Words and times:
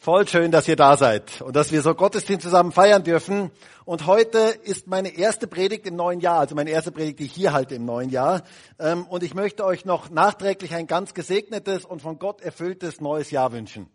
Voll 0.00 0.28
schön, 0.28 0.52
dass 0.52 0.68
ihr 0.68 0.76
da 0.76 0.96
seid 0.96 1.42
und 1.42 1.56
dass 1.56 1.72
wir 1.72 1.82
so 1.82 1.92
Gottesdienst 1.92 2.44
zusammen 2.44 2.70
feiern 2.70 3.02
dürfen. 3.02 3.50
Und 3.84 4.06
heute 4.06 4.38
ist 4.38 4.86
meine 4.86 5.08
erste 5.08 5.48
Predigt 5.48 5.88
im 5.88 5.96
neuen 5.96 6.20
Jahr, 6.20 6.38
also 6.38 6.54
meine 6.54 6.70
erste 6.70 6.92
Predigt, 6.92 7.18
die 7.18 7.24
ich 7.24 7.32
hier 7.32 7.52
halte 7.52 7.74
im 7.74 7.84
neuen 7.84 8.08
Jahr. 8.08 8.44
Ähm, 8.78 9.08
und 9.08 9.24
ich 9.24 9.34
möchte 9.34 9.64
euch 9.64 9.84
noch 9.84 10.08
nachträglich 10.08 10.72
ein 10.72 10.86
ganz 10.86 11.14
gesegnetes 11.14 11.84
und 11.84 12.00
von 12.00 12.20
Gott 12.20 12.42
erfülltes 12.42 13.00
neues 13.00 13.32
Jahr 13.32 13.50
wünschen. 13.50 13.90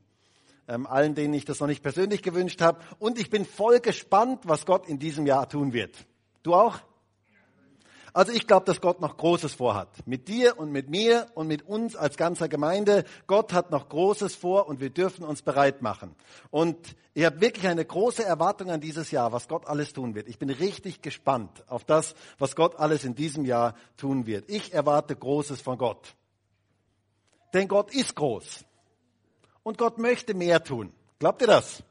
Ähm, 0.68 0.88
allen, 0.88 1.16
denen 1.16 1.34
ich 1.34 1.46
das 1.46 1.62
noch 1.62 1.68
nicht 1.68 1.82
persönlich 1.82 2.22
gewünscht 2.22 2.60
habe. 2.60 2.80
Und 3.00 3.18
ich 3.18 3.30
bin 3.30 3.46
voll 3.46 3.80
gespannt, 3.80 4.42
was 4.44 4.66
Gott 4.66 4.90
in 4.90 5.00
diesem 5.00 5.26
Jahr 5.26 5.48
tun 5.48 5.72
wird. 5.72 5.96
Du 6.44 6.54
auch? 6.54 6.80
Also 8.14 8.32
ich 8.32 8.46
glaube, 8.46 8.68
dass 8.68 8.80
Gott 8.80 9.02
noch 9.02 9.18
Großes 9.18 9.56
vorhat. 9.56 9.90
Mit 10.06 10.28
dir 10.28 10.60
und 10.60 10.72
mit 10.72 10.88
mir 10.88 11.26
und 11.34 11.48
mit 11.48 11.68
uns 11.68 11.96
als 11.96 12.16
ganzer 12.16 12.48
Gemeinde. 12.48 13.06
Gott 13.26 13.54
hat 13.54 13.72
noch 13.72 13.90
Großes 13.90 14.36
vor 14.36 14.68
und 14.68 14.80
wir 14.80 14.92
dürfen 14.92 15.26
uns 15.26 15.42
bereit 15.42 15.82
machen. 15.82 16.16
Und 16.52 16.96
ich 17.16 17.26
habe 17.26 17.42
wirklich 17.42 17.68
eine 17.68 17.84
große 17.84 18.24
Erwartung 18.24 18.70
an 18.70 18.82
dieses 18.82 19.10
Jahr, 19.10 19.32
was 19.32 19.48
Gott 19.48 19.68
alles 19.68 19.94
tun 19.94 20.14
wird. 20.14 20.28
Ich 20.28 20.38
bin 20.38 20.52
richtig 20.52 21.02
gespannt 21.02 21.64
auf 21.68 21.84
das, 21.84 22.14
was 22.38 22.56
Gott 22.56 22.76
alles 22.76 23.04
in 23.04 23.16
diesem 23.16 23.46
Jahr 23.46 23.74
tun 23.98 24.28
wird. 24.28 24.48
Ich 24.48 24.74
erwarte 24.74 25.16
Großes 25.16 25.62
von 25.62 25.80
Gott. 25.80 26.16
Denn 27.56 27.68
Gott 27.68 27.94
ist 27.94 28.16
groß. 28.16 28.64
Und 29.64 29.80
Gott 29.80 29.98
möchte 29.98 30.36
mehr 30.36 30.64
tun. 30.64 30.94
Glaubt 31.18 31.42
ihr 31.42 31.48
das? 31.48 31.84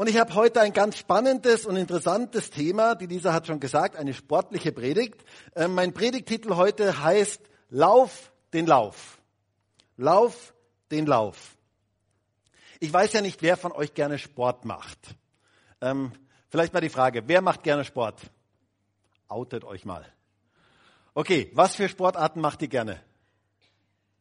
Und 0.00 0.08
ich 0.08 0.16
habe 0.16 0.34
heute 0.34 0.62
ein 0.62 0.72
ganz 0.72 0.96
spannendes 0.96 1.66
und 1.66 1.76
interessantes 1.76 2.48
Thema. 2.48 2.94
Die 2.94 3.04
Lisa 3.04 3.34
hat 3.34 3.46
schon 3.46 3.60
gesagt, 3.60 3.96
eine 3.96 4.14
sportliche 4.14 4.72
Predigt. 4.72 5.22
Äh, 5.54 5.68
mein 5.68 5.92
Predigtitel 5.92 6.56
heute 6.56 7.02
heißt 7.02 7.42
Lauf 7.68 8.32
den 8.54 8.66
Lauf. 8.66 9.20
Lauf 9.98 10.54
den 10.90 11.04
Lauf. 11.04 11.54
Ich 12.78 12.90
weiß 12.90 13.12
ja 13.12 13.20
nicht, 13.20 13.42
wer 13.42 13.58
von 13.58 13.72
euch 13.72 13.92
gerne 13.92 14.18
Sport 14.18 14.64
macht. 14.64 15.16
Ähm, 15.82 16.12
vielleicht 16.48 16.72
mal 16.72 16.80
die 16.80 16.88
Frage, 16.88 17.24
wer 17.26 17.42
macht 17.42 17.62
gerne 17.62 17.84
Sport? 17.84 18.22
Outet 19.28 19.64
euch 19.64 19.84
mal. 19.84 20.06
Okay, 21.12 21.50
was 21.52 21.74
für 21.74 21.90
Sportarten 21.90 22.40
macht 22.40 22.62
ihr 22.62 22.68
gerne? 22.68 23.02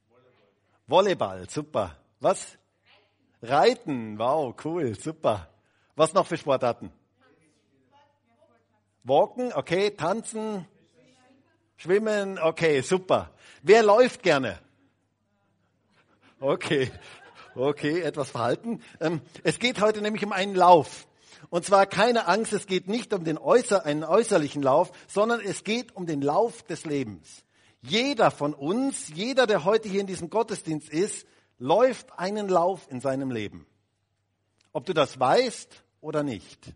Volleyball, 0.10 1.40
Volleyball 1.40 1.50
super. 1.50 1.96
Was? 2.20 2.58
Reiten, 3.42 4.20
wow, 4.20 4.54
cool, 4.66 4.94
super. 5.00 5.48
Was 6.00 6.14
noch 6.14 6.28
für 6.28 6.38
Sportarten? 6.38 6.94
Walken, 9.04 9.52
okay, 9.52 9.92
tanzen, 9.92 10.66
schwimmen, 11.76 12.40
okay, 12.40 12.80
super. 12.80 13.32
Wer 13.64 13.84
läuft 13.84 14.24
gerne? 14.24 14.60
Okay, 16.40 16.90
okay, 17.54 18.00
etwas 18.00 18.32
verhalten. 18.32 18.82
Ähm, 19.02 19.20
es 19.44 19.60
geht 19.60 19.82
heute 19.82 20.02
nämlich 20.02 20.24
um 20.24 20.32
einen 20.32 20.56
Lauf. 20.56 21.06
Und 21.50 21.66
zwar 21.66 21.86
keine 21.86 22.30
Angst, 22.30 22.54
es 22.54 22.66
geht 22.66 22.88
nicht 22.88 23.14
um 23.14 23.26
den 23.26 23.38
äußer, 23.38 23.86
einen 23.86 24.06
äußerlichen 24.06 24.64
Lauf, 24.64 24.94
sondern 25.10 25.42
es 25.42 25.66
geht 25.66 25.98
um 25.98 26.06
den 26.06 26.22
Lauf 26.22 26.64
des 26.64 26.86
Lebens. 26.86 27.44
Jeder 27.82 28.32
von 28.32 28.54
uns, 28.54 29.10
jeder, 29.14 29.48
der 29.48 29.66
heute 29.66 29.90
hier 29.90 30.00
in 30.00 30.08
diesem 30.08 30.30
Gottesdienst 30.30 30.88
ist, 30.88 31.28
läuft 31.58 32.18
einen 32.18 32.48
Lauf 32.48 32.88
in 32.90 33.02
seinem 33.02 33.32
Leben. 33.32 33.66
Ob 34.72 34.86
du 34.86 34.94
das 34.94 35.20
weißt 35.20 35.84
oder 36.02 36.24
nicht. 36.24 36.74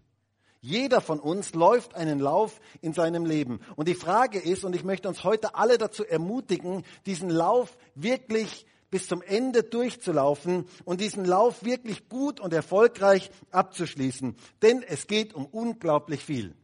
Jeder 0.61 1.01
von 1.01 1.19
uns 1.19 1.53
läuft 1.53 1.93
einen 1.93 2.19
Lauf 2.19 2.61
in 2.79 2.93
seinem 2.93 3.25
Leben. 3.25 3.59
Und 3.75 3.89
die 3.89 3.95
Frage 3.95 4.39
ist, 4.39 4.63
und 4.63 4.73
ich 4.73 4.85
möchte 4.85 5.09
uns 5.09 5.25
heute 5.25 5.55
alle 5.55 5.77
dazu 5.77 6.05
ermutigen, 6.05 6.83
diesen 7.05 7.29
Lauf 7.29 7.77
wirklich 7.95 8.65
bis 8.89 9.07
zum 9.07 9.21
Ende 9.21 9.63
durchzulaufen 9.63 10.65
und 10.85 11.01
diesen 11.01 11.25
Lauf 11.25 11.65
wirklich 11.65 12.07
gut 12.07 12.39
und 12.39 12.53
erfolgreich 12.53 13.29
abzuschließen. 13.51 14.37
Denn 14.61 14.83
es 14.83 15.07
geht 15.07 15.33
um 15.33 15.47
unglaublich 15.47 16.23
viel. 16.23 16.55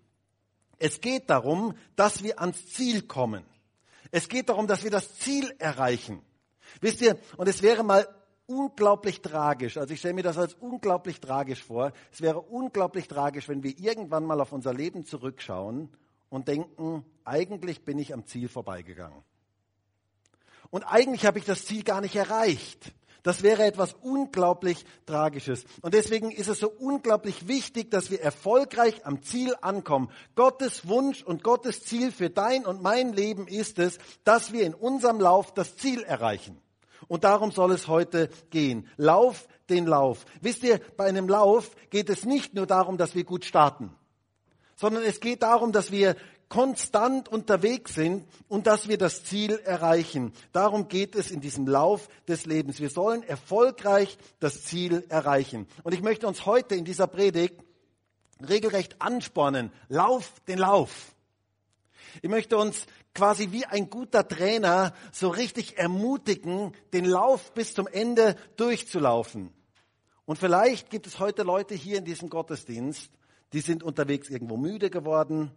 Es 0.77 1.01
geht 1.01 1.29
darum, 1.29 1.75
dass 1.95 2.23
wir 2.23 2.39
ans 2.39 2.67
Ziel 2.67 3.01
kommen. 3.01 3.43
Es 4.11 4.29
geht 4.29 4.47
darum, 4.47 4.65
dass 4.67 4.83
wir 4.83 4.91
das 4.91 5.17
Ziel 5.17 5.53
erreichen. 5.59 6.21
Wisst 6.81 7.01
ihr, 7.01 7.19
und 7.35 7.47
es 7.47 7.61
wäre 7.61 7.83
mal 7.83 8.07
unglaublich 8.49 9.21
tragisch. 9.21 9.77
Also 9.77 9.93
ich 9.93 9.99
stelle 9.99 10.15
mir 10.15 10.23
das 10.23 10.37
als 10.37 10.55
unglaublich 10.55 11.21
tragisch 11.21 11.63
vor. 11.63 11.93
Es 12.11 12.21
wäre 12.21 12.41
unglaublich 12.41 13.07
tragisch, 13.07 13.47
wenn 13.47 13.63
wir 13.63 13.77
irgendwann 13.77 14.25
mal 14.25 14.41
auf 14.41 14.51
unser 14.51 14.73
Leben 14.73 15.05
zurückschauen 15.05 15.89
und 16.29 16.47
denken, 16.47 17.05
eigentlich 17.23 17.85
bin 17.85 17.99
ich 17.99 18.13
am 18.13 18.25
Ziel 18.25 18.49
vorbeigegangen. 18.49 19.23
Und 20.71 20.83
eigentlich 20.83 21.25
habe 21.25 21.39
ich 21.39 21.45
das 21.45 21.65
Ziel 21.65 21.83
gar 21.83 22.01
nicht 22.01 22.15
erreicht. 22.15 22.93
Das 23.21 23.43
wäre 23.43 23.65
etwas 23.65 23.93
unglaublich 24.01 24.85
Tragisches. 25.05 25.65
Und 25.81 25.93
deswegen 25.93 26.31
ist 26.31 26.47
es 26.47 26.59
so 26.59 26.69
unglaublich 26.69 27.47
wichtig, 27.47 27.91
dass 27.91 28.09
wir 28.09 28.21
erfolgreich 28.21 29.05
am 29.05 29.21
Ziel 29.21 29.55
ankommen. 29.61 30.09
Gottes 30.35 30.87
Wunsch 30.87 31.23
und 31.23 31.43
Gottes 31.43 31.83
Ziel 31.83 32.11
für 32.11 32.29
dein 32.29 32.65
und 32.65 32.81
mein 32.81 33.13
Leben 33.13 33.47
ist 33.47 33.77
es, 33.77 33.99
dass 34.23 34.53
wir 34.53 34.65
in 34.65 34.73
unserem 34.73 35.19
Lauf 35.19 35.53
das 35.53 35.75
Ziel 35.75 36.01
erreichen. 36.03 36.59
Und 37.09 37.25
darum 37.25 37.51
soll 37.51 37.73
es 37.73 37.89
heute 37.89 38.29
gehen. 38.51 38.87
Lauf 38.95 39.49
den 39.69 39.85
Lauf. 39.85 40.25
Wisst 40.39 40.63
ihr, 40.63 40.79
bei 40.95 41.05
einem 41.05 41.27
Lauf 41.27 41.75
geht 41.89 42.09
es 42.09 42.23
nicht 42.23 42.53
nur 42.53 42.67
darum, 42.67 42.97
dass 42.97 43.15
wir 43.15 43.25
gut 43.25 43.43
starten, 43.43 43.91
sondern 44.77 45.03
es 45.03 45.19
geht 45.19 45.43
darum, 45.43 45.73
dass 45.73 45.91
wir 45.91 46.15
konstant 46.49 47.29
unterwegs 47.29 47.95
sind 47.95 48.25
und 48.47 48.65
dass 48.67 48.87
wir 48.87 48.97
das 48.97 49.23
Ziel 49.23 49.59
erreichen. 49.65 50.33
Darum 50.51 50.87
geht 50.87 51.15
es 51.15 51.29
in 51.31 51.41
diesem 51.41 51.67
Lauf 51.67 52.09
des 52.27 52.45
Lebens. 52.45 52.79
Wir 52.79 52.89
sollen 52.89 53.23
erfolgreich 53.23 54.17
das 54.39 54.63
Ziel 54.63 55.05
erreichen. 55.09 55.67
Und 55.83 55.93
ich 55.93 56.01
möchte 56.01 56.27
uns 56.27 56.45
heute 56.45 56.75
in 56.75 56.85
dieser 56.85 57.07
Predigt 57.07 57.55
regelrecht 58.47 59.01
anspornen. 59.01 59.71
Lauf 59.89 60.33
den 60.47 60.59
Lauf. 60.59 61.13
Ich 62.21 62.29
möchte 62.29 62.57
uns 62.57 62.85
quasi 63.13 63.51
wie 63.51 63.65
ein 63.65 63.89
guter 63.89 64.27
Trainer 64.27 64.93
so 65.11 65.29
richtig 65.29 65.77
ermutigen, 65.77 66.73
den 66.93 67.05
Lauf 67.05 67.53
bis 67.53 67.73
zum 67.73 67.87
Ende 67.87 68.35
durchzulaufen. 68.57 69.53
Und 70.25 70.37
vielleicht 70.37 70.89
gibt 70.89 71.07
es 71.07 71.19
heute 71.19 71.43
Leute 71.43 71.73
hier 71.73 71.97
in 71.97 72.05
diesem 72.05 72.29
Gottesdienst, 72.29 73.11
die 73.53 73.61
sind 73.61 73.81
unterwegs 73.81 74.29
irgendwo 74.29 74.57
müde 74.57 74.89
geworden, 74.89 75.51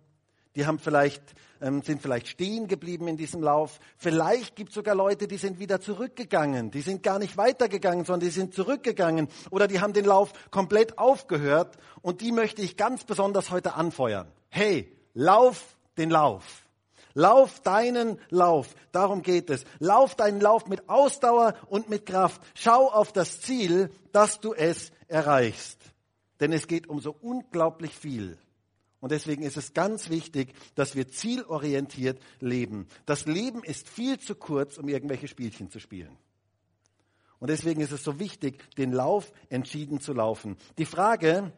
die 0.55 0.67
haben 0.67 0.79
vielleicht, 0.79 1.23
ähm, 1.63 1.83
sind 1.83 2.03
vielleicht 2.03 2.29
stehen 2.29 2.69
geblieben 2.69 3.09
in 3.09 3.17
diesem 3.17 3.43
Lauf. 3.43 3.81
Vielleicht 3.97 4.55
gibt 4.55 4.71
es 4.71 4.75
sogar 4.75 4.95
Leute, 4.95 5.27
die 5.27 5.39
sind 5.39 5.59
wieder 5.59 5.81
zurückgegangen. 5.81 6.71
Die 6.71 6.83
sind 6.83 7.03
gar 7.03 7.19
nicht 7.19 7.39
weitergegangen, 7.39 8.05
sondern 8.05 8.29
die 8.29 8.35
sind 8.35 8.55
zurückgegangen. 8.55 9.29
Oder 9.51 9.67
die 9.67 9.81
haben 9.81 9.95
den 9.95 10.05
Lauf 10.05 10.33
komplett 10.51 10.99
aufgehört. 10.99 11.79
Und 12.03 12.21
die 12.21 12.33
möchte 12.33 12.61
ich 12.61 12.77
ganz 12.77 13.05
besonders 13.05 13.51
heute 13.51 13.75
anfeuern. 13.75 14.31
Hey, 14.51 14.95
lauf 15.15 15.79
den 15.97 16.11
Lauf. 16.11 16.63
Lauf 17.15 17.61
deinen 17.61 18.19
Lauf, 18.31 18.75
darum 18.91 19.23
geht 19.23 19.51
es. 19.51 19.65
Lauf 19.79 20.15
deinen 20.15 20.41
Lauf 20.41 20.67
mit 20.67 20.89
Ausdauer 20.89 21.55
und 21.69 21.91
mit 21.91 22.07
Kraft. 22.07 22.41
Schau 22.55 22.91
auf 22.91 23.13
das 23.13 23.41
Ziel, 23.41 23.91
dass 24.13 24.41
du 24.41 24.55
es 24.55 24.93
erreichst. 25.09 25.79
Denn 26.41 26.53
es 26.53 26.67
geht 26.67 26.89
um 26.89 27.01
so 27.01 27.15
unglaublich 27.21 27.95
viel. 27.95 28.39
Und 29.01 29.13
deswegen 29.13 29.43
ist 29.43 29.57
es 29.57 29.75
ganz 29.75 30.11
wichtig, 30.11 30.55
dass 30.75 30.95
wir 30.95 31.09
zielorientiert 31.09 32.21
leben. 32.41 32.87
Das 33.05 33.27
Leben 33.27 33.65
ist 33.65 33.89
viel 33.89 34.19
zu 34.19 34.35
kurz, 34.35 34.79
um 34.79 34.89
irgendwelche 34.89 35.29
Spielchen 35.29 35.71
zu 35.71 35.81
spielen. 35.81 36.17
Und 37.41 37.49
deswegen 37.49 37.81
ist 37.81 37.91
es 37.91 38.05
so 38.05 38.21
wichtig, 38.21 38.63
den 38.77 38.93
Lauf 38.93 39.33
entschieden 39.49 40.01
zu 40.01 40.13
laufen. 40.13 40.57
Die 40.79 40.85
Frage, 40.85 41.53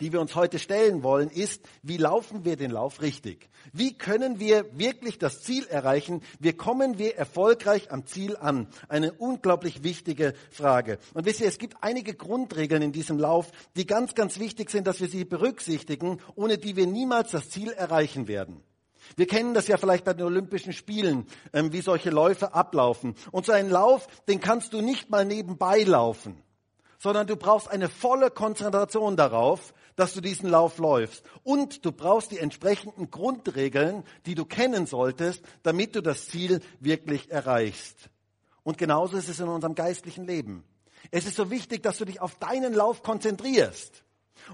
die 0.00 0.12
wir 0.12 0.20
uns 0.20 0.34
heute 0.34 0.58
stellen 0.58 1.02
wollen, 1.02 1.30
ist, 1.30 1.62
wie 1.82 1.96
laufen 1.96 2.44
wir 2.44 2.56
den 2.56 2.70
Lauf 2.70 3.00
richtig? 3.00 3.48
Wie 3.72 3.96
können 3.96 4.40
wir 4.40 4.66
wirklich 4.76 5.18
das 5.18 5.42
Ziel 5.42 5.66
erreichen? 5.66 6.22
Wie 6.38 6.52
kommen 6.52 6.98
wir 6.98 7.16
erfolgreich 7.16 7.90
am 7.92 8.06
Ziel 8.06 8.36
an? 8.36 8.68
Eine 8.88 9.12
unglaublich 9.12 9.82
wichtige 9.82 10.34
Frage. 10.50 10.98
Und 11.14 11.26
wisst 11.26 11.40
ihr, 11.40 11.48
es 11.48 11.58
gibt 11.58 11.76
einige 11.80 12.14
Grundregeln 12.14 12.82
in 12.82 12.92
diesem 12.92 13.18
Lauf, 13.18 13.50
die 13.76 13.86
ganz, 13.86 14.14
ganz 14.14 14.38
wichtig 14.38 14.70
sind, 14.70 14.86
dass 14.86 15.00
wir 15.00 15.08
sie 15.08 15.24
berücksichtigen, 15.24 16.18
ohne 16.34 16.58
die 16.58 16.76
wir 16.76 16.86
niemals 16.86 17.30
das 17.30 17.50
Ziel 17.50 17.70
erreichen 17.72 18.28
werden. 18.28 18.62
Wir 19.16 19.26
kennen 19.26 19.54
das 19.54 19.68
ja 19.68 19.76
vielleicht 19.76 20.04
bei 20.04 20.14
den 20.14 20.24
Olympischen 20.24 20.72
Spielen, 20.72 21.26
ähm, 21.52 21.72
wie 21.72 21.82
solche 21.82 22.10
Läufe 22.10 22.54
ablaufen. 22.54 23.14
Und 23.32 23.44
so 23.44 23.52
einen 23.52 23.70
Lauf, 23.70 24.06
den 24.28 24.40
kannst 24.40 24.72
du 24.72 24.80
nicht 24.80 25.10
mal 25.10 25.24
nebenbei 25.24 25.82
laufen 25.82 26.42
sondern 27.04 27.26
du 27.26 27.36
brauchst 27.36 27.70
eine 27.70 27.90
volle 27.90 28.30
Konzentration 28.30 29.14
darauf, 29.14 29.74
dass 29.96 30.14
du 30.14 30.20
diesen 30.20 30.48
Lauf 30.48 30.78
läufst. 30.78 31.24
Und 31.42 31.84
du 31.84 31.92
brauchst 31.92 32.30
die 32.30 32.38
entsprechenden 32.38 33.10
Grundregeln, 33.10 34.04
die 34.26 34.34
du 34.34 34.44
kennen 34.44 34.86
solltest, 34.86 35.42
damit 35.62 35.94
du 35.94 36.02
das 36.02 36.28
Ziel 36.28 36.60
wirklich 36.80 37.30
erreichst. 37.30 38.10
Und 38.62 38.78
genauso 38.78 39.16
ist 39.16 39.28
es 39.28 39.40
in 39.40 39.48
unserem 39.48 39.74
geistlichen 39.74 40.26
Leben. 40.26 40.64
Es 41.10 41.26
ist 41.26 41.36
so 41.36 41.50
wichtig, 41.50 41.82
dass 41.82 41.98
du 41.98 42.04
dich 42.04 42.20
auf 42.20 42.36
deinen 42.36 42.72
Lauf 42.72 43.02
konzentrierst. 43.02 44.02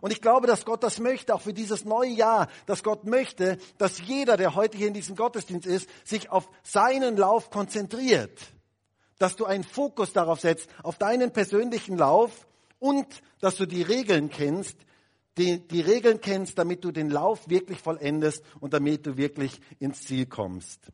Und 0.00 0.12
ich 0.12 0.20
glaube, 0.20 0.46
dass 0.46 0.64
Gott 0.64 0.82
das 0.82 0.98
möchte, 0.98 1.34
auch 1.34 1.40
für 1.40 1.54
dieses 1.54 1.84
neue 1.84 2.10
Jahr, 2.10 2.48
dass 2.66 2.82
Gott 2.82 3.04
möchte, 3.04 3.58
dass 3.78 4.00
jeder, 4.00 4.37
der 4.37 4.54
heute 4.54 4.76
hier 4.76 4.88
in 4.88 4.94
diesem 4.94 5.16
Gottesdienst 5.16 5.66
ist, 5.66 5.88
sich 6.04 6.31
auf 6.31 6.48
seinen 6.62 7.16
Lauf 7.16 7.50
konzentriert 7.50 8.38
dass 9.20 9.37
du 9.37 9.44
einen 9.44 9.64
Fokus 9.64 10.12
darauf 10.14 10.40
setzt, 10.40 10.69
auf 10.82 10.96
deinen 10.96 11.31
persönlichen 11.31 11.96
Lauf 11.96 12.48
und 12.81 13.06
dass 13.40 13.56
du 13.56 13.66
die 13.66 13.82
Regeln 13.82 14.31
kennst, 14.31 14.76
die, 15.40 15.66
die 15.66 15.81
Regeln 15.81 16.20
kennst, 16.20 16.58
damit 16.58 16.84
du 16.84 16.92
den 16.92 17.08
Lauf 17.08 17.48
wirklich 17.48 17.78
vollendest 17.78 18.44
und 18.60 18.75
damit 18.75 19.06
du 19.06 19.16
wirklich 19.16 19.60
ins 19.78 20.02
Ziel 20.02 20.26
kommst. 20.26 20.92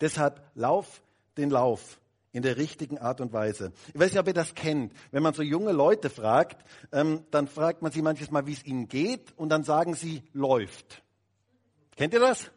Deshalb 0.00 0.42
lauf 0.54 1.00
den 1.36 1.50
Lauf 1.50 2.00
in 2.32 2.42
der 2.42 2.56
richtigen 2.56 2.98
Art 2.98 3.20
und 3.20 3.32
Weise. 3.32 3.72
Ich 3.94 4.00
weiß 4.00 4.10
nicht, 4.10 4.20
ob 4.20 4.26
ihr 4.26 4.34
das 4.34 4.56
kennt. 4.56 4.92
Wenn 5.12 5.22
man 5.22 5.32
so 5.32 5.42
junge 5.42 5.70
Leute 5.70 6.10
fragt, 6.10 6.64
ähm, 6.90 7.24
dann 7.30 7.46
fragt 7.46 7.82
man 7.82 7.92
sie 7.92 8.02
manches 8.02 8.32
Mal, 8.32 8.46
wie 8.46 8.54
es 8.54 8.64
ihnen 8.66 8.88
geht, 8.88 9.32
und 9.36 9.50
dann 9.50 9.62
sagen 9.62 9.94
sie, 9.94 10.24
läuft. 10.32 11.04
Kennt 11.96 12.12
ihr 12.12 12.20
das? 12.20 12.50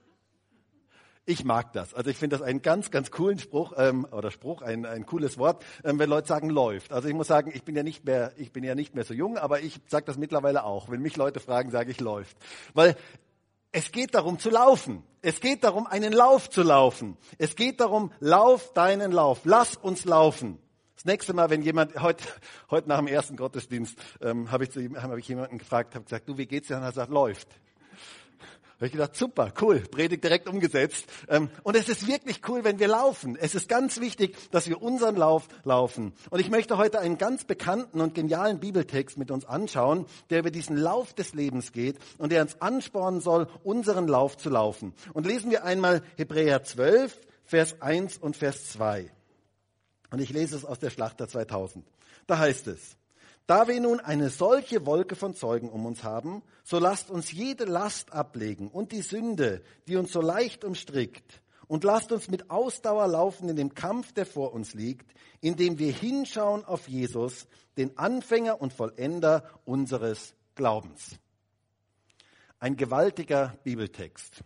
Ich 1.30 1.44
mag 1.44 1.74
das. 1.74 1.94
Also 1.94 2.10
ich 2.10 2.16
finde 2.16 2.38
das 2.38 2.42
einen 2.42 2.62
ganz, 2.62 2.90
ganz 2.90 3.12
coolen 3.12 3.38
Spruch 3.38 3.74
ähm, 3.76 4.08
oder 4.12 4.32
Spruch, 4.32 4.62
ein, 4.62 4.86
ein 4.86 5.06
cooles 5.06 5.38
Wort, 5.38 5.62
ähm, 5.84 6.00
wenn 6.00 6.10
Leute 6.10 6.26
sagen 6.26 6.50
läuft. 6.50 6.94
Also 6.94 7.10
ich 7.10 7.14
muss 7.14 7.28
sagen, 7.28 7.52
ich 7.54 7.64
bin 7.64 7.76
ja 7.76 7.84
nicht 7.84 8.06
mehr, 8.06 8.32
ich 8.38 8.54
bin 8.54 8.64
ja 8.64 8.76
nicht 8.76 8.96
mehr 8.96 9.04
so 9.04 9.14
jung, 9.14 9.38
aber 9.38 9.60
ich 9.60 9.82
sage 9.88 10.06
das 10.06 10.18
mittlerweile 10.18 10.64
auch. 10.64 10.90
Wenn 10.90 11.02
mich 11.02 11.18
Leute 11.18 11.42
fragen, 11.42 11.70
sage 11.70 11.92
ich 11.92 12.00
läuft, 12.00 12.38
weil 12.74 12.96
es 13.74 13.92
geht 13.92 14.16
darum 14.16 14.40
zu 14.40 14.50
laufen. 14.50 15.04
Es 15.22 15.42
geht 15.42 15.66
darum, 15.66 15.86
einen 15.86 16.14
Lauf 16.14 16.50
zu 16.50 16.64
laufen. 16.64 17.18
Es 17.38 17.58
geht 17.58 17.82
darum, 17.82 18.14
lauf 18.22 18.72
deinen 18.72 19.12
Lauf. 19.12 19.42
Lass 19.44 19.76
uns 19.76 20.06
laufen. 20.06 20.60
Das 20.96 21.04
nächste 21.04 21.34
Mal, 21.34 21.50
wenn 21.50 21.62
jemand 21.62 22.02
heute 22.02 22.24
heute 22.72 22.88
nach 22.88 23.00
dem 23.00 23.08
ersten 23.08 23.36
Gottesdienst 23.36 24.00
ähm, 24.22 24.50
habe 24.50 24.64
ich, 24.64 24.72
zu, 24.72 24.80
hab 24.96 25.18
ich 25.18 25.28
jemanden 25.28 25.58
gefragt, 25.58 25.94
habe 25.94 26.06
gesagt, 26.06 26.30
du, 26.30 26.38
wie 26.38 26.46
geht's 26.46 26.70
dir? 26.70 26.78
Und 26.78 26.84
er 26.84 26.94
sagt, 26.94 27.12
läuft 27.12 27.50
habe 28.78 28.86
ich 28.86 28.92
gedacht, 28.92 29.16
super, 29.16 29.52
cool, 29.62 29.80
Predigt 29.80 30.24
direkt 30.24 30.48
umgesetzt. 30.48 31.06
Ähm, 31.30 31.50
und 31.64 31.76
es 31.76 31.90
ist 31.90 32.08
wirklich 32.08 32.42
cool, 32.48 32.64
wenn 32.64 32.80
wir 32.80 32.88
laufen. 32.88 33.36
Es 33.36 33.56
ist 33.56 33.68
ganz 33.68 34.00
wichtig, 34.00 34.36
dass 34.52 34.70
wir 34.70 34.82
unseren 34.82 35.16
Lauf 35.16 35.48
laufen. 35.64 36.14
Und 36.30 36.40
ich 36.40 36.52
möchte 36.52 36.78
heute 36.78 37.00
einen 37.00 37.18
ganz 37.18 37.46
bekannten 37.46 38.02
und 38.02 38.14
genialen 38.14 38.60
Bibeltext 38.60 39.18
mit 39.18 39.32
uns 39.32 39.46
anschauen, 39.46 40.06
der 40.30 40.40
über 40.40 40.52
diesen 40.52 40.78
Lauf 40.78 41.14
des 41.14 41.34
Lebens 41.34 41.72
geht 41.72 41.98
und 42.20 42.32
der 42.32 42.44
uns 42.44 42.62
anspornen 42.62 43.20
soll, 43.20 43.48
unseren 43.64 44.08
Lauf 44.08 44.38
zu 44.38 44.50
laufen. 44.50 44.94
Und 45.14 45.26
lesen 45.26 45.50
wir 45.50 45.64
einmal 45.64 46.04
Hebräer 46.16 46.64
12, 46.64 47.20
Vers 47.46 47.82
1 47.82 48.18
und 48.18 48.38
Vers 48.38 48.70
2. 48.74 49.12
Und 50.12 50.20
ich 50.20 50.30
lese 50.30 50.56
es 50.56 50.66
aus 50.66 50.80
der 50.80 50.90
Schlachter 50.90 51.28
2000. 51.28 51.86
Da 52.28 52.38
heißt 52.38 52.68
es, 52.68 52.97
da 53.48 53.68
wir 53.68 53.80
nun 53.80 54.00
eine 54.00 54.30
solche 54.30 54.86
Wolke 54.86 55.16
von 55.16 55.34
Zeugen 55.34 55.70
um 55.70 55.86
uns 55.86 56.04
haben, 56.04 56.44
so 56.64 56.80
lasst 56.80 57.10
uns 57.10 57.32
jede 57.32 57.64
Last 57.64 58.12
ablegen 58.14 58.68
und 58.68 58.92
die 58.92 59.02
Sünde, 59.02 59.64
die 59.88 59.96
uns 59.96 60.12
so 60.12 60.22
leicht 60.22 60.64
umstrickt, 60.64 61.42
und 61.68 61.84
lasst 61.84 62.12
uns 62.14 62.30
mit 62.30 62.50
Ausdauer 62.50 63.08
laufen 63.08 63.50
in 63.50 63.58
dem 63.58 63.74
Kampf, 63.74 64.14
der 64.14 64.26
vor 64.26 64.54
uns 64.54 64.74
liegt, 64.74 65.14
indem 65.42 65.80
wir 65.80 65.92
hinschauen 65.92 66.64
auf 66.64 66.88
Jesus, 66.88 67.48
den 67.76 67.98
Anfänger 67.98 68.62
und 68.62 68.74
Vollender 68.74 69.44
unseres 69.66 70.34
Glaubens. 70.56 71.20
Ein 72.60 72.78
gewaltiger 72.78 73.58
Bibeltext. 73.64 74.44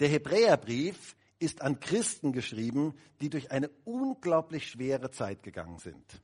Der 0.00 0.08
Hebräerbrief 0.08 1.16
ist 1.38 1.62
an 1.62 1.80
Christen 1.80 2.32
geschrieben, 2.32 2.94
die 3.20 3.30
durch 3.30 3.50
eine 3.50 3.70
unglaublich 3.84 4.68
schwere 4.68 5.10
Zeit 5.10 5.42
gegangen 5.42 5.78
sind. 5.78 6.22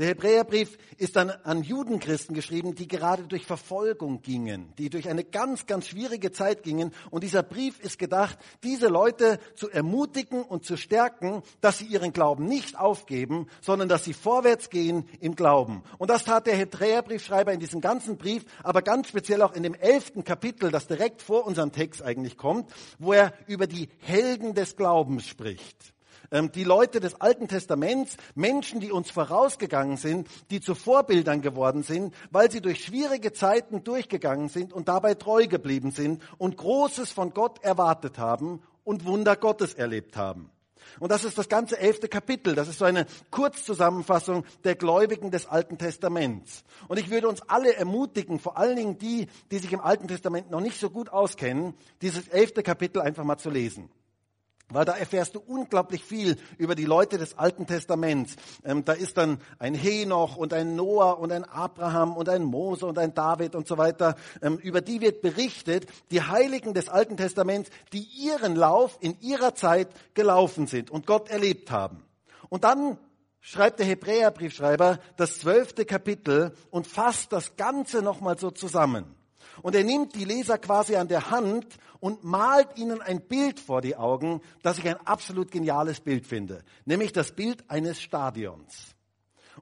Der 0.00 0.08
Hebräerbrief 0.08 0.78
ist 0.96 1.16
dann 1.16 1.28
an 1.28 1.62
Judenchristen 1.62 2.34
geschrieben, 2.34 2.74
die 2.74 2.88
gerade 2.88 3.24
durch 3.24 3.44
Verfolgung 3.44 4.22
gingen, 4.22 4.72
die 4.78 4.88
durch 4.88 5.10
eine 5.10 5.24
ganz, 5.24 5.66
ganz 5.66 5.88
schwierige 5.88 6.32
Zeit 6.32 6.62
gingen. 6.62 6.94
Und 7.10 7.22
dieser 7.22 7.42
Brief 7.42 7.78
ist 7.80 7.98
gedacht, 7.98 8.38
diese 8.62 8.88
Leute 8.88 9.38
zu 9.56 9.68
ermutigen 9.68 10.42
und 10.42 10.64
zu 10.64 10.78
stärken, 10.78 11.42
dass 11.60 11.76
sie 11.76 11.84
ihren 11.84 12.14
Glauben 12.14 12.46
nicht 12.46 12.78
aufgeben, 12.78 13.46
sondern 13.60 13.90
dass 13.90 14.02
sie 14.02 14.14
vorwärts 14.14 14.70
gehen 14.70 15.06
im 15.20 15.36
Glauben. 15.36 15.82
Und 15.98 16.08
das 16.08 16.24
tat 16.24 16.46
der 16.46 16.56
Hebräerbriefschreiber 16.56 17.52
in 17.52 17.60
diesem 17.60 17.82
ganzen 17.82 18.16
Brief, 18.16 18.46
aber 18.62 18.80
ganz 18.80 19.08
speziell 19.08 19.42
auch 19.42 19.52
in 19.52 19.64
dem 19.64 19.74
elften 19.74 20.24
Kapitel, 20.24 20.70
das 20.70 20.86
direkt 20.86 21.20
vor 21.20 21.46
unserem 21.46 21.72
Text 21.72 22.00
eigentlich 22.00 22.38
kommt, 22.38 22.72
wo 22.98 23.12
er 23.12 23.34
über 23.46 23.66
die 23.66 23.90
Helden 23.98 24.54
des 24.54 24.76
Glaubens 24.76 25.26
spricht. 25.26 25.92
Ähm, 26.30 26.52
die 26.52 26.64
Leute 26.64 27.00
des 27.00 27.20
Alten 27.20 27.48
Testaments, 27.48 28.16
Menschen, 28.34 28.80
die 28.80 28.92
uns 28.92 29.10
vorausgegangen 29.10 29.96
sind, 29.96 30.28
die 30.50 30.60
zu 30.60 30.74
Vorbildern 30.74 31.42
geworden 31.42 31.82
sind, 31.82 32.14
weil 32.30 32.50
sie 32.50 32.60
durch 32.60 32.84
schwierige 32.84 33.32
Zeiten 33.32 33.82
durchgegangen 33.82 34.48
sind 34.48 34.72
und 34.72 34.88
dabei 34.88 35.14
treu 35.14 35.46
geblieben 35.46 35.90
sind 35.90 36.22
und 36.38 36.56
Großes 36.56 37.10
von 37.10 37.34
Gott 37.34 37.62
erwartet 37.64 38.18
haben 38.18 38.62
und 38.84 39.04
Wunder 39.04 39.36
Gottes 39.36 39.74
erlebt 39.74 40.16
haben. 40.16 40.50
Und 40.98 41.12
das 41.12 41.24
ist 41.24 41.38
das 41.38 41.48
ganze 41.48 41.78
elfte 41.78 42.08
Kapitel. 42.08 42.54
Das 42.54 42.68
ist 42.68 42.78
so 42.78 42.84
eine 42.84 43.06
Kurzzusammenfassung 43.30 44.44
der 44.64 44.74
Gläubigen 44.74 45.30
des 45.30 45.46
Alten 45.46 45.78
Testaments. 45.78 46.64
Und 46.88 46.98
ich 46.98 47.10
würde 47.10 47.28
uns 47.28 47.42
alle 47.42 47.74
ermutigen, 47.74 48.38
vor 48.40 48.56
allen 48.56 48.76
Dingen 48.76 48.98
die, 48.98 49.28
die 49.50 49.58
sich 49.58 49.72
im 49.72 49.80
Alten 49.80 50.08
Testament 50.08 50.50
noch 50.50 50.60
nicht 50.60 50.80
so 50.80 50.90
gut 50.90 51.10
auskennen, 51.10 51.74
dieses 52.02 52.28
elfte 52.28 52.62
Kapitel 52.62 53.00
einfach 53.00 53.24
mal 53.24 53.38
zu 53.38 53.50
lesen. 53.50 53.88
Weil 54.70 54.84
da 54.84 54.96
erfährst 54.96 55.34
du 55.34 55.40
unglaublich 55.40 56.04
viel 56.04 56.36
über 56.58 56.74
die 56.74 56.84
Leute 56.84 57.18
des 57.18 57.36
Alten 57.36 57.66
Testaments. 57.66 58.36
Ähm, 58.64 58.84
da 58.84 58.92
ist 58.92 59.16
dann 59.16 59.38
ein 59.58 59.74
Henoch 59.74 60.36
und 60.36 60.52
ein 60.52 60.76
Noah 60.76 61.18
und 61.18 61.32
ein 61.32 61.44
Abraham 61.44 62.16
und 62.16 62.28
ein 62.28 62.44
Mose 62.44 62.86
und 62.86 62.98
ein 62.98 63.14
David 63.14 63.54
und 63.54 63.66
so 63.66 63.78
weiter. 63.78 64.16
Ähm, 64.42 64.58
über 64.58 64.80
die 64.80 65.00
wird 65.00 65.22
berichtet, 65.22 65.86
die 66.10 66.22
Heiligen 66.22 66.72
des 66.72 66.88
Alten 66.88 67.16
Testaments, 67.16 67.70
die 67.92 68.02
ihren 68.02 68.54
Lauf 68.54 68.96
in 69.00 69.18
ihrer 69.20 69.54
Zeit 69.54 69.88
gelaufen 70.14 70.66
sind 70.66 70.90
und 70.90 71.06
Gott 71.06 71.28
erlebt 71.28 71.70
haben. 71.70 72.04
Und 72.48 72.64
dann 72.64 72.98
schreibt 73.40 73.78
der 73.80 73.86
Hebräerbriefschreiber 73.86 74.98
das 75.16 75.40
zwölfte 75.40 75.84
Kapitel 75.84 76.52
und 76.70 76.86
fasst 76.86 77.32
das 77.32 77.56
Ganze 77.56 78.02
nochmal 78.02 78.38
so 78.38 78.50
zusammen. 78.50 79.16
Und 79.62 79.74
er 79.74 79.84
nimmt 79.84 80.14
die 80.14 80.24
Leser 80.24 80.58
quasi 80.58 80.96
an 80.96 81.08
der 81.08 81.30
Hand 81.30 81.66
und 82.00 82.24
malt 82.24 82.76
ihnen 82.76 83.00
ein 83.00 83.20
Bild 83.20 83.60
vor 83.60 83.80
die 83.80 83.96
Augen, 83.96 84.40
das 84.62 84.78
ich 84.78 84.88
ein 84.88 85.06
absolut 85.06 85.50
geniales 85.50 86.00
Bild 86.00 86.26
finde, 86.26 86.64
nämlich 86.84 87.12
das 87.12 87.32
Bild 87.32 87.68
eines 87.68 88.00
Stadions. 88.00 88.94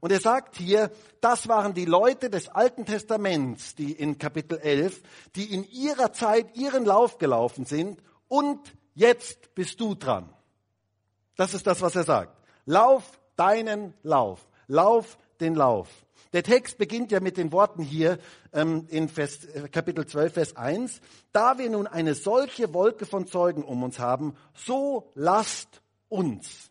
Und 0.00 0.12
er 0.12 0.20
sagt 0.20 0.56
hier, 0.56 0.90
das 1.20 1.48
waren 1.48 1.74
die 1.74 1.84
Leute 1.84 2.30
des 2.30 2.48
Alten 2.48 2.86
Testaments, 2.86 3.74
die 3.74 3.92
in 3.92 4.18
Kapitel 4.18 4.58
11, 4.58 5.02
die 5.34 5.52
in 5.52 5.64
ihrer 5.64 6.12
Zeit 6.12 6.56
ihren 6.56 6.84
Lauf 6.84 7.18
gelaufen 7.18 7.64
sind 7.64 8.00
und 8.28 8.60
jetzt 8.94 9.54
bist 9.54 9.80
du 9.80 9.94
dran. 9.94 10.28
Das 11.36 11.54
ist 11.54 11.66
das, 11.66 11.80
was 11.82 11.96
er 11.96 12.04
sagt. 12.04 12.36
Lauf 12.64 13.18
deinen 13.36 13.94
Lauf. 14.02 14.46
Lauf 14.66 15.18
den 15.40 15.54
Lauf. 15.54 15.88
Der 16.32 16.42
Text 16.42 16.78
beginnt 16.78 17.10
ja 17.10 17.20
mit 17.20 17.36
den 17.36 17.52
Worten 17.52 17.82
hier 17.82 18.18
ähm, 18.52 18.86
in 18.88 19.08
Vers, 19.08 19.44
äh, 19.46 19.68
Kapitel 19.68 20.06
12, 20.06 20.32
Vers 20.32 20.56
1. 20.56 21.00
Da 21.32 21.58
wir 21.58 21.70
nun 21.70 21.86
eine 21.86 22.14
solche 22.14 22.74
Wolke 22.74 23.06
von 23.06 23.26
Zeugen 23.26 23.62
um 23.62 23.82
uns 23.82 23.98
haben, 23.98 24.36
so 24.54 25.10
lasst 25.14 25.80
uns. 26.08 26.70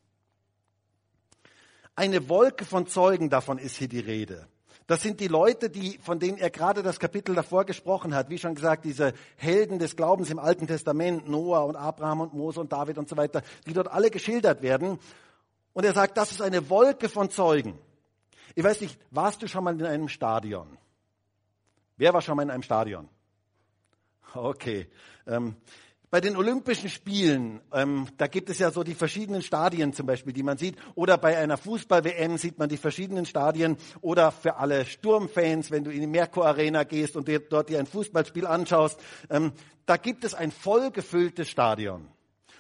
Eine 1.96 2.30
Wolke 2.30 2.66
von 2.66 2.86
Zeugen, 2.86 3.30
davon 3.30 3.58
ist 3.58 3.78
hier 3.78 3.88
die 3.88 4.00
Rede. 4.00 4.48
Das 4.86 5.02
sind 5.02 5.20
die 5.20 5.28
Leute, 5.28 5.70
die, 5.70 6.00
von 6.02 6.20
denen 6.20 6.38
er 6.38 6.50
gerade 6.50 6.82
das 6.82 7.00
Kapitel 7.00 7.36
davor 7.36 7.66
gesprochen 7.66 8.16
hat. 8.16 8.30
Wie 8.30 8.38
schon 8.38 8.56
gesagt, 8.56 8.86
diese 8.86 9.14
Helden 9.36 9.80
des 9.80 9.98
Glaubens 9.98 10.30
im 10.30 10.40
Alten 10.40 10.66
Testament, 10.66 11.28
Noah 11.28 11.66
und 11.66 11.76
Abraham 11.76 12.22
und 12.22 12.34
Mose 12.34 12.62
und 12.62 12.72
David 12.72 12.98
und 12.98 13.10
so 13.10 13.18
weiter, 13.18 13.42
die 13.66 13.74
dort 13.74 13.92
alle 13.92 14.12
geschildert 14.12 14.62
werden. 14.62 15.00
Und 15.74 15.84
er 15.84 15.94
sagt, 15.94 16.18
das 16.18 16.32
ist 16.32 16.42
eine 16.42 16.70
Wolke 16.70 17.10
von 17.10 17.30
Zeugen. 17.30 17.78
Ich 18.56 18.64
weiß 18.64 18.82
nicht, 18.82 19.00
warst 19.12 19.42
du 19.42 19.48
schon 19.48 19.64
mal 19.64 19.80
in 19.80 19.86
einem 19.86 20.10
Stadion? 20.10 20.78
Wer 21.98 22.14
war 22.14 22.22
schon 22.22 22.36
mal 22.38 22.44
in 22.44 22.52
einem 22.52 22.64
Stadion? 22.64 23.10
Okay. 24.34 24.88
Ähm, 25.26 25.56
bei 26.10 26.22
den 26.22 26.38
Olympischen 26.38 26.90
Spielen, 26.90 27.60
ähm, 27.74 28.08
da 28.18 28.28
gibt 28.28 28.50
es 28.50 28.60
ja 28.60 28.72
so 28.72 28.84
die 28.84 28.94
verschiedenen 28.94 29.42
Stadien 29.42 29.92
zum 29.92 30.06
Beispiel, 30.06 30.32
die 30.32 30.44
man 30.44 30.58
sieht. 30.58 30.78
Oder 30.96 31.18
bei 31.18 31.38
einer 31.38 31.58
Fußball-WM 31.58 32.38
sieht 32.38 32.58
man 32.60 32.70
die 32.70 32.78
verschiedenen 32.78 33.26
Stadien. 33.26 33.76
Oder 34.00 34.32
für 34.32 34.56
alle 34.56 34.86
Sturmfans, 34.86 35.70
wenn 35.70 35.84
du 35.84 35.92
in 35.92 36.00
die 36.00 36.08
Merkur 36.08 36.46
Arena 36.46 36.84
gehst 36.84 37.18
und 37.18 37.28
dir, 37.28 37.40
dort 37.40 37.68
dir 37.70 37.80
ein 37.80 37.88
Fußballspiel 37.88 38.48
anschaust, 38.48 39.00
ähm, 39.30 39.52
da 39.86 39.98
gibt 39.98 40.24
es 40.24 40.34
ein 40.34 40.52
vollgefülltes 40.52 41.50
Stadion. 41.50 42.08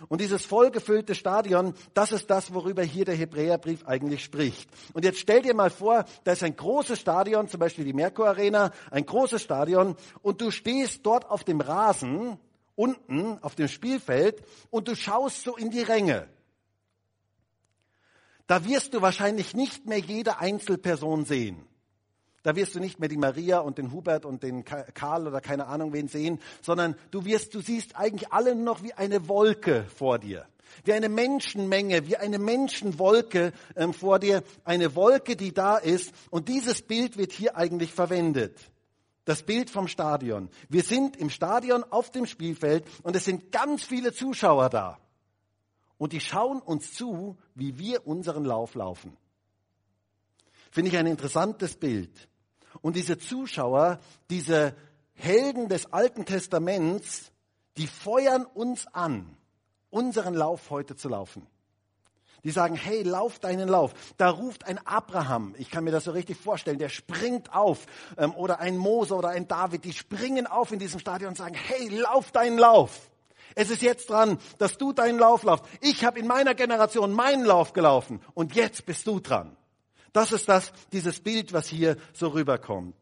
Und 0.09 0.21
dieses 0.21 0.45
vollgefüllte 0.45 1.15
Stadion, 1.15 1.73
das 1.93 2.11
ist 2.11 2.29
das, 2.29 2.53
worüber 2.53 2.83
hier 2.83 3.05
der 3.05 3.15
Hebräerbrief 3.15 3.85
eigentlich 3.85 4.23
spricht. 4.23 4.69
Und 4.93 5.03
jetzt 5.03 5.19
stell 5.19 5.41
dir 5.41 5.53
mal 5.53 5.69
vor, 5.69 6.05
da 6.23 6.31
ist 6.31 6.43
ein 6.43 6.55
großes 6.55 6.99
Stadion, 6.99 7.47
zum 7.47 7.59
Beispiel 7.59 7.85
die 7.85 7.93
Merkur 7.93 8.27
Arena, 8.27 8.71
ein 8.91 9.05
großes 9.05 9.41
Stadion, 9.41 9.95
und 10.21 10.41
du 10.41 10.51
stehst 10.51 11.05
dort 11.05 11.29
auf 11.29 11.43
dem 11.43 11.61
Rasen, 11.61 12.37
unten 12.75 13.39
auf 13.41 13.55
dem 13.55 13.67
Spielfeld, 13.67 14.43
und 14.69 14.87
du 14.87 14.95
schaust 14.95 15.43
so 15.43 15.55
in 15.55 15.71
die 15.71 15.81
Ränge. 15.81 16.27
Da 18.45 18.65
wirst 18.65 18.93
du 18.93 19.01
wahrscheinlich 19.01 19.53
nicht 19.53 19.87
mehr 19.87 19.99
jede 19.99 20.39
Einzelperson 20.39 21.25
sehen. 21.25 21.67
Da 22.47 22.55
wirst 22.55 22.75
du 22.75 22.79
nicht 22.79 22.97
mehr 22.97 23.09
die 23.09 23.17
Maria 23.17 23.59
und 23.59 23.77
den 23.77 23.91
Hubert 23.91 24.23
und 24.23 24.41
den 24.41 24.63
Karl 24.63 25.27
oder 25.27 25.41
keine 25.41 25.67
Ahnung 25.67 25.91
wen 25.91 26.07
sehen, 26.07 26.39
sondern 26.61 26.95
du 27.11 27.25
wirst, 27.25 27.53
du 27.53 27.59
siehst 27.59 27.97
eigentlich 27.97 28.31
alle 28.31 28.55
noch 28.55 28.83
wie 28.83 28.93
eine 28.93 29.27
Wolke 29.27 29.83
vor 29.93 30.17
dir. 30.17 30.47
Wie 30.85 30.93
eine 30.93 31.09
Menschenmenge, 31.09 32.07
wie 32.07 32.15
eine 32.15 32.39
Menschenwolke 32.39 33.51
ähm, 33.75 33.93
vor 33.93 34.19
dir. 34.19 34.43
Eine 34.63 34.95
Wolke, 34.95 35.35
die 35.35 35.53
da 35.53 35.75
ist. 35.75 36.13
Und 36.29 36.47
dieses 36.47 36.81
Bild 36.81 37.17
wird 37.17 37.33
hier 37.33 37.57
eigentlich 37.57 37.91
verwendet. 37.91 38.57
Das 39.25 39.43
Bild 39.43 39.69
vom 39.69 39.89
Stadion. 39.89 40.47
Wir 40.69 40.83
sind 40.83 41.17
im 41.17 41.29
Stadion 41.29 41.83
auf 41.83 42.11
dem 42.11 42.25
Spielfeld 42.25 42.85
und 43.03 43.13
es 43.17 43.25
sind 43.25 43.51
ganz 43.51 43.83
viele 43.83 44.13
Zuschauer 44.13 44.69
da. 44.69 44.99
Und 45.97 46.13
die 46.13 46.21
schauen 46.21 46.61
uns 46.61 46.93
zu, 46.93 47.35
wie 47.55 47.77
wir 47.77 48.07
unseren 48.07 48.45
Lauf 48.45 48.73
laufen. 48.73 49.17
Finde 50.71 50.91
ich 50.91 50.97
ein 50.97 51.07
interessantes 51.07 51.75
Bild. 51.75 52.29
Und 52.81 52.95
diese 52.95 53.17
Zuschauer, 53.17 53.99
diese 54.29 54.75
Helden 55.13 55.69
des 55.69 55.91
Alten 55.91 56.25
Testaments, 56.25 57.31
die 57.77 57.87
feuern 57.87 58.45
uns 58.45 58.87
an, 58.87 59.37
unseren 59.89 60.33
Lauf 60.33 60.69
heute 60.69 60.95
zu 60.95 61.09
laufen. 61.09 61.47
Die 62.43 62.51
sagen, 62.51 62.75
hey, 62.75 63.03
lauf 63.03 63.39
deinen 63.39 63.67
Lauf. 63.67 63.93
Da 64.17 64.29
ruft 64.29 64.65
ein 64.65 64.79
Abraham, 64.85 65.55
ich 65.57 65.69
kann 65.69 65.83
mir 65.83 65.91
das 65.91 66.05
so 66.05 66.11
richtig 66.11 66.37
vorstellen, 66.37 66.77
der 66.77 66.89
springt 66.89 67.53
auf. 67.53 67.85
Ähm, 68.17 68.33
oder 68.35 68.59
ein 68.59 68.77
Mose 68.77 69.15
oder 69.15 69.29
ein 69.29 69.47
David, 69.47 69.83
die 69.83 69.93
springen 69.93 70.47
auf 70.47 70.71
in 70.71 70.79
diesem 70.79 70.99
Stadion 70.99 71.29
und 71.29 71.35
sagen, 71.35 71.55
hey, 71.55 71.89
lauf 71.89 72.31
deinen 72.31 72.57
Lauf. 72.57 73.09
Es 73.55 73.71
ist 73.71 73.81
jetzt 73.81 74.09
dran, 74.11 74.37
dass 74.59 74.77
du 74.77 74.93
deinen 74.93 75.17
Lauf 75.17 75.43
laufst. 75.43 75.65
Ich 75.81 76.05
habe 76.05 76.19
in 76.19 76.27
meiner 76.27 76.53
Generation 76.53 77.11
meinen 77.11 77.43
Lauf 77.43 77.73
gelaufen 77.73 78.21
und 78.33 78.53
jetzt 78.55 78.85
bist 78.85 79.07
du 79.07 79.19
dran. 79.19 79.57
Das 80.13 80.31
ist 80.31 80.47
das, 80.47 80.71
dieses 80.91 81.19
Bild, 81.19 81.53
was 81.53 81.67
hier 81.67 81.97
so 82.13 82.29
rüberkommt. 82.29 82.95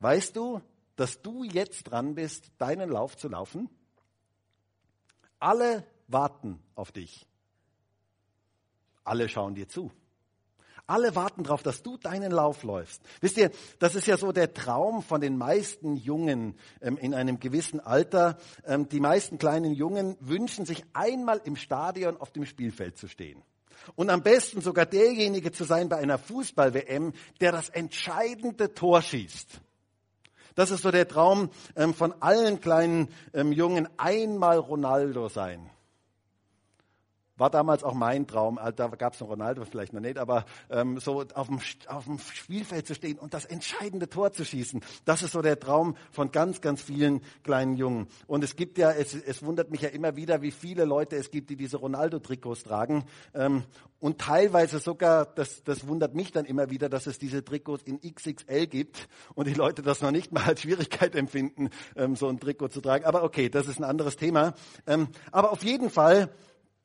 Weißt 0.00 0.36
du, 0.36 0.60
dass 0.96 1.22
du 1.22 1.44
jetzt 1.44 1.84
dran 1.84 2.14
bist, 2.14 2.50
deinen 2.58 2.90
Lauf 2.90 3.16
zu 3.16 3.28
laufen? 3.28 3.68
Alle 5.38 5.84
warten 6.08 6.60
auf 6.74 6.92
dich. 6.92 7.26
Alle 9.04 9.28
schauen 9.28 9.54
dir 9.54 9.68
zu. 9.68 9.90
Alle 10.88 11.14
warten 11.14 11.42
darauf, 11.42 11.62
dass 11.62 11.82
du 11.82 11.98
deinen 11.98 12.32
Lauf 12.32 12.62
läufst. 12.62 13.02
Wisst 13.20 13.36
ihr, 13.36 13.50
das 13.78 13.94
ist 13.94 14.06
ja 14.06 14.16
so 14.16 14.32
der 14.32 14.54
Traum 14.54 15.02
von 15.02 15.20
den 15.20 15.36
meisten 15.36 15.96
Jungen 15.96 16.56
ähm, 16.80 16.96
in 16.96 17.12
einem 17.12 17.40
gewissen 17.40 17.78
Alter. 17.78 18.38
Ähm, 18.64 18.88
die 18.88 19.00
meisten 19.00 19.36
kleinen 19.36 19.74
Jungen 19.74 20.16
wünschen 20.20 20.64
sich 20.64 20.84
einmal 20.94 21.42
im 21.44 21.56
Stadion 21.56 22.16
auf 22.16 22.32
dem 22.32 22.46
Spielfeld 22.46 22.96
zu 22.96 23.06
stehen. 23.06 23.42
Und 23.96 24.10
am 24.10 24.22
besten 24.22 24.60
sogar 24.60 24.86
derjenige 24.86 25.52
zu 25.52 25.64
sein 25.64 25.88
bei 25.88 25.96
einer 25.96 26.18
Fußball-WM, 26.18 27.12
der 27.40 27.52
das 27.52 27.68
entscheidende 27.68 28.74
Tor 28.74 29.02
schießt. 29.02 29.60
Das 30.54 30.70
ist 30.70 30.82
so 30.82 30.90
der 30.90 31.06
Traum 31.06 31.50
ähm, 31.76 31.94
von 31.94 32.12
allen 32.20 32.60
kleinen 32.60 33.08
ähm, 33.32 33.52
Jungen, 33.52 33.88
einmal 33.96 34.58
Ronaldo 34.58 35.28
sein. 35.28 35.70
War 37.38 37.50
damals 37.50 37.84
auch 37.84 37.94
mein 37.94 38.26
Traum. 38.26 38.58
Äh, 38.62 38.72
da 38.72 38.88
gab 38.88 39.14
es 39.14 39.20
noch 39.20 39.28
Ronaldo 39.28 39.64
vielleicht 39.64 39.92
noch 39.92 40.00
nicht, 40.00 40.18
aber 40.18 40.44
ähm, 40.70 40.98
so 40.98 41.24
auf 41.34 41.46
dem, 41.46 41.60
auf 41.86 42.04
dem 42.04 42.18
Spielfeld 42.18 42.86
zu 42.86 42.94
stehen 42.94 43.18
und 43.18 43.32
das 43.32 43.44
entscheidende 43.44 44.08
Tor 44.08 44.32
zu 44.32 44.44
schießen, 44.44 44.82
das 45.04 45.22
ist 45.22 45.32
so 45.32 45.42
der 45.42 45.58
Traum 45.58 45.96
von 46.10 46.30
ganz, 46.32 46.60
ganz 46.60 46.82
vielen 46.82 47.22
kleinen 47.44 47.76
Jungen. 47.76 48.08
Und 48.26 48.44
es 48.44 48.56
gibt 48.56 48.76
ja, 48.78 48.90
es, 48.90 49.14
es 49.14 49.42
wundert 49.42 49.70
mich 49.70 49.82
ja 49.82 49.88
immer 49.88 50.16
wieder, 50.16 50.42
wie 50.42 50.50
viele 50.50 50.84
Leute 50.84 51.16
es 51.16 51.30
gibt, 51.30 51.50
die 51.50 51.56
diese 51.56 51.78
Ronaldo-Trikots 51.78 52.64
tragen. 52.64 53.04
Ähm, 53.34 53.64
und 54.00 54.20
teilweise 54.20 54.78
sogar, 54.78 55.26
das, 55.26 55.64
das 55.64 55.88
wundert 55.88 56.14
mich 56.14 56.30
dann 56.30 56.44
immer 56.44 56.70
wieder, 56.70 56.88
dass 56.88 57.06
es 57.06 57.18
diese 57.18 57.44
Trikots 57.44 57.82
in 57.82 58.00
XXL 58.00 58.66
gibt 58.66 59.08
und 59.34 59.48
die 59.48 59.54
Leute 59.54 59.82
das 59.82 60.02
noch 60.02 60.12
nicht 60.12 60.32
mal 60.32 60.44
als 60.44 60.62
Schwierigkeit 60.62 61.16
empfinden, 61.16 61.70
ähm, 61.96 62.14
so 62.14 62.28
ein 62.28 62.38
Trikot 62.38 62.68
zu 62.68 62.80
tragen. 62.80 63.04
Aber 63.04 63.24
okay, 63.24 63.48
das 63.48 63.66
ist 63.66 63.78
ein 63.78 63.84
anderes 63.84 64.16
Thema. 64.16 64.54
Ähm, 64.86 65.08
aber 65.32 65.50
auf 65.50 65.64
jeden 65.64 65.90
Fall 65.90 66.30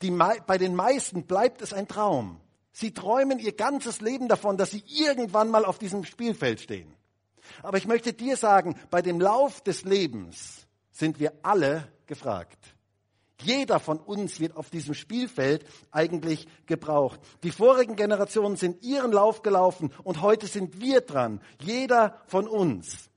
die, 0.03 0.11
bei 0.11 0.57
den 0.57 0.75
meisten 0.75 1.23
bleibt 1.23 1.61
es 1.61 1.73
ein 1.73 1.87
Traum. 1.87 2.39
Sie 2.71 2.93
träumen 2.93 3.39
ihr 3.39 3.53
ganzes 3.53 4.01
Leben 4.01 4.27
davon, 4.27 4.57
dass 4.57 4.71
sie 4.71 4.83
irgendwann 4.87 5.49
mal 5.49 5.65
auf 5.65 5.79
diesem 5.79 6.03
Spielfeld 6.03 6.59
stehen. 6.59 6.93
Aber 7.61 7.77
ich 7.77 7.87
möchte 7.87 8.13
dir 8.13 8.35
sagen, 8.35 8.75
bei 8.89 9.01
dem 9.01 9.19
Lauf 9.19 9.61
des 9.61 9.83
Lebens 9.83 10.67
sind 10.91 11.19
wir 11.19 11.33
alle 11.43 11.87
gefragt. 12.07 12.57
Jeder 13.41 13.79
von 13.79 13.99
uns 13.99 14.39
wird 14.39 14.55
auf 14.55 14.69
diesem 14.69 14.93
Spielfeld 14.93 15.65
eigentlich 15.91 16.47
gebraucht. 16.65 17.19
Die 17.43 17.51
vorigen 17.51 17.95
Generationen 17.95 18.55
sind 18.55 18.83
ihren 18.83 19.11
Lauf 19.11 19.41
gelaufen 19.41 19.91
und 20.03 20.21
heute 20.21 20.47
sind 20.47 20.79
wir 20.79 21.01
dran. 21.01 21.41
Jeder 21.59 22.21
von 22.27 22.47
uns. 22.47 23.09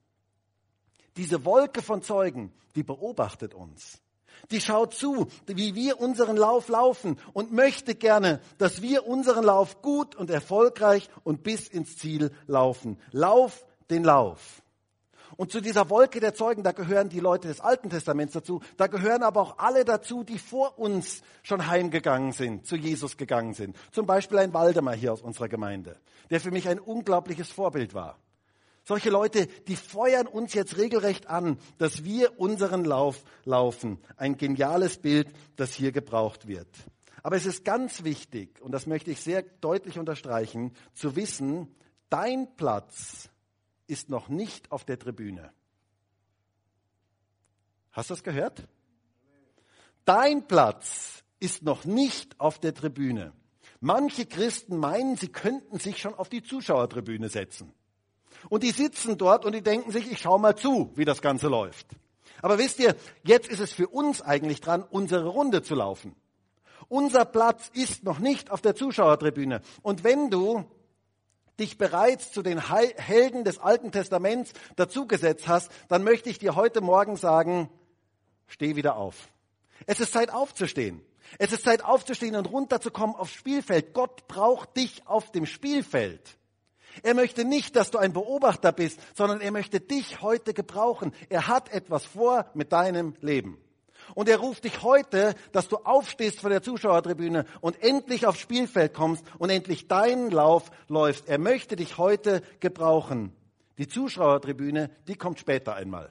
Diese 1.17 1.45
Wolke 1.45 1.81
von 1.81 2.03
Zeugen, 2.03 2.53
die 2.75 2.83
beobachtet 2.83 3.55
uns 3.55 4.03
die 4.51 4.61
schaut 4.61 4.95
zu, 4.95 5.27
wie 5.47 5.75
wir 5.75 6.01
unseren 6.01 6.37
Lauf 6.37 6.69
laufen 6.69 7.19
und 7.33 7.53
möchte 7.53 7.95
gerne, 7.95 8.41
dass 8.59 8.83
wir 8.83 9.07
unseren 9.07 9.45
Lauf 9.45 9.83
gut 9.83 10.15
und 10.15 10.31
erfolgreich 10.31 11.09
und 11.25 11.43
bis 11.43 11.69
ins 11.69 11.97
Ziel 11.97 12.33
laufen. 12.47 12.99
Lauf 13.13 13.65
den 13.91 14.05
Lauf. 14.05 14.63
Und 15.37 15.53
zu 15.53 15.61
dieser 15.61 15.91
Wolke 15.91 16.21
der 16.21 16.35
Zeugen, 16.35 16.63
da 16.63 16.73
gehören 16.73 17.09
die 17.09 17.21
Leute 17.21 17.49
des 17.49 17.61
Alten 17.61 17.91
Testaments 17.91 18.33
dazu, 18.33 18.61
da 18.77 18.87
gehören 18.87 19.23
aber 19.23 19.41
auch 19.43 19.59
alle 19.59 19.85
dazu, 19.85 20.23
die 20.23 20.39
vor 20.39 20.79
uns 20.79 21.23
schon 21.43 21.67
heimgegangen 21.67 22.33
sind, 22.33 22.67
zu 22.67 22.77
Jesus 22.77 23.17
gegangen 23.17 23.53
sind. 23.53 23.77
Zum 23.93 24.07
Beispiel 24.07 24.39
ein 24.39 24.55
Waldemar 24.55 24.95
hier 24.95 25.13
aus 25.13 25.21
unserer 25.21 25.49
Gemeinde, 25.49 25.99
der 26.31 26.41
für 26.41 26.51
mich 26.51 26.69
ein 26.69 26.79
unglaubliches 26.79 27.51
Vorbild 27.51 27.93
war. 27.93 28.19
Solche 28.87 29.11
Leute, 29.11 29.49
die 29.67 29.75
feuern 29.75 30.29
uns 30.29 30.55
jetzt 30.55 30.77
regelrecht 30.77 31.27
an, 31.27 31.59
dass 31.77 32.05
wir 32.05 32.39
unseren 32.39 32.85
Lauf 32.85 33.25
laufen. 33.45 33.99
Ein 34.17 34.37
geniales 34.37 34.99
Bild, 34.99 35.29
das 35.57 35.75
hier 35.75 35.91
gebraucht 35.91 36.47
wird. 36.47 36.69
Aber 37.25 37.35
es 37.35 37.47
ist 37.47 37.65
ganz 37.65 38.05
wichtig, 38.05 38.63
und 38.63 38.71
das 38.71 38.87
möchte 38.87 39.11
ich 39.11 39.21
sehr 39.21 39.43
deutlich 39.43 39.99
unterstreichen, 39.99 40.73
zu 40.95 41.17
wissen, 41.17 41.75
dein 42.11 42.55
Platz 42.55 43.29
ist 43.89 44.09
noch 44.09 44.29
nicht 44.29 44.71
auf 44.71 44.85
der 44.85 45.01
Tribüne. 45.01 45.53
Hast 47.91 48.11
du 48.11 48.15
das 48.15 48.23
gehört? 48.23 48.69
Dein 50.05 50.47
Platz 50.47 51.25
ist 51.41 51.65
noch 51.65 51.85
nicht 51.87 52.39
auf 52.39 52.61
der 52.61 52.73
Tribüne. 52.73 53.33
Manche 53.81 54.27
Christen 54.27 54.77
meinen, 54.77 55.17
sie 55.17 55.33
könnten 55.33 55.81
sich 55.81 55.99
schon 55.99 56.15
auf 56.15 56.29
die 56.29 56.45
Zuschauertribüne 56.45 57.29
setzen. 57.29 57.75
Und 58.49 58.63
die 58.63 58.71
sitzen 58.71 59.19
dort 59.19 59.45
und 59.45 59.55
die 59.55 59.63
denken 59.63 59.91
sich, 59.91 60.11
ich 60.11 60.19
schau 60.19 60.39
mal 60.39 60.57
zu, 60.57 60.93
wie 60.95 61.05
das 61.05 61.23
Ganze 61.23 61.49
läuft. 61.49 61.87
Aber 62.43 62.59
wisst 62.59 62.79
ihr, 62.79 62.95
jetzt 63.25 63.49
ist 63.49 63.61
es 63.61 63.73
für 63.73 63.89
uns 63.89 64.23
eigentlich 64.23 64.61
dran, 64.61 64.83
unsere 64.83 65.29
Runde 65.29 65.63
zu 65.63 65.75
laufen. 65.75 66.15
Unser 66.89 67.25
Platz 67.25 67.71
ist 67.73 68.05
noch 68.05 68.19
nicht 68.19 68.51
auf 68.51 68.61
der 68.61 68.77
Zuschauertribüne. 68.77 69.61
Und 69.83 70.05
wenn 70.05 70.31
du 70.31 70.65
dich 71.59 71.79
bereits 71.79 72.33
zu 72.33 72.43
den 72.43 72.61
Helden 72.61 73.45
des 73.45 73.59
Alten 73.59 73.91
Testaments 73.91 74.53
dazugesetzt 74.77 75.49
hast, 75.49 75.73
dann 75.89 76.05
möchte 76.05 76.29
ich 76.29 76.39
dir 76.39 76.55
heute 76.55 76.81
Morgen 76.81 77.17
sagen, 77.17 77.71
steh 78.47 78.77
wieder 78.77 78.97
auf. 78.97 79.29
Es 79.87 80.01
ist 80.01 80.13
Zeit 80.13 80.33
aufzustehen. 80.33 81.03
Es 81.39 81.53
ist 81.53 81.65
Zeit 81.65 81.85
aufzustehen 81.85 82.37
und 82.37 82.47
runterzukommen 82.47 83.17
aufs 83.17 83.33
Spielfeld. 83.33 83.95
Gott 83.95 84.29
braucht 84.29 84.77
dich 84.77 85.07
auf 85.07 85.33
dem 85.33 85.47
Spielfeld. 85.47 86.37
Er 87.03 87.15
möchte 87.15 87.45
nicht, 87.45 87.77
dass 87.77 87.91
du 87.91 87.99
ein 87.99 88.13
Beobachter 88.13 88.73
bist, 88.73 89.01
sondern 89.15 89.41
er 89.41 89.53
möchte 89.53 89.81
dich 89.81 90.23
heute 90.23 90.55
gebrauchen. 90.55 91.13
Er 91.29 91.47
hat 91.47 91.73
etwas 91.73 92.05
vor 92.05 92.47
mit 92.55 92.73
deinem 92.73 93.15
Leben. 93.21 93.59
Und 94.15 94.29
er 94.29 94.39
ruft 94.39 94.65
dich 94.65 94.83
heute, 94.83 95.35
dass 95.53 95.69
du 95.69 95.77
aufstehst 95.79 96.41
vor 96.41 96.51
der 96.51 96.63
Zuschauertribüne 96.63 97.45
und 97.61 97.83
endlich 97.83 98.27
aufs 98.27 98.41
Spielfeld 98.41 98.95
kommst 98.95 99.25
und 99.39 99.51
endlich 99.51 99.89
deinen 99.89 100.31
Lauf 100.31 100.71
läufst. 100.89 101.29
Er 101.29 101.39
möchte 101.39 101.77
dich 101.77 101.99
heute 101.99 102.43
gebrauchen. 102.61 103.33
Die 103.79 103.89
Zuschauertribüne, 103.89 104.91
die 105.09 105.17
kommt 105.17 105.39
später 105.39 105.75
einmal. 105.75 106.11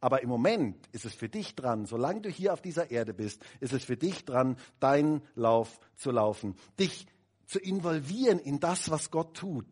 Aber 0.00 0.22
im 0.22 0.28
Moment 0.28 0.76
ist 0.92 1.04
es 1.04 1.14
für 1.14 1.28
dich 1.28 1.56
dran, 1.56 1.86
solange 1.86 2.20
du 2.20 2.28
hier 2.28 2.52
auf 2.52 2.62
dieser 2.62 2.90
Erde 2.90 3.14
bist, 3.14 3.42
ist 3.58 3.72
es 3.72 3.84
für 3.84 3.96
dich 3.96 4.24
dran, 4.24 4.56
deinen 4.78 5.22
Lauf 5.34 5.80
zu 5.96 6.12
laufen. 6.12 6.54
Dich 6.78 7.06
zu 7.48 7.58
involvieren 7.58 8.38
in 8.38 8.60
das, 8.60 8.90
was 8.90 9.10
Gott 9.10 9.36
tut. 9.36 9.66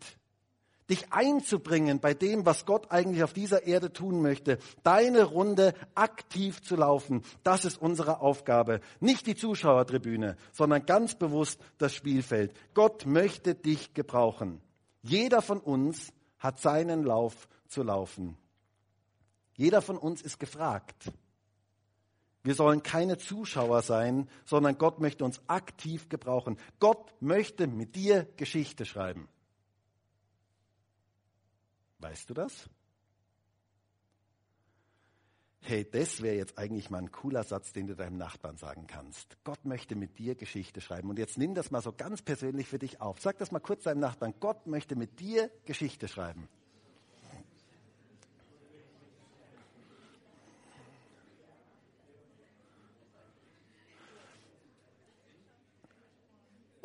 Dich 0.89 1.13
einzubringen 1.13 2.01
bei 2.01 2.15
dem, 2.15 2.47
was 2.47 2.65
Gott 2.65 2.91
eigentlich 2.91 3.23
auf 3.23 3.33
dieser 3.33 3.67
Erde 3.67 3.93
tun 3.93 4.23
möchte. 4.23 4.59
Deine 4.83 5.25
Runde 5.25 5.75
aktiv 5.95 6.63
zu 6.63 6.77
laufen. 6.77 7.23
Das 7.43 7.65
ist 7.65 7.77
unsere 7.81 8.21
Aufgabe. 8.21 8.81
Nicht 9.01 9.27
die 9.27 9.35
Zuschauertribüne, 9.35 10.37
sondern 10.53 10.87
ganz 10.87 11.17
bewusst 11.17 11.61
das 11.79 11.93
Spielfeld. 11.93 12.55
Gott 12.73 13.05
möchte 13.05 13.55
dich 13.55 13.95
gebrauchen. 13.95 14.61
Jeder 15.03 15.43
von 15.43 15.59
uns 15.61 16.13
hat 16.39 16.61
seinen 16.61 17.03
Lauf 17.03 17.49
zu 17.67 17.83
laufen. 17.83 18.39
Jeder 19.55 19.83
von 19.83 19.99
uns 19.99 20.23
ist 20.23 20.39
gefragt. 20.39 21.13
Wir 22.47 22.55
sollen 22.55 22.85
keine 22.85 23.19
Zuschauer 23.19 23.83
sein, 23.83 24.31
sondern 24.45 24.79
Gott 24.79 25.01
möchte 25.01 25.25
uns 25.25 25.41
aktiv 25.49 26.09
gebrauchen. 26.09 26.59
Gott 26.79 27.13
möchte 27.21 27.67
mit 27.67 27.97
dir 27.97 28.25
Geschichte 28.37 28.85
schreiben. 28.85 29.29
Weißt 31.99 32.31
du 32.31 32.35
das? 32.35 32.71
Hey, 35.59 35.85
das 35.91 36.23
wäre 36.23 36.37
jetzt 36.37 36.57
eigentlich 36.57 36.89
mal 36.89 36.99
ein 36.99 37.11
cooler 37.11 37.43
Satz, 37.43 37.73
den 37.73 37.89
du 37.89 37.97
deinem 37.97 38.17
Nachbarn 38.17 38.57
sagen 38.59 38.87
kannst. 38.87 39.37
Gott 39.43 39.65
möchte 39.65 39.97
mit 39.97 40.17
dir 40.21 40.37
Geschichte 40.37 40.81
schreiben. 40.81 41.11
Und 41.11 41.19
jetzt 41.19 41.39
nimm 41.39 41.53
das 41.53 41.73
mal 41.73 41.83
so 41.83 41.93
ganz 41.93 42.23
persönlich 42.23 42.69
für 42.69 42.79
dich 42.79 43.01
auf. 43.01 43.21
Sag 43.21 43.39
das 43.39 43.51
mal 43.51 43.59
kurz 43.59 43.83
deinem 43.83 43.99
Nachbarn. 43.99 44.35
Gott 44.39 44.69
möchte 44.69 44.95
mit 44.95 45.19
dir 45.19 45.51
Geschichte 45.65 46.07
schreiben. 46.07 46.49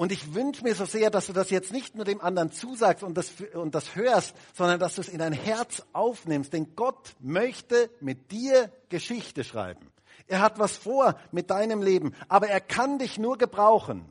Und 0.02 0.12
ich 0.12 0.34
wünsche 0.34 0.64
mir 0.64 0.74
so 0.74 0.86
sehr, 0.86 1.12
dass 1.12 1.28
du 1.28 1.34
das 1.34 1.52
jetzt 1.52 1.72
nicht 1.72 1.94
nur 1.94 2.06
dem 2.06 2.22
anderen 2.22 2.52
zusagst 2.52 3.04
und 3.04 3.16
das, 3.16 3.34
und 3.54 3.76
das 3.76 3.96
hörst, 3.96 4.36
sondern 4.56 4.80
dass 4.80 4.96
du 4.96 5.02
es 5.02 5.10
in 5.10 5.20
dein 5.20 5.32
Herz 5.32 5.84
aufnimmst. 5.94 6.54
Denn 6.54 6.76
Gott 6.76 7.14
möchte 7.20 7.88
mit 8.00 8.32
dir 8.32 8.72
Geschichte 8.90 9.44
schreiben. 9.44 9.92
Er 10.26 10.42
hat 10.42 10.58
was 10.58 10.76
vor 10.76 11.20
mit 11.32 11.52
deinem 11.52 11.84
Leben, 11.84 12.16
aber 12.30 12.48
er 12.48 12.62
kann 12.62 12.98
dich 12.98 13.20
nur 13.20 13.38
gebrauchen, 13.38 14.10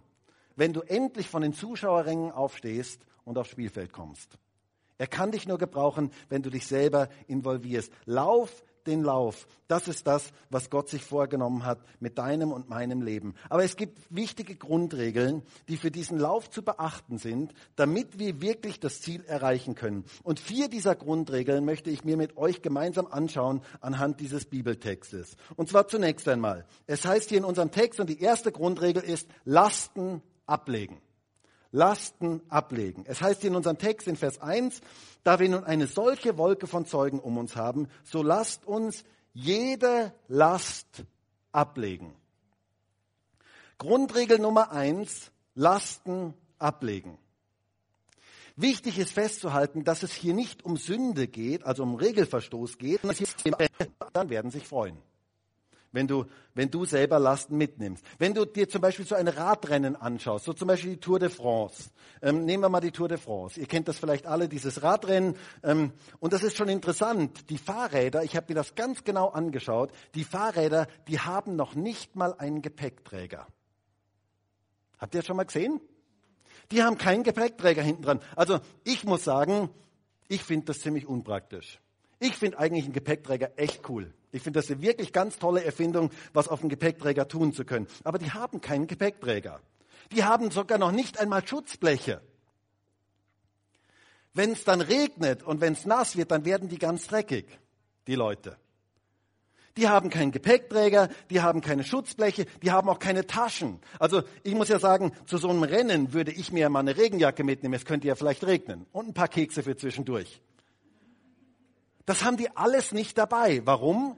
wenn 0.55 0.73
du 0.73 0.83
endlich 0.83 1.29
von 1.29 1.43
den 1.43 1.55
Zuschauerrängen 1.55 2.31
aufstehst 2.31 3.01
und 3.25 3.37
aufs 3.37 3.51
Spielfeld 3.51 3.93
kommst. 3.93 4.39
Er 4.97 5.09
kann 5.09 5.33
dich 5.33 5.49
nur 5.49 5.59
gebrauchen, 5.59 6.13
wenn 6.29 6.43
du 6.43 6.51
dich 6.51 6.69
selber 6.69 7.09
involvierst. 7.27 7.93
Lauf 8.05 8.63
den 8.87 9.03
Lauf. 9.03 9.47
Das 9.69 9.89
ist 9.89 10.07
das, 10.07 10.33
was 10.49 10.71
Gott 10.71 10.89
sich 10.89 11.05
vorgenommen 11.05 11.65
hat 11.65 11.79
mit 12.01 12.19
deinem 12.19 12.53
und 12.53 12.69
meinem 12.69 13.03
Leben. 13.03 13.35
Aber 13.49 13.65
es 13.65 13.77
gibt 13.77 13.99
wichtige 14.11 14.57
Grundregeln, 14.57 15.43
die 15.69 15.77
für 15.77 15.91
diesen 15.91 16.19
Lauf 16.19 16.51
zu 16.51 16.63
beachten 16.63 17.19
sind, 17.19 17.53
damit 17.77 18.19
wir 18.19 18.41
wirklich 18.41 18.81
das 18.81 19.01
Ziel 19.01 19.25
erreichen 19.25 19.75
können. 19.75 20.05
Und 20.23 20.41
vier 20.41 20.69
dieser 20.69 20.95
Grundregeln 20.95 21.65
möchte 21.65 21.91
ich 21.91 22.05
mir 22.05 22.17
mit 22.17 22.37
euch 22.37 22.63
gemeinsam 22.63 23.07
anschauen 23.07 23.63
anhand 23.81 24.21
dieses 24.21 24.47
Bibeltextes. 24.47 25.37
Und 25.57 25.69
zwar 25.69 25.89
zunächst 25.89 26.27
einmal. 26.29 26.67
Es 26.87 27.05
heißt 27.05 27.29
hier 27.29 27.39
in 27.39 27.45
unserem 27.45 27.71
Text 27.71 28.01
und 28.01 28.09
die 28.09 28.21
erste 28.21 28.53
Grundregel 28.53 29.03
ist 29.03 29.29
Lasten 29.45 30.23
ablegen. 30.47 31.01
Lasten 31.73 32.43
ablegen. 32.49 33.05
Es 33.07 33.21
heißt 33.21 33.45
in 33.45 33.55
unserem 33.55 33.79
Text 33.79 34.09
in 34.09 34.17
Vers 34.17 34.41
1, 34.41 34.81
da 35.23 35.39
wir 35.39 35.49
nun 35.49 35.65
eine 35.65 35.87
solche 35.87 36.37
Wolke 36.37 36.67
von 36.67 36.85
Zeugen 36.85 37.21
um 37.21 37.39
uns 37.39 37.57
haben, 37.57 37.89
so 38.05 38.23
lasst 38.23 38.67
uns 38.67 39.05
jede 39.33 40.13
Last 40.29 41.05
ablegen. 41.53 42.15
Grundregel 43.79 44.39
Nummer 44.39 44.73
eins, 44.73 45.31
Lasten 45.55 46.35
ablegen. 46.59 47.19
Wichtig 48.57 48.99
ist 48.99 49.13
festzuhalten, 49.13 49.85
dass 49.85 50.03
es 50.03 50.13
hier 50.13 50.35
nicht 50.35 50.65
um 50.65 50.77
Sünde 50.77 51.29
geht, 51.29 51.65
also 51.65 51.83
um 51.83 51.95
Regelverstoß 51.95 52.79
geht, 52.79 53.01
dann 54.13 54.29
werden 54.29 54.51
sich 54.51 54.67
freuen 54.67 54.99
wenn 55.93 56.07
du, 56.07 56.27
wenn 56.55 56.71
du 56.71 56.85
selber 56.85 57.19
Lasten 57.19 57.57
mitnimmst. 57.57 58.05
Wenn 58.19 58.35
du 58.35 58.45
dir 58.45 58.69
zum 58.69 58.81
Beispiel 58.81 59.07
so 59.07 59.15
ein 59.15 59.29
Radrennen 59.29 59.97
anschaust, 59.97 60.45
so 60.45 60.53
zum 60.53 60.69
Beispiel 60.69 60.93
die 60.93 61.01
Tour 61.01 61.19
de 61.19 61.29
France. 61.29 61.91
Ähm, 62.23 62.45
nehmen 62.45 62.63
wir 62.63 62.69
mal 62.69 62.81
die 62.81 62.93
Tour 62.93 63.09
de 63.09 63.19
France. 63.19 63.59
Ihr 63.59 63.67
kennt 63.67 63.89
das 63.89 63.99
vielleicht 63.99 64.27
alle, 64.27 64.49
dieses 64.49 64.83
Radrennen. 64.83 65.37
Ähm, 65.63 65.93
und 66.19 66.33
das 66.33 66.43
ist 66.43 66.57
schon 66.57 66.69
interessant. 66.69 67.51
Die 67.51 67.59
Fahrräder, 67.59 68.23
ich 68.23 68.37
habe 68.37 68.47
mir 68.51 68.55
das 68.55 68.75
ganz 68.75 69.05
genau 69.05 69.29
angeschaut, 69.29 69.93
die 70.15 70.25
Fahrräder, 70.25 70.87
die 71.09 71.19
haben 71.19 71.57
noch 71.57 71.75
nicht 71.75 72.17
mal 72.17 72.35
einen 72.35 72.63
Gepäckträger. 72.63 73.47
Habt 74.99 75.15
ihr 75.15 75.21
das 75.21 75.27
schon 75.27 75.37
mal 75.37 75.45
gesehen? 75.45 75.81
Die 76.71 76.83
haben 76.83 76.99
keinen 76.99 77.25
Gepäckträger 77.25 77.83
hinten 77.83 78.03
dran. 78.03 78.21
Also 78.37 78.61
ich 78.85 79.05
muss 79.05 79.25
sagen, 79.25 79.71
ich 80.29 80.45
finde 80.45 80.67
das 80.67 80.81
ziemlich 80.81 81.07
unpraktisch. 81.07 81.81
Ich 82.21 82.37
finde 82.37 82.59
eigentlich 82.59 82.85
einen 82.85 82.93
Gepäckträger 82.93 83.53
echt 83.57 83.89
cool. 83.89 84.13
Ich 84.31 84.43
finde 84.43 84.61
das 84.61 84.71
eine 84.71 84.83
wirklich 84.83 85.13
ganz 85.13 85.39
tolle 85.39 85.65
Erfindung, 85.65 86.11
was 86.35 86.49
auf 86.49 86.61
dem 86.61 86.69
Gepäckträger 86.69 87.27
tun 87.27 87.53
zu 87.55 87.65
können. 87.65 87.89
Aber 88.05 88.19
die 88.19 88.31
haben 88.31 88.61
keinen 88.61 88.87
Gepäckträger. 88.87 89.61
Die 90.13 90.23
haben 90.23 90.51
sogar 90.51 90.79
noch 90.79 90.93
nicht 90.93 91.19
einmal 91.19 91.47
Schutzbleche. 91.47 92.21
Wenn 94.35 94.53
es 94.53 94.65
dann 94.65 94.83
regnet 94.83 95.43
und 95.43 95.61
wenn 95.63 95.73
es 95.73 95.87
nass 95.87 96.17
wird, 96.17 96.31
dann 96.31 96.45
werden 96.45 96.69
die 96.69 96.79
ganz 96.79 97.07
dreckig, 97.07 97.47
die 98.07 98.15
Leute. 98.15 98.57
Die 99.77 99.89
haben 99.89 100.11
keinen 100.11 100.31
Gepäckträger, 100.31 101.09
die 101.31 101.41
haben 101.41 101.63
keine 101.63 101.85
Schutzbleche, 101.85 102.45
die 102.63 102.71
haben 102.71 102.89
auch 102.89 102.99
keine 102.99 103.27
Taschen. 103.27 103.81
Also 103.99 104.23
ich 104.43 104.55
muss 104.55 104.69
ja 104.69 104.79
sagen, 104.79 105.13
zu 105.25 105.39
so 105.39 105.49
einem 105.49 105.63
Rennen 105.63 106.13
würde 106.13 106.33
ich 106.33 106.53
mir 106.53 106.69
mal 106.69 106.81
eine 106.81 106.97
Regenjacke 106.97 107.45
mitnehmen, 107.45 107.75
es 107.75 107.85
könnte 107.87 108.09
ja 108.09 108.15
vielleicht 108.15 108.45
regnen 108.45 108.87
und 108.93 109.09
ein 109.09 109.15
paar 109.15 109.29
Kekse 109.29 109.63
für 109.63 109.77
zwischendurch. 109.77 110.43
Das 112.07 112.25
haben 112.25 112.37
die 112.37 112.57
alles 112.57 112.93
nicht 112.93 113.19
dabei. 113.19 113.65
Warum? 113.67 114.17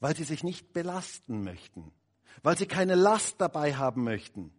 Weil 0.00 0.16
sie 0.16 0.24
sich 0.24 0.44
nicht 0.44 0.72
belasten 0.72 1.42
möchten. 1.42 1.92
Weil 2.42 2.56
sie 2.56 2.66
keine 2.66 2.94
Last 2.94 3.40
dabei 3.40 3.74
haben 3.74 4.04
möchten. 4.04 4.52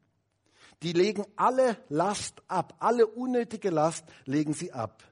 Die 0.81 0.93
legen 0.93 1.25
alle 1.35 1.77
Last 1.89 2.41
ab. 2.47 2.75
Alle 2.79 3.07
unnötige 3.07 3.69
Last 3.69 4.05
legen 4.25 4.53
sie 4.53 4.71
ab. 4.73 5.03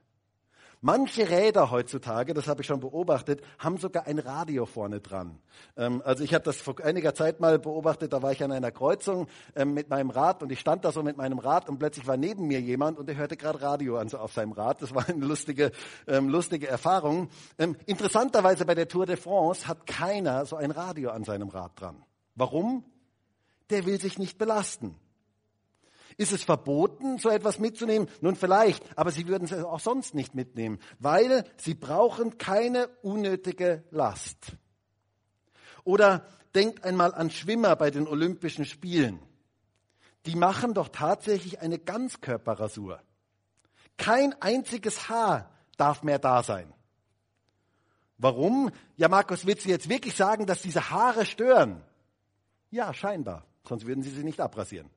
Manche 0.84 1.30
Räder 1.30 1.70
heutzutage, 1.70 2.34
das 2.34 2.48
habe 2.48 2.62
ich 2.62 2.68
schon 2.68 2.80
beobachtet, 2.80 3.44
haben 3.60 3.78
sogar 3.78 4.08
ein 4.08 4.18
Radio 4.18 4.66
vorne 4.66 5.00
dran. 5.00 5.38
Ähm, 5.78 6.02
also 6.04 6.24
ich 6.24 6.34
habe 6.34 6.44
das 6.44 6.58
vor 6.58 6.80
einiger 6.84 7.14
Zeit 7.14 7.40
mal 7.40 7.60
beobachtet, 7.60 8.14
da 8.14 8.24
war 8.24 8.32
ich 8.32 8.44
an 8.44 8.52
einer 8.52 8.72
Kreuzung 8.72 9.28
ähm, 9.56 9.76
mit 9.76 9.90
meinem 9.90 10.10
Rad 10.10 10.42
und 10.42 10.52
ich 10.52 10.60
stand 10.60 10.84
da 10.84 10.92
so 10.92 11.04
mit 11.04 11.18
meinem 11.18 11.38
Rad 11.38 11.70
und 11.70 11.78
plötzlich 11.78 12.08
war 12.08 12.18
neben 12.18 12.48
mir 12.48 12.60
jemand 12.60 12.98
und 12.98 13.06
der 13.06 13.16
hörte 13.16 13.38
gerade 13.38 13.62
Radio 13.62 13.98
an, 13.98 14.10
so 14.10 14.18
auf 14.18 14.34
seinem 14.34 14.54
Rad. 14.54 14.82
Das 14.82 14.96
war 14.96 15.08
eine 15.08 15.24
lustige, 15.24 15.72
ähm, 16.08 16.30
lustige 16.30 16.68
Erfahrung. 16.68 17.30
Ähm, 17.60 17.76
interessanterweise 17.86 18.66
bei 18.66 18.74
der 18.74 18.88
Tour 18.88 19.06
de 19.06 19.18
France 19.18 19.68
hat 19.68 19.86
keiner 19.86 20.48
so 20.48 20.56
ein 20.56 20.72
Radio 20.72 21.12
an 21.12 21.24
seinem 21.24 21.50
Rad 21.50 21.80
dran. 21.80 22.04
Warum? 22.34 22.84
Der 23.70 23.86
will 23.86 24.02
sich 24.02 24.18
nicht 24.18 24.40
belasten. 24.40 24.96
Ist 26.22 26.34
es 26.34 26.44
verboten, 26.44 27.18
so 27.18 27.32
etwas 27.32 27.58
mitzunehmen? 27.58 28.08
Nun 28.22 28.36
vielleicht, 28.36 28.84
aber 28.96 29.10
sie 29.10 29.28
würden 29.28 29.46
es 29.46 29.54
auch 29.54 29.80
sonst 29.80 30.14
nicht 30.14 30.36
mitnehmen, 30.36 30.78
weil 31.00 31.46
sie 31.58 31.74
brauchen 31.74 32.38
keine 32.38 32.90
unnötige 33.02 33.84
Last. 33.90 34.56
Oder 35.84 36.28
denkt 36.54 36.84
einmal 36.84 37.16
an 37.16 37.32
Schwimmer 37.32 37.76
bei 37.76 37.90
den 37.90 38.08
Olympischen 38.08 38.66
Spielen. 38.66 39.18
Die 40.28 40.36
machen 40.36 40.76
doch 40.76 40.90
tatsächlich 40.90 41.60
eine 41.60 41.80
Ganzkörperrasur. 41.80 43.02
Kein 43.98 44.40
einziges 44.44 45.10
Haar 45.10 45.50
darf 45.76 46.04
mehr 46.04 46.20
da 46.20 46.44
sein. 46.44 46.72
Warum? 48.20 48.70
Ja, 48.96 49.08
Markus, 49.08 49.48
willst 49.48 49.66
du 49.66 49.70
jetzt 49.70 49.90
wirklich 49.90 50.16
sagen, 50.16 50.46
dass 50.46 50.62
diese 50.62 50.92
Haare 50.92 51.26
stören? 51.26 51.82
Ja, 52.70 52.94
scheinbar. 52.94 53.48
Sonst 53.68 53.88
würden 53.88 54.04
sie 54.04 54.12
sie 54.12 54.24
nicht 54.24 54.40
abrasieren 54.40 54.92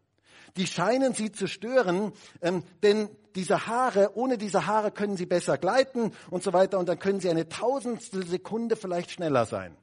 die 0.56 0.66
scheinen 0.66 1.14
sie 1.14 1.32
zu 1.32 1.46
stören, 1.46 2.12
ähm, 2.40 2.62
denn 2.82 3.08
diese 3.34 3.66
Haare, 3.66 4.16
ohne 4.16 4.38
diese 4.38 4.66
Haare 4.66 4.92
können 4.92 5.16
sie 5.16 5.26
besser 5.26 5.58
gleiten 5.58 6.12
und 6.30 6.42
so 6.42 6.52
weiter 6.52 6.78
und 6.78 6.88
dann 6.88 6.98
können 6.98 7.20
sie 7.20 7.28
eine 7.28 7.48
tausendstel 7.48 8.26
Sekunde 8.26 8.76
vielleicht 8.76 9.10
schneller 9.10 9.46
sein. 9.46 9.76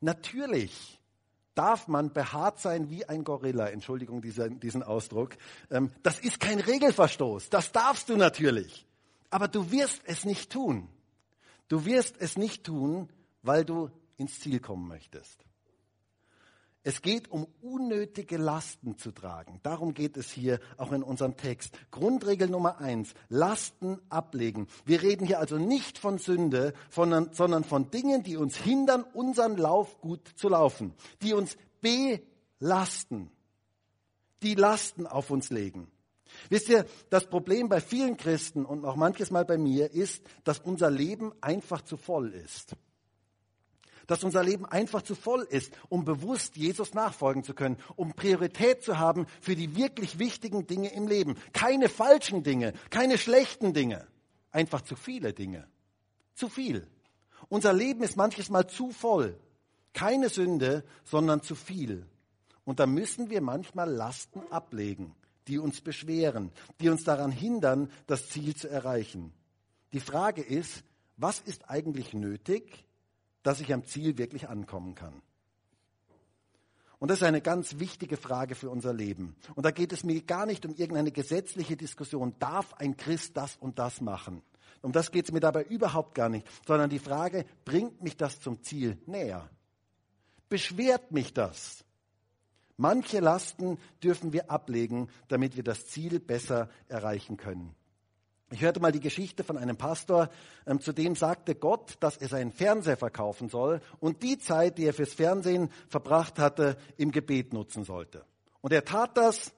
Natürlich 0.00 1.00
darf 1.54 1.88
man 1.88 2.12
behaart 2.12 2.58
sein 2.58 2.90
wie 2.90 3.04
ein 3.04 3.22
Gorilla, 3.22 3.68
Entschuldigung 3.68 4.22
diesen, 4.22 4.60
diesen 4.60 4.82
Ausdruck. 4.82 5.36
Ähm, 5.70 5.90
das 6.02 6.18
ist 6.18 6.40
kein 6.40 6.58
Regelverstoß, 6.58 7.50
das 7.50 7.72
darfst 7.72 8.08
du 8.08 8.16
natürlich. 8.16 8.86
Aber 9.30 9.46
du 9.46 9.70
wirst 9.70 10.02
es 10.06 10.24
nicht 10.24 10.50
tun. 10.50 10.88
Du 11.68 11.84
wirst 11.84 12.16
es 12.18 12.36
nicht 12.36 12.64
tun, 12.64 13.08
weil 13.42 13.64
du 13.64 13.90
ins 14.16 14.40
Ziel 14.40 14.58
kommen 14.58 14.88
möchtest. 14.88 15.44
Es 16.82 17.02
geht 17.02 17.30
um 17.30 17.46
unnötige 17.60 18.38
Lasten 18.38 18.96
zu 18.96 19.12
tragen. 19.12 19.60
Darum 19.62 19.92
geht 19.92 20.16
es 20.16 20.30
hier 20.30 20.60
auch 20.78 20.92
in 20.92 21.02
unserem 21.02 21.36
Text. 21.36 21.76
Grundregel 21.90 22.48
Nummer 22.48 22.78
eins, 22.78 23.12
Lasten 23.28 24.00
ablegen. 24.08 24.66
Wir 24.86 25.02
reden 25.02 25.26
hier 25.26 25.40
also 25.40 25.58
nicht 25.58 25.98
von 25.98 26.16
Sünde, 26.16 26.72
sondern 26.90 27.64
von 27.64 27.90
Dingen, 27.90 28.22
die 28.22 28.38
uns 28.38 28.56
hindern, 28.56 29.04
unseren 29.12 29.58
Lauf 29.58 30.00
gut 30.00 30.26
zu 30.36 30.48
laufen, 30.48 30.94
die 31.20 31.34
uns 31.34 31.58
belasten, 31.82 33.30
die 34.42 34.54
Lasten 34.54 35.06
auf 35.06 35.30
uns 35.30 35.50
legen. 35.50 35.86
Wisst 36.48 36.70
ihr, 36.70 36.86
das 37.10 37.26
Problem 37.26 37.68
bei 37.68 37.82
vielen 37.82 38.16
Christen 38.16 38.64
und 38.64 38.86
auch 38.86 38.96
manches 38.96 39.30
Mal 39.30 39.44
bei 39.44 39.58
mir 39.58 39.90
ist, 39.90 40.22
dass 40.44 40.60
unser 40.60 40.90
Leben 40.90 41.32
einfach 41.42 41.82
zu 41.82 41.98
voll 41.98 42.32
ist 42.32 42.74
dass 44.10 44.24
unser 44.24 44.42
Leben 44.42 44.66
einfach 44.66 45.02
zu 45.02 45.14
voll 45.14 45.46
ist, 45.48 45.72
um 45.88 46.04
bewusst 46.04 46.56
Jesus 46.56 46.94
nachfolgen 46.94 47.44
zu 47.44 47.54
können, 47.54 47.76
um 47.94 48.12
Priorität 48.12 48.82
zu 48.82 48.98
haben 48.98 49.26
für 49.40 49.54
die 49.54 49.76
wirklich 49.76 50.18
wichtigen 50.18 50.66
Dinge 50.66 50.92
im 50.92 51.06
Leben. 51.06 51.36
Keine 51.52 51.88
falschen 51.88 52.42
Dinge, 52.42 52.72
keine 52.90 53.18
schlechten 53.18 53.72
Dinge, 53.72 54.04
einfach 54.50 54.80
zu 54.80 54.96
viele 54.96 55.32
Dinge. 55.32 55.68
Zu 56.34 56.48
viel. 56.48 56.88
Unser 57.48 57.72
Leben 57.72 58.02
ist 58.02 58.16
manches 58.16 58.50
Mal 58.50 58.66
zu 58.66 58.90
voll. 58.90 59.38
Keine 59.92 60.28
Sünde, 60.28 60.82
sondern 61.04 61.44
zu 61.44 61.54
viel. 61.54 62.04
Und 62.64 62.80
da 62.80 62.86
müssen 62.86 63.30
wir 63.30 63.40
manchmal 63.40 63.88
Lasten 63.88 64.42
ablegen, 64.50 65.14
die 65.46 65.58
uns 65.58 65.82
beschweren, 65.82 66.50
die 66.80 66.88
uns 66.88 67.04
daran 67.04 67.30
hindern, 67.30 67.92
das 68.08 68.28
Ziel 68.28 68.56
zu 68.56 68.68
erreichen. 68.68 69.32
Die 69.92 70.00
Frage 70.00 70.42
ist, 70.42 70.82
was 71.16 71.38
ist 71.38 71.70
eigentlich 71.70 72.12
nötig, 72.12 72.88
dass 73.42 73.60
ich 73.60 73.72
am 73.72 73.84
Ziel 73.84 74.18
wirklich 74.18 74.48
ankommen 74.48 74.94
kann? 74.94 75.22
Und 76.98 77.08
das 77.08 77.20
ist 77.20 77.24
eine 77.24 77.40
ganz 77.40 77.78
wichtige 77.78 78.18
Frage 78.18 78.54
für 78.54 78.68
unser 78.68 78.92
Leben. 78.92 79.34
Und 79.54 79.64
da 79.64 79.70
geht 79.70 79.92
es 79.92 80.04
mir 80.04 80.20
gar 80.20 80.44
nicht 80.44 80.66
um 80.66 80.74
irgendeine 80.74 81.10
gesetzliche 81.10 81.76
Diskussion, 81.76 82.34
darf 82.38 82.74
ein 82.74 82.96
Christ 82.96 83.36
das 83.38 83.56
und 83.56 83.78
das 83.78 84.02
machen? 84.02 84.42
Um 84.82 84.92
das 84.92 85.10
geht 85.10 85.24
es 85.24 85.32
mir 85.32 85.40
dabei 85.40 85.62
überhaupt 85.64 86.14
gar 86.14 86.28
nicht, 86.28 86.46
sondern 86.66 86.90
die 86.90 86.98
Frage, 86.98 87.46
bringt 87.64 88.02
mich 88.02 88.16
das 88.16 88.40
zum 88.40 88.62
Ziel 88.62 88.98
näher? 89.06 89.48
Beschwert 90.50 91.10
mich 91.10 91.32
das? 91.32 91.84
Manche 92.76 93.20
Lasten 93.20 93.78
dürfen 94.02 94.32
wir 94.32 94.50
ablegen, 94.50 95.08
damit 95.28 95.56
wir 95.56 95.62
das 95.62 95.86
Ziel 95.86 96.18
besser 96.18 96.68
erreichen 96.88 97.36
können. 97.36 97.74
Ich 98.52 98.62
hörte 98.62 98.80
mal 98.80 98.90
die 98.90 99.00
Geschichte 99.00 99.44
von 99.44 99.56
einem 99.56 99.76
Pastor, 99.76 100.28
ähm, 100.66 100.80
zu 100.80 100.92
dem 100.92 101.14
sagte 101.14 101.54
Gott, 101.54 101.94
dass 102.00 102.16
er 102.16 102.28
seinen 102.28 102.50
Fernseher 102.50 102.96
verkaufen 102.96 103.48
soll 103.48 103.80
und 104.00 104.24
die 104.24 104.38
Zeit, 104.38 104.76
die 104.76 104.86
er 104.86 104.94
fürs 104.94 105.14
Fernsehen 105.14 105.70
verbracht 105.88 106.40
hatte, 106.40 106.76
im 106.96 107.12
Gebet 107.12 107.52
nutzen 107.52 107.84
sollte. 107.84 108.24
Und 108.60 108.72
er 108.72 108.84
tat 108.84 109.16
das 109.16 109.52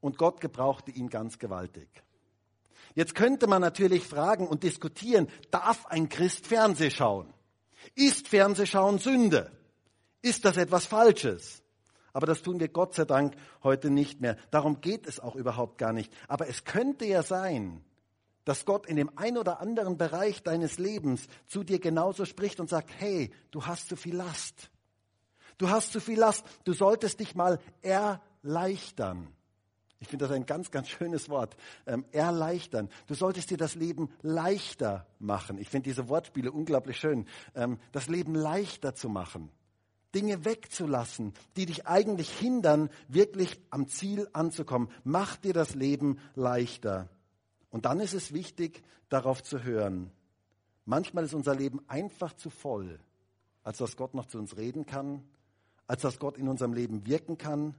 und 0.00 0.18
Gott 0.18 0.40
gebrauchte 0.40 0.90
ihn 0.90 1.08
ganz 1.08 1.38
gewaltig. 1.38 1.88
Jetzt 2.94 3.14
könnte 3.14 3.46
man 3.46 3.62
natürlich 3.62 4.06
fragen 4.06 4.48
und 4.48 4.64
diskutieren, 4.64 5.28
darf 5.52 5.86
ein 5.86 6.08
Christ 6.08 6.46
Fernseh 6.46 6.90
schauen? 6.90 7.32
Ist 7.94 8.28
Fernsehschauen 8.28 8.98
Sünde? 8.98 9.52
Ist 10.20 10.44
das 10.44 10.56
etwas 10.56 10.84
Falsches? 10.84 11.62
Aber 12.12 12.26
das 12.26 12.42
tun 12.42 12.60
wir 12.60 12.68
Gott 12.68 12.94
sei 12.94 13.04
Dank 13.04 13.34
heute 13.62 13.88
nicht 13.88 14.20
mehr. 14.20 14.36
Darum 14.50 14.80
geht 14.80 15.06
es 15.06 15.20
auch 15.20 15.36
überhaupt 15.36 15.78
gar 15.78 15.92
nicht. 15.92 16.12
Aber 16.28 16.48
es 16.48 16.64
könnte 16.64 17.06
ja 17.06 17.22
sein, 17.22 17.82
dass 18.44 18.64
Gott 18.64 18.86
in 18.86 18.96
dem 18.96 19.10
ein 19.16 19.38
oder 19.38 19.60
anderen 19.60 19.96
Bereich 19.96 20.42
deines 20.42 20.78
Lebens 20.78 21.26
zu 21.46 21.64
dir 21.64 21.78
genauso 21.78 22.24
spricht 22.24 22.60
und 22.60 22.68
sagt, 22.68 22.90
hey, 22.98 23.32
du 23.50 23.66
hast 23.66 23.88
zu 23.88 23.96
viel 23.96 24.16
Last. 24.16 24.70
Du 25.58 25.68
hast 25.68 25.92
zu 25.92 26.00
viel 26.00 26.18
Last. 26.18 26.44
Du 26.64 26.72
solltest 26.72 27.20
dich 27.20 27.34
mal 27.34 27.60
erleichtern. 27.82 29.28
Ich 30.02 30.08
finde 30.08 30.26
das 30.26 30.34
ein 30.34 30.46
ganz, 30.46 30.72
ganz 30.72 30.88
schönes 30.88 31.28
Wort. 31.28 31.56
Ähm, 31.86 32.04
erleichtern. 32.10 32.88
Du 33.06 33.14
solltest 33.14 33.50
dir 33.50 33.56
das 33.56 33.76
Leben 33.76 34.10
leichter 34.22 35.06
machen. 35.20 35.58
Ich 35.58 35.68
finde 35.68 35.88
diese 35.88 36.08
Wortspiele 36.08 36.50
unglaublich 36.50 36.98
schön. 36.98 37.26
Ähm, 37.54 37.78
das 37.92 38.08
Leben 38.08 38.34
leichter 38.34 38.96
zu 38.96 39.08
machen. 39.08 39.50
Dinge 40.12 40.44
wegzulassen, 40.44 41.32
die 41.56 41.66
dich 41.66 41.86
eigentlich 41.86 42.30
hindern, 42.36 42.90
wirklich 43.06 43.60
am 43.70 43.86
Ziel 43.86 44.28
anzukommen. 44.32 44.88
Mach 45.04 45.36
dir 45.36 45.52
das 45.52 45.76
Leben 45.76 46.18
leichter. 46.34 47.08
Und 47.72 47.86
dann 47.86 48.00
ist 48.00 48.12
es 48.12 48.32
wichtig, 48.32 48.82
darauf 49.08 49.42
zu 49.42 49.64
hören. 49.64 50.12
Manchmal 50.84 51.24
ist 51.24 51.32
unser 51.34 51.54
Leben 51.54 51.80
einfach 51.88 52.34
zu 52.34 52.50
voll, 52.50 53.00
als 53.64 53.78
dass 53.78 53.96
Gott 53.96 54.14
noch 54.14 54.26
zu 54.26 54.38
uns 54.38 54.58
reden 54.58 54.84
kann, 54.84 55.24
als 55.86 56.02
dass 56.02 56.18
Gott 56.18 56.36
in 56.36 56.48
unserem 56.48 56.74
Leben 56.74 57.06
wirken 57.06 57.38
kann. 57.38 57.74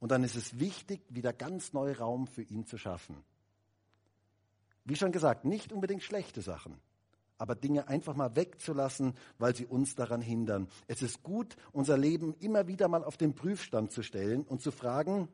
Und 0.00 0.10
dann 0.10 0.24
ist 0.24 0.34
es 0.34 0.58
wichtig, 0.58 1.02
wieder 1.08 1.32
ganz 1.32 1.72
neu 1.72 1.92
Raum 1.92 2.26
für 2.26 2.42
ihn 2.42 2.66
zu 2.66 2.78
schaffen. 2.78 3.16
Wie 4.84 4.96
schon 4.96 5.12
gesagt, 5.12 5.44
nicht 5.44 5.72
unbedingt 5.72 6.02
schlechte 6.02 6.42
Sachen, 6.42 6.80
aber 7.36 7.54
Dinge 7.54 7.86
einfach 7.86 8.16
mal 8.16 8.34
wegzulassen, 8.34 9.14
weil 9.38 9.54
sie 9.54 9.66
uns 9.66 9.94
daran 9.94 10.20
hindern. 10.20 10.66
Es 10.88 11.00
ist 11.00 11.22
gut, 11.22 11.56
unser 11.70 11.96
Leben 11.96 12.34
immer 12.40 12.66
wieder 12.66 12.88
mal 12.88 13.04
auf 13.04 13.16
den 13.16 13.36
Prüfstand 13.36 13.92
zu 13.92 14.02
stellen 14.02 14.42
und 14.42 14.62
zu 14.62 14.72
fragen, 14.72 15.28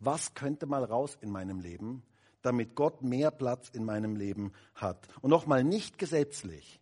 was 0.00 0.32
könnte 0.32 0.64
mal 0.64 0.84
raus 0.84 1.18
in 1.20 1.30
meinem 1.30 1.60
Leben? 1.60 2.02
Damit 2.48 2.74
Gott 2.74 3.02
mehr 3.02 3.30
Platz 3.30 3.68
in 3.68 3.84
meinem 3.84 4.16
Leben 4.16 4.52
hat. 4.74 5.06
Und 5.20 5.30
nochmal 5.30 5.62
nicht 5.62 5.98
gesetzlich, 5.98 6.80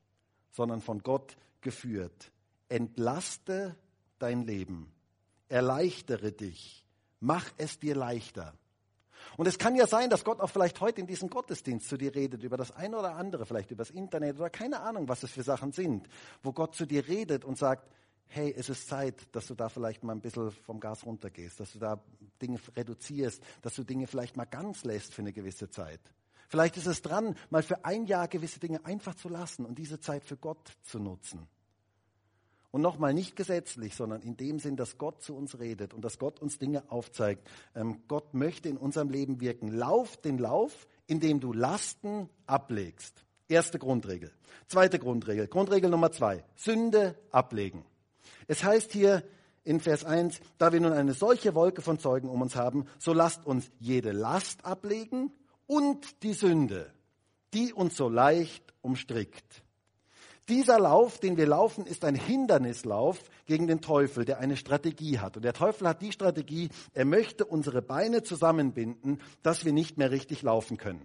sondern 0.52 0.81
von 0.81 1.02
Gott 1.02 1.37
geführt. 1.61 2.31
Entlaste 2.68 3.76
dein 4.18 4.44
Leben, 4.44 4.92
erleichtere 5.48 6.33
dich, 6.33 6.87
mach 7.20 7.52
es 7.59 7.79
dir 7.79 7.94
leichter. 7.94 8.55
Und 9.37 9.46
es 9.46 9.59
kann 9.59 9.74
ja 9.74 9.87
sein, 9.87 10.09
dass 10.09 10.24
Gott 10.24 10.40
auch 10.40 10.50
vielleicht 10.50 10.81
heute 10.81 11.00
in 11.00 11.07
diesem 11.07 11.29
Gottesdienst 11.29 11.88
zu 11.88 11.96
dir 11.96 12.14
redet 12.14 12.42
über 12.42 12.57
das 12.57 12.70
eine 12.70 12.98
oder 12.98 13.16
andere, 13.16 13.44
vielleicht 13.44 13.70
über 13.70 13.83
das 13.83 13.90
Internet 13.90 14.37
oder 14.37 14.50
keine 14.50 14.81
Ahnung, 14.81 15.09
was 15.09 15.22
es 15.22 15.31
für 15.31 15.42
Sachen 15.42 15.72
sind, 15.72 16.09
wo 16.42 16.52
Gott 16.52 16.74
zu 16.74 16.87
dir 16.87 17.07
redet 17.09 17.44
und 17.44 17.59
sagt, 17.59 17.90
hey, 18.28 18.54
es 18.56 18.68
ist 18.68 18.88
Zeit, 18.88 19.14
dass 19.32 19.46
du 19.46 19.54
da 19.54 19.68
vielleicht 19.68 20.04
mal 20.04 20.12
ein 20.12 20.20
bisschen 20.20 20.50
vom 20.50 20.80
Gas 20.80 21.04
runtergehst, 21.06 21.60
dass 21.60 21.72
du 21.72 21.78
da 21.78 22.02
Dinge 22.40 22.58
reduzierst, 22.76 23.42
dass 23.62 23.74
du 23.74 23.84
Dinge 23.84 24.06
vielleicht 24.06 24.36
mal 24.36 24.44
ganz 24.44 24.84
lässt 24.84 25.14
für 25.14 25.22
eine 25.22 25.32
gewisse 25.32 25.70
Zeit. 25.70 26.00
Vielleicht 26.48 26.76
ist 26.76 26.86
es 26.86 27.02
dran, 27.02 27.34
mal 27.50 27.62
für 27.62 27.84
ein 27.84 28.06
Jahr 28.06 28.28
gewisse 28.28 28.60
Dinge 28.60 28.84
einfach 28.84 29.14
zu 29.14 29.28
lassen 29.28 29.64
und 29.64 29.78
diese 29.78 30.00
Zeit 30.00 30.24
für 30.24 30.36
Gott 30.36 30.72
zu 30.82 30.98
nutzen. 30.98 31.48
Und 32.70 32.82
nochmal 32.82 33.14
nicht 33.14 33.36
gesetzlich, 33.36 33.94
sondern 33.94 34.20
in 34.20 34.36
dem 34.36 34.58
Sinn, 34.58 34.76
dass 34.76 34.98
Gott 34.98 35.22
zu 35.22 35.34
uns 35.34 35.58
redet 35.58 35.94
und 35.94 36.04
dass 36.04 36.18
Gott 36.18 36.40
uns 36.40 36.58
Dinge 36.58 36.84
aufzeigt. 36.90 37.48
Ähm, 37.74 38.02
Gott 38.06 38.34
möchte 38.34 38.68
in 38.68 38.76
unserem 38.76 39.08
Leben 39.08 39.40
wirken. 39.40 39.68
Lauf 39.68 40.16
den 40.18 40.36
Lauf, 40.36 40.86
indem 41.06 41.40
du 41.40 41.52
Lasten 41.52 42.28
ablegst. 42.46 43.24
Erste 43.48 43.78
Grundregel. 43.78 44.32
Zweite 44.68 44.98
Grundregel. 44.98 45.46
Grundregel 45.46 45.88
Nummer 45.88 46.12
zwei. 46.12 46.44
Sünde 46.54 47.16
ablegen. 47.30 47.84
Es 48.46 48.64
heißt 48.64 48.92
hier 48.92 49.22
in 49.64 49.80
Vers 49.80 50.04
1, 50.04 50.40
da 50.59 50.72
wir 50.72 50.80
nun 50.80 50.92
eine 50.92 51.12
solche 51.12 51.54
Wolke 51.54 51.82
von 51.82 51.98
Zeugen 51.98 52.28
um 52.28 52.40
uns 52.40 52.54
haben, 52.54 52.87
so 52.98 53.12
lasst 53.12 53.46
uns 53.46 53.70
jede 53.80 54.12
Last 54.12 54.64
ablegen 54.64 55.32
und 55.66 56.22
die 56.22 56.35
Sünde, 56.35 56.92
die 57.52 57.72
uns 57.72 57.96
so 57.96 58.09
leicht 58.09 58.72
umstrickt. 58.80 59.64
Dieser 60.48 60.78
Lauf, 60.78 61.18
den 61.18 61.37
wir 61.37 61.46
laufen, 61.46 61.87
ist 61.87 62.04
ein 62.04 62.14
Hindernislauf 62.14 63.18
gegen 63.46 63.66
den 63.66 63.80
Teufel, 63.80 64.24
der 64.24 64.38
eine 64.38 64.56
Strategie 64.56 65.18
hat. 65.18 65.37
Und 65.37 65.44
der 65.44 65.54
Teufel 65.54 65.88
hat 65.88 66.02
die 66.02 66.12
Strategie, 66.12 66.68
er 66.92 67.04
möchte 67.04 67.44
unsere 67.44 67.82
Beine 67.82 68.22
zusammenbinden, 68.22 69.20
dass 69.42 69.64
wir 69.64 69.72
nicht 69.72 69.98
mehr 69.98 70.12
richtig 70.12 70.42
laufen 70.42 70.76
können. 70.76 71.04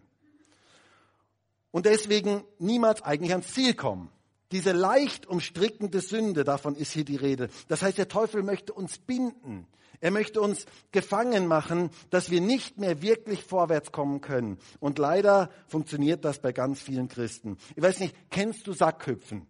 Und 1.72 1.88
deswegen 1.88 2.44
niemals 2.60 3.02
eigentlich 3.02 3.32
ans 3.32 3.52
Ziel 3.52 3.74
kommen. 3.74 4.12
Diese 4.52 4.72
leicht 4.72 5.26
umstrickende 5.26 6.02
Sünde, 6.02 6.44
davon 6.44 6.76
ist 6.76 6.92
hier 6.92 7.06
die 7.06 7.16
Rede. 7.16 7.50
Das 7.68 7.82
heißt, 7.82 7.98
der 7.98 8.08
Teufel 8.08 8.44
möchte 8.44 8.74
uns 8.74 8.98
binden. 9.00 9.68
Er 10.02 10.12
möchte 10.12 10.42
uns 10.42 10.66
gefangen 10.92 11.48
machen, 11.48 11.92
dass 12.10 12.32
wir 12.32 12.42
nicht 12.42 12.80
mehr 12.80 13.02
wirklich 13.02 13.44
vorwärts 13.44 13.92
kommen 13.92 14.20
können. 14.20 14.58
Und 14.80 14.98
leider 14.98 15.52
funktioniert 15.68 16.26
das 16.26 16.40
bei 16.40 16.52
ganz 16.52 16.82
vielen 16.82 17.08
Christen. 17.08 17.58
Ich 17.76 17.84
weiß 17.84 18.00
nicht, 18.00 18.16
kennst 18.32 18.66
du 18.66 18.74
Sackhüpfen? 18.74 19.46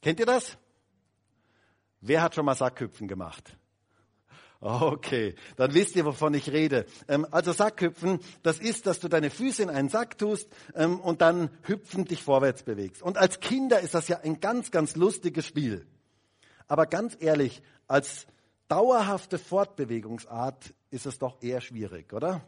Kennt 0.00 0.20
ihr 0.20 0.26
das? 0.26 0.56
Wer 2.00 2.22
hat 2.22 2.34
schon 2.34 2.46
mal 2.46 2.54
Sackhüpfen 2.54 3.08
gemacht? 3.08 3.56
Okay, 4.62 5.36
dann 5.56 5.72
wisst 5.72 5.96
ihr, 5.96 6.04
wovon 6.04 6.34
ich 6.34 6.50
rede. 6.50 6.84
Ähm, 7.08 7.26
also 7.30 7.52
Sackhüpfen, 7.52 8.20
das 8.42 8.58
ist, 8.58 8.86
dass 8.86 9.00
du 9.00 9.08
deine 9.08 9.30
Füße 9.30 9.62
in 9.62 9.70
einen 9.70 9.88
Sack 9.88 10.18
tust 10.18 10.48
ähm, 10.74 11.00
und 11.00 11.22
dann 11.22 11.48
hüpfend 11.62 12.10
dich 12.10 12.22
vorwärts 12.22 12.62
bewegst. 12.62 13.02
Und 13.02 13.16
als 13.16 13.40
Kinder 13.40 13.80
ist 13.80 13.94
das 13.94 14.08
ja 14.08 14.20
ein 14.20 14.38
ganz, 14.40 14.70
ganz 14.70 14.96
lustiges 14.96 15.46
Spiel. 15.46 15.86
Aber 16.68 16.84
ganz 16.84 17.16
ehrlich, 17.20 17.62
als 17.88 18.26
dauerhafte 18.68 19.38
Fortbewegungsart 19.38 20.74
ist 20.90 21.06
es 21.06 21.18
doch 21.18 21.42
eher 21.42 21.62
schwierig, 21.62 22.12
oder? 22.12 22.42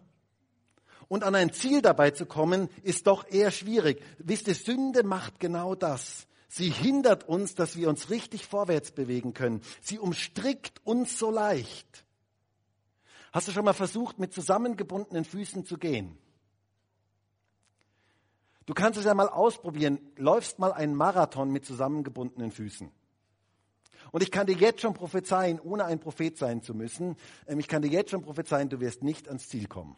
Und 1.08 1.24
an 1.24 1.34
ein 1.34 1.52
Ziel 1.52 1.80
dabei 1.80 2.10
zu 2.10 2.26
kommen, 2.26 2.68
ist 2.82 3.06
doch 3.06 3.26
eher 3.26 3.50
schwierig. 3.50 4.02
Wisst 4.18 4.48
ihr, 4.48 4.54
Sünde 4.54 5.02
macht 5.02 5.40
genau 5.40 5.74
das. 5.74 6.26
Sie 6.54 6.68
hindert 6.68 7.26
uns, 7.26 7.54
dass 7.54 7.78
wir 7.78 7.88
uns 7.88 8.10
richtig 8.10 8.46
vorwärts 8.46 8.92
bewegen 8.92 9.32
können. 9.32 9.62
Sie 9.80 9.98
umstrickt 9.98 10.82
uns 10.84 11.18
so 11.18 11.30
leicht. 11.30 12.04
Hast 13.32 13.48
du 13.48 13.52
schon 13.52 13.64
mal 13.64 13.72
versucht, 13.72 14.18
mit 14.18 14.34
zusammengebundenen 14.34 15.24
Füßen 15.24 15.64
zu 15.64 15.78
gehen? 15.78 16.18
Du 18.66 18.74
kannst 18.74 18.98
es 18.98 19.06
ja 19.06 19.14
mal 19.14 19.30
ausprobieren. 19.30 19.98
Läufst 20.16 20.58
mal 20.58 20.74
einen 20.74 20.94
Marathon 20.94 21.50
mit 21.50 21.64
zusammengebundenen 21.64 22.52
Füßen. 22.52 22.90
Und 24.10 24.22
ich 24.22 24.30
kann 24.30 24.46
dir 24.46 24.56
jetzt 24.56 24.82
schon 24.82 24.92
prophezeien, 24.92 25.58
ohne 25.58 25.86
ein 25.86 26.00
Prophet 26.00 26.36
sein 26.36 26.60
zu 26.60 26.74
müssen, 26.74 27.16
ähm, 27.46 27.60
ich 27.60 27.68
kann 27.68 27.80
dir 27.80 27.88
jetzt 27.88 28.10
schon 28.10 28.20
prophezeien, 28.20 28.68
du 28.68 28.78
wirst 28.78 29.02
nicht 29.02 29.26
ans 29.26 29.48
Ziel 29.48 29.68
kommen. 29.68 29.96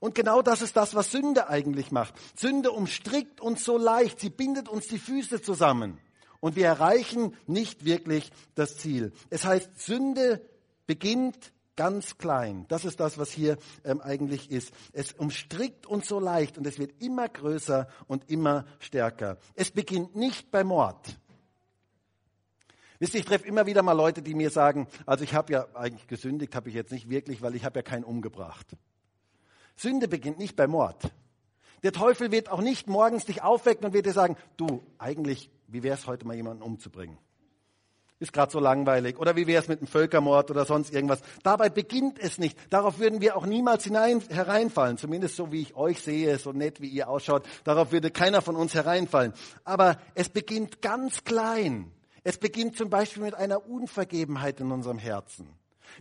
Und 0.00 0.14
genau 0.14 0.42
das 0.42 0.62
ist 0.62 0.76
das, 0.76 0.94
was 0.94 1.10
Sünde 1.10 1.48
eigentlich 1.48 1.90
macht. 1.90 2.14
Sünde 2.36 2.70
umstrickt 2.70 3.40
uns 3.40 3.64
so 3.64 3.78
leicht, 3.78 4.20
sie 4.20 4.30
bindet 4.30 4.68
uns 4.68 4.86
die 4.86 4.98
Füße 4.98 5.42
zusammen. 5.42 5.98
Und 6.40 6.56
wir 6.56 6.66
erreichen 6.66 7.36
nicht 7.46 7.84
wirklich 7.84 8.30
das 8.54 8.76
Ziel. 8.76 9.12
Es 9.30 9.44
heißt, 9.44 9.78
Sünde 9.78 10.42
beginnt 10.86 11.52
ganz 11.76 12.18
klein. 12.18 12.66
Das 12.68 12.84
ist 12.84 13.00
das, 13.00 13.18
was 13.18 13.30
hier 13.30 13.56
ähm, 13.84 14.00
eigentlich 14.00 14.50
ist. 14.50 14.72
Es 14.92 15.12
umstrickt 15.12 15.86
uns 15.86 16.06
so 16.06 16.20
leicht 16.20 16.58
und 16.58 16.66
es 16.66 16.78
wird 16.78 17.02
immer 17.02 17.28
größer 17.28 17.88
und 18.06 18.30
immer 18.30 18.66
stärker. 18.78 19.38
Es 19.54 19.70
beginnt 19.70 20.16
nicht 20.16 20.50
bei 20.50 20.64
Mord. 20.64 21.18
Wisst 22.98 23.14
ihr, 23.14 23.20
ich 23.20 23.26
treffe 23.26 23.46
immer 23.46 23.66
wieder 23.66 23.82
mal 23.82 23.92
Leute, 23.92 24.22
die 24.22 24.34
mir 24.34 24.50
sagen, 24.50 24.86
also 25.04 25.24
ich 25.24 25.34
habe 25.34 25.52
ja 25.52 25.66
eigentlich 25.74 26.06
gesündigt, 26.06 26.54
habe 26.54 26.68
ich 26.68 26.74
jetzt 26.74 26.92
nicht 26.92 27.10
wirklich, 27.10 27.42
weil 27.42 27.54
ich 27.54 27.64
habe 27.64 27.80
ja 27.80 27.82
keinen 27.82 28.04
umgebracht. 28.04 28.76
Sünde 29.76 30.08
beginnt 30.08 30.38
nicht 30.38 30.56
bei 30.56 30.66
Mord. 30.66 31.12
Der 31.82 31.92
Teufel 31.92 32.32
wird 32.32 32.50
auch 32.50 32.60
nicht 32.60 32.88
morgens 32.88 33.26
dich 33.26 33.42
aufwecken 33.42 33.84
und 33.84 33.92
wird 33.92 34.06
dir 34.06 34.12
sagen, 34.12 34.36
du, 34.56 34.82
eigentlich, 34.98 35.50
wie 35.68 35.82
wäre 35.82 35.96
es 35.96 36.06
heute 36.06 36.26
mal 36.26 36.34
jemanden 36.34 36.62
umzubringen? 36.62 37.18
Ist 38.20 38.32
gerade 38.32 38.50
so 38.50 38.60
langweilig. 38.60 39.18
Oder 39.18 39.36
wie 39.36 39.46
wäre 39.46 39.60
es 39.60 39.68
mit 39.68 39.80
einem 39.80 39.88
Völkermord 39.88 40.50
oder 40.50 40.64
sonst 40.64 40.94
irgendwas? 40.94 41.20
Dabei 41.42 41.68
beginnt 41.68 42.18
es 42.18 42.38
nicht. 42.38 42.56
Darauf 42.72 42.98
würden 42.98 43.20
wir 43.20 43.36
auch 43.36 43.44
niemals 43.44 43.84
hinein, 43.84 44.22
hereinfallen. 44.30 44.96
Zumindest 44.96 45.36
so 45.36 45.52
wie 45.52 45.60
ich 45.60 45.76
euch 45.76 46.00
sehe, 46.00 46.38
so 46.38 46.52
nett 46.52 46.80
wie 46.80 46.88
ihr 46.88 47.08
ausschaut. 47.08 47.44
Darauf 47.64 47.92
würde 47.92 48.10
keiner 48.10 48.40
von 48.40 48.56
uns 48.56 48.72
hereinfallen. 48.72 49.34
Aber 49.64 49.98
es 50.14 50.30
beginnt 50.30 50.80
ganz 50.80 51.24
klein. 51.24 51.90
Es 52.22 52.38
beginnt 52.38 52.78
zum 52.78 52.88
Beispiel 52.88 53.24
mit 53.24 53.34
einer 53.34 53.68
Unvergebenheit 53.68 54.60
in 54.60 54.70
unserem 54.70 54.98
Herzen. 54.98 55.48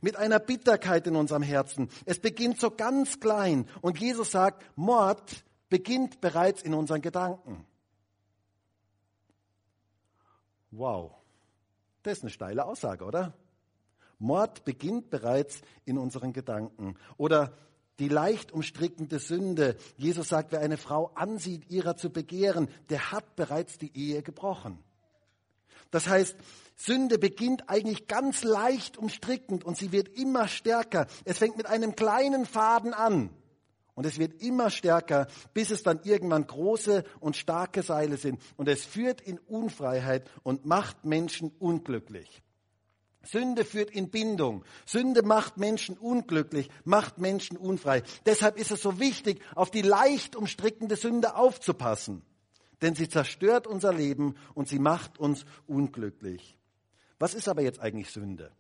Mit 0.02 0.16
einer 0.16 0.40
Bitterkeit 0.40 1.08
in 1.08 1.16
unserem 1.16 1.44
Herzen. 1.44 1.90
Es 2.06 2.20
beginnt 2.20 2.60
so 2.60 2.72
ganz 2.72 3.20
klein. 3.20 3.68
Und 3.82 4.00
Jesus 4.00 4.32
sagt, 4.32 4.66
Mord 4.76 5.44
beginnt 5.70 6.22
bereits 6.22 6.62
in 6.62 6.74
unseren 6.74 7.02
Gedanken. 7.02 7.66
Wow. 10.72 11.12
Das 12.04 12.18
ist 12.18 12.24
eine 12.24 12.32
steile 12.32 12.66
Aussage, 12.66 13.06
oder? 13.06 13.34
Mord 14.20 14.66
beginnt 14.66 15.10
bereits 15.10 15.62
in 15.86 15.98
unseren 15.98 16.34
Gedanken. 16.34 16.96
Oder 17.18 17.54
die 18.00 18.08
leicht 18.10 18.52
umstrickende 18.52 19.20
Sünde. 19.20 19.78
Jesus 19.98 20.30
sagt, 20.30 20.52
wer 20.52 20.62
eine 20.62 20.78
Frau 20.78 21.12
ansieht, 21.16 21.70
ihrer 21.70 21.96
zu 21.96 22.10
begehren, 22.10 22.68
der 22.90 23.12
hat 23.12 23.36
bereits 23.36 23.78
die 23.78 23.96
Ehe 23.96 24.24
gebrochen. 24.24 24.84
Das 25.94 26.08
heißt, 26.08 26.36
Sünde 26.76 27.20
beginnt 27.20 27.70
eigentlich 27.70 28.08
ganz 28.08 28.44
leicht 28.44 28.98
umstrickend 28.98 29.64
und 29.64 29.78
sie 29.78 29.92
wird 29.92 30.10
immer 30.18 30.48
stärker. 30.48 31.06
Es 31.24 31.38
fängt 31.38 31.56
mit 31.56 31.68
einem 31.68 31.96
kleinen 31.96 32.48
Faden 32.48 32.96
an 32.96 33.30
und 33.94 34.08
es 34.08 34.18
wird 34.18 34.42
immer 34.42 34.72
stärker, 34.72 35.28
bis 35.54 35.70
es 35.70 35.84
dann 35.84 36.00
irgendwann 36.04 36.48
große 36.48 37.04
und 37.20 37.38
starke 37.38 37.84
Seile 37.84 38.18
sind. 38.18 38.42
Und 38.58 38.68
es 38.70 38.84
führt 38.84 39.22
in 39.22 39.38
Unfreiheit 39.38 40.28
und 40.42 40.66
macht 40.66 41.06
Menschen 41.06 41.52
unglücklich. 41.60 42.42
Sünde 43.22 43.66
führt 43.66 43.92
in 43.92 44.10
Bindung. 44.10 44.66
Sünde 44.88 45.22
macht 45.22 45.58
Menschen 45.58 45.96
unglücklich, 45.96 46.70
macht 46.86 47.20
Menschen 47.20 47.56
unfrei. 47.56 48.02
Deshalb 48.26 48.58
ist 48.58 48.72
es 48.72 48.82
so 48.82 49.00
wichtig, 49.00 49.44
auf 49.54 49.70
die 49.70 49.84
leicht 49.84 50.36
umstrickende 50.36 50.96
Sünde 50.96 51.36
aufzupassen. 51.36 52.24
Denn 52.82 52.96
sie 52.96 53.10
zerstört 53.10 53.68
unser 53.68 53.94
Leben 53.94 54.36
und 54.54 54.68
sie 54.68 54.80
macht 54.80 55.20
uns 55.20 55.46
unglücklich. 55.68 56.58
Was 57.20 57.34
ist 57.34 57.48
aber 57.48 57.62
jetzt 57.62 57.80
eigentlich 57.80 58.10
Sünde? 58.10 58.52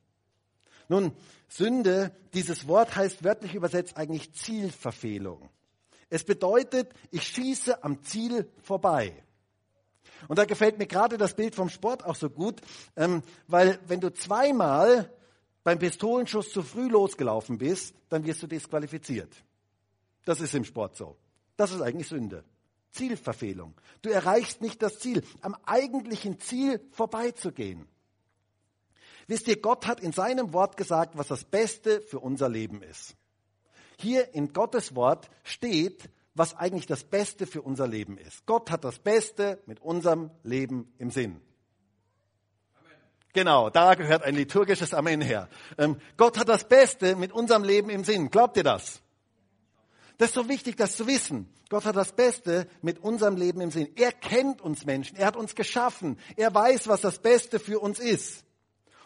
Nun, 0.89 1.13
Sünde, 1.47 2.15
dieses 2.33 2.67
Wort 2.67 2.95
heißt 2.95 3.23
wörtlich 3.23 3.55
übersetzt 3.55 3.97
eigentlich 3.97 4.33
Zielverfehlung. 4.33 5.49
Es 6.09 6.23
bedeutet, 6.23 6.93
ich 7.11 7.23
schieße 7.23 7.83
am 7.83 8.03
Ziel 8.03 8.49
vorbei. 8.61 9.23
Und 10.27 10.39
da 10.39 10.45
gefällt 10.45 10.77
mir 10.77 10.87
gerade 10.87 11.17
das 11.17 11.35
Bild 11.35 11.55
vom 11.55 11.69
Sport 11.69 12.05
auch 12.05 12.15
so 12.15 12.29
gut, 12.29 12.61
ähm, 12.95 13.23
weil 13.47 13.79
wenn 13.87 13.99
du 13.99 14.13
zweimal 14.13 15.11
beim 15.63 15.79
Pistolenschuss 15.79 16.51
zu 16.51 16.61
früh 16.61 16.89
losgelaufen 16.89 17.57
bist, 17.57 17.95
dann 18.09 18.25
wirst 18.25 18.43
du 18.43 18.47
disqualifiziert. 18.47 19.33
Das 20.25 20.39
ist 20.39 20.53
im 20.53 20.65
Sport 20.65 20.95
so. 20.95 21.17
Das 21.57 21.71
ist 21.71 21.81
eigentlich 21.81 22.07
Sünde. 22.07 22.43
Zielverfehlung. 22.93 23.73
Du 24.01 24.09
erreichst 24.09 24.61
nicht 24.61 24.81
das 24.81 24.99
Ziel, 24.99 25.23
am 25.41 25.55
eigentlichen 25.65 26.39
Ziel 26.39 26.79
vorbeizugehen. 26.91 27.87
Wisst 29.27 29.47
ihr, 29.47 29.61
Gott 29.61 29.87
hat 29.87 29.99
in 29.99 30.11
seinem 30.11 30.53
Wort 30.53 30.77
gesagt, 30.77 31.17
was 31.17 31.27
das 31.27 31.43
Beste 31.43 32.01
für 32.01 32.19
unser 32.19 32.49
Leben 32.49 32.81
ist. 32.81 33.15
Hier 33.97 34.33
in 34.33 34.53
Gottes 34.53 34.95
Wort 34.95 35.29
steht, 35.43 36.09
was 36.35 36.55
eigentlich 36.55 36.87
das 36.87 37.03
Beste 37.03 37.45
für 37.45 37.61
unser 37.61 37.87
Leben 37.87 38.17
ist. 38.17 38.45
Gott 38.45 38.71
hat 38.71 38.83
das 38.83 38.99
Beste 38.99 39.61
mit 39.65 39.79
unserem 39.79 40.31
Leben 40.43 40.91
im 40.97 41.11
Sinn. 41.11 41.39
Amen. 42.75 42.97
Genau, 43.33 43.69
da 43.69 43.93
gehört 43.93 44.23
ein 44.23 44.35
liturgisches 44.35 44.93
Amen 44.93 45.21
her. 45.21 45.47
Ähm, 45.77 45.97
Gott 46.17 46.37
hat 46.37 46.49
das 46.49 46.67
Beste 46.67 47.15
mit 47.15 47.31
unserem 47.31 47.63
Leben 47.63 47.89
im 47.89 48.03
Sinn. 48.03 48.29
Glaubt 48.29 48.57
ihr 48.57 48.63
das? 48.63 49.02
Das 50.17 50.29
ist 50.29 50.35
so 50.35 50.47
wichtig, 50.47 50.77
das 50.77 50.95
zu 50.95 51.07
wissen. 51.07 51.51
Gott 51.69 51.85
hat 51.85 51.95
das 51.95 52.11
Beste 52.11 52.67
mit 52.81 52.99
unserem 52.99 53.35
Leben 53.35 53.61
im 53.61 53.71
Sinn. 53.71 53.89
Er 53.95 54.11
kennt 54.11 54.61
uns 54.61 54.85
Menschen. 54.85 55.17
Er 55.17 55.27
hat 55.27 55.35
uns 55.35 55.55
geschaffen. 55.55 56.19
Er 56.35 56.53
weiß, 56.53 56.87
was 56.87 57.01
das 57.01 57.19
Beste 57.19 57.59
für 57.59 57.79
uns 57.79 57.99
ist. 57.99 58.43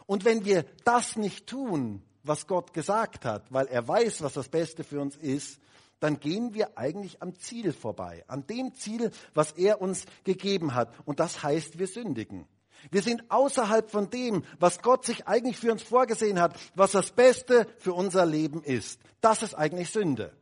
Und 0.05 0.25
wenn 0.25 0.45
wir 0.45 0.65
das 0.83 1.15
nicht 1.15 1.47
tun, 1.47 2.01
was 2.23 2.47
Gott 2.47 2.73
gesagt 2.73 3.25
hat, 3.25 3.51
weil 3.51 3.67
er 3.67 3.87
weiß, 3.87 4.21
was 4.21 4.33
das 4.33 4.49
Beste 4.49 4.83
für 4.83 4.99
uns 4.99 5.15
ist, 5.15 5.59
dann 5.99 6.19
gehen 6.19 6.53
wir 6.53 6.77
eigentlich 6.77 7.21
am 7.21 7.35
Ziel 7.35 7.73
vorbei, 7.73 8.23
an 8.27 8.45
dem 8.45 8.73
Ziel, 8.75 9.11
was 9.33 9.53
er 9.53 9.81
uns 9.81 10.05
gegeben 10.23 10.75
hat. 10.75 10.93
Und 11.05 11.19
das 11.19 11.41
heißt, 11.41 11.79
wir 11.79 11.87
sündigen. 11.87 12.47
Wir 12.91 13.01
sind 13.01 13.31
außerhalb 13.31 13.89
von 13.89 14.09
dem, 14.09 14.43
was 14.59 14.81
Gott 14.81 15.05
sich 15.05 15.27
eigentlich 15.27 15.57
für 15.57 15.71
uns 15.71 15.81
vorgesehen 15.81 16.39
hat, 16.39 16.57
was 16.75 16.91
das 16.91 17.11
Beste 17.11 17.67
für 17.79 17.93
unser 17.93 18.25
Leben 18.25 18.61
ist. 18.61 18.99
Das 19.21 19.41
ist 19.41 19.55
eigentlich 19.55 19.89
Sünde. 19.89 20.35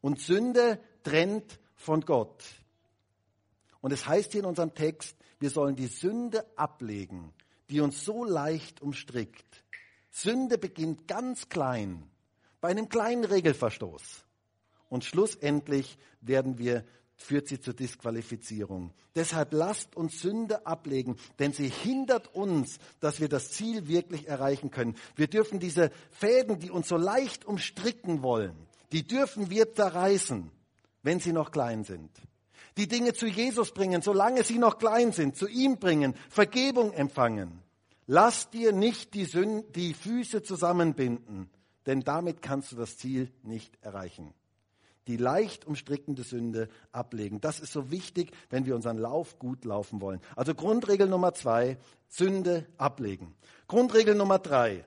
Und 0.00 0.20
Sünde 0.20 0.80
trennt 1.02 1.58
von 1.74 2.02
Gott. 2.02 2.44
Und 3.80 3.92
es 3.92 4.06
heißt 4.06 4.32
hier 4.32 4.40
in 4.40 4.46
unserem 4.46 4.74
Text, 4.74 5.16
wir 5.38 5.50
sollen 5.50 5.76
die 5.76 5.86
Sünde 5.86 6.44
ablegen 6.56 7.32
die 7.70 7.80
uns 7.80 8.04
so 8.04 8.24
leicht 8.24 8.82
umstrickt. 8.82 9.64
Sünde 10.10 10.58
beginnt 10.58 11.06
ganz 11.06 11.48
klein, 11.48 12.10
bei 12.60 12.68
einem 12.68 12.88
kleinen 12.88 13.24
Regelverstoß. 13.24 14.24
Und 14.88 15.04
schlussendlich 15.04 15.96
werden 16.20 16.58
wir, 16.58 16.84
führt 17.14 17.46
sie 17.46 17.60
zur 17.60 17.74
Disqualifizierung. 17.74 18.92
Deshalb 19.14 19.52
lasst 19.52 19.94
uns 19.96 20.20
Sünde 20.20 20.66
ablegen, 20.66 21.16
denn 21.38 21.52
sie 21.52 21.68
hindert 21.68 22.34
uns, 22.34 22.78
dass 22.98 23.20
wir 23.20 23.28
das 23.28 23.52
Ziel 23.52 23.86
wirklich 23.86 24.26
erreichen 24.26 24.70
können. 24.70 24.96
Wir 25.14 25.28
dürfen 25.28 25.60
diese 25.60 25.92
Fäden, 26.10 26.58
die 26.58 26.70
uns 26.70 26.88
so 26.88 26.96
leicht 26.96 27.44
umstricken 27.44 28.22
wollen, 28.22 28.56
die 28.92 29.06
dürfen 29.06 29.50
wir 29.50 29.72
zerreißen, 29.72 30.50
wenn 31.02 31.20
sie 31.20 31.32
noch 31.32 31.50
klein 31.50 31.84
sind 31.84 32.10
die 32.76 32.88
Dinge 32.88 33.12
zu 33.12 33.26
Jesus 33.26 33.72
bringen, 33.72 34.02
solange 34.02 34.42
sie 34.42 34.58
noch 34.58 34.78
klein 34.78 35.12
sind, 35.12 35.36
zu 35.36 35.46
ihm 35.48 35.78
bringen, 35.78 36.14
Vergebung 36.28 36.92
empfangen. 36.92 37.62
Lass 38.06 38.50
dir 38.50 38.72
nicht 38.72 39.14
die, 39.14 39.24
Sünde, 39.24 39.64
die 39.72 39.94
Füße 39.94 40.42
zusammenbinden, 40.42 41.50
denn 41.86 42.00
damit 42.00 42.42
kannst 42.42 42.72
du 42.72 42.76
das 42.76 42.96
Ziel 42.96 43.30
nicht 43.42 43.78
erreichen. 43.82 44.34
Die 45.06 45.16
leicht 45.16 45.66
umstrickende 45.66 46.22
Sünde 46.22 46.68
ablegen. 46.92 47.40
Das 47.40 47.60
ist 47.60 47.72
so 47.72 47.90
wichtig, 47.90 48.32
wenn 48.48 48.66
wir 48.66 48.74
unseren 48.74 48.98
Lauf 48.98 49.38
gut 49.38 49.64
laufen 49.64 50.00
wollen. 50.00 50.20
Also 50.36 50.54
Grundregel 50.54 51.08
Nummer 51.08 51.34
zwei, 51.34 51.78
Sünde 52.08 52.66
ablegen. 52.78 53.34
Grundregel 53.66 54.14
Nummer 54.14 54.38
drei, 54.38 54.84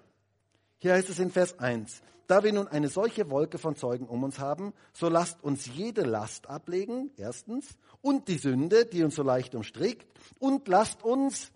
hier 0.80 0.94
heißt 0.94 1.10
es 1.10 1.20
in 1.20 1.32
Vers 1.32 1.60
1, 1.60 2.02
da 2.34 2.44
wir 2.44 2.52
nun 2.52 2.68
eine 2.68 2.90
solche 2.90 3.30
Wolke 3.30 3.60
von 3.60 3.76
Zeugen 3.76 4.08
um 4.08 4.24
uns 4.24 4.40
haben, 4.40 4.74
so 4.92 5.08
lasst 5.08 5.44
uns 5.44 5.68
jede 5.68 6.02
Last 6.02 6.50
ablegen, 6.50 7.12
erstens, 7.16 7.78
und 8.02 8.28
die 8.28 8.40
Sünde, 8.40 8.88
die 8.88 9.04
uns 9.04 9.14
so 9.14 9.22
leicht 9.22 9.54
umstrickt, 9.54 10.08
und 10.40 10.68
lasst 10.68 11.04
uns 11.04 11.52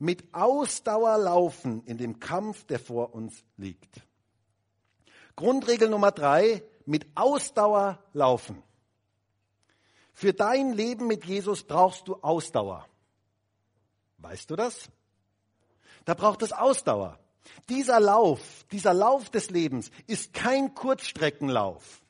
mit 0.00 0.34
Ausdauer 0.34 1.16
laufen 1.18 1.84
in 1.84 1.96
dem 1.96 2.18
Kampf, 2.18 2.64
der 2.64 2.80
vor 2.80 3.14
uns 3.14 3.44
liegt. 3.56 4.00
Grundregel 5.36 5.90
Nummer 5.90 6.10
drei, 6.10 6.64
mit 6.86 7.06
Ausdauer 7.14 8.02
laufen. 8.12 8.64
Für 10.12 10.32
dein 10.32 10.72
Leben 10.72 11.06
mit 11.06 11.24
Jesus 11.24 11.62
brauchst 11.62 12.08
du 12.08 12.16
Ausdauer. 12.16 12.84
Weißt 14.18 14.50
du 14.50 14.56
das? 14.56 14.90
Da 16.04 16.14
braucht 16.14 16.42
es 16.42 16.52
Ausdauer. 16.52 17.16
Dieser 17.68 18.00
Lauf, 18.00 18.64
dieser 18.72 18.94
Lauf 18.94 19.30
des 19.30 19.50
Lebens 19.50 19.90
ist 20.06 20.32
kein 20.32 20.74
Kurzstreckenlauf, 20.74 22.02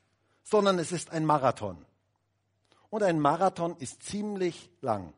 sondern 0.43 0.79
es 0.79 0.93
ist 0.93 1.11
ein 1.11 1.25
Marathon. 1.25 1.85
Und 2.91 3.03
ein 3.03 3.19
Marathon 3.19 3.77
ist 3.79 4.03
ziemlich 4.03 4.71
lang, 4.81 5.13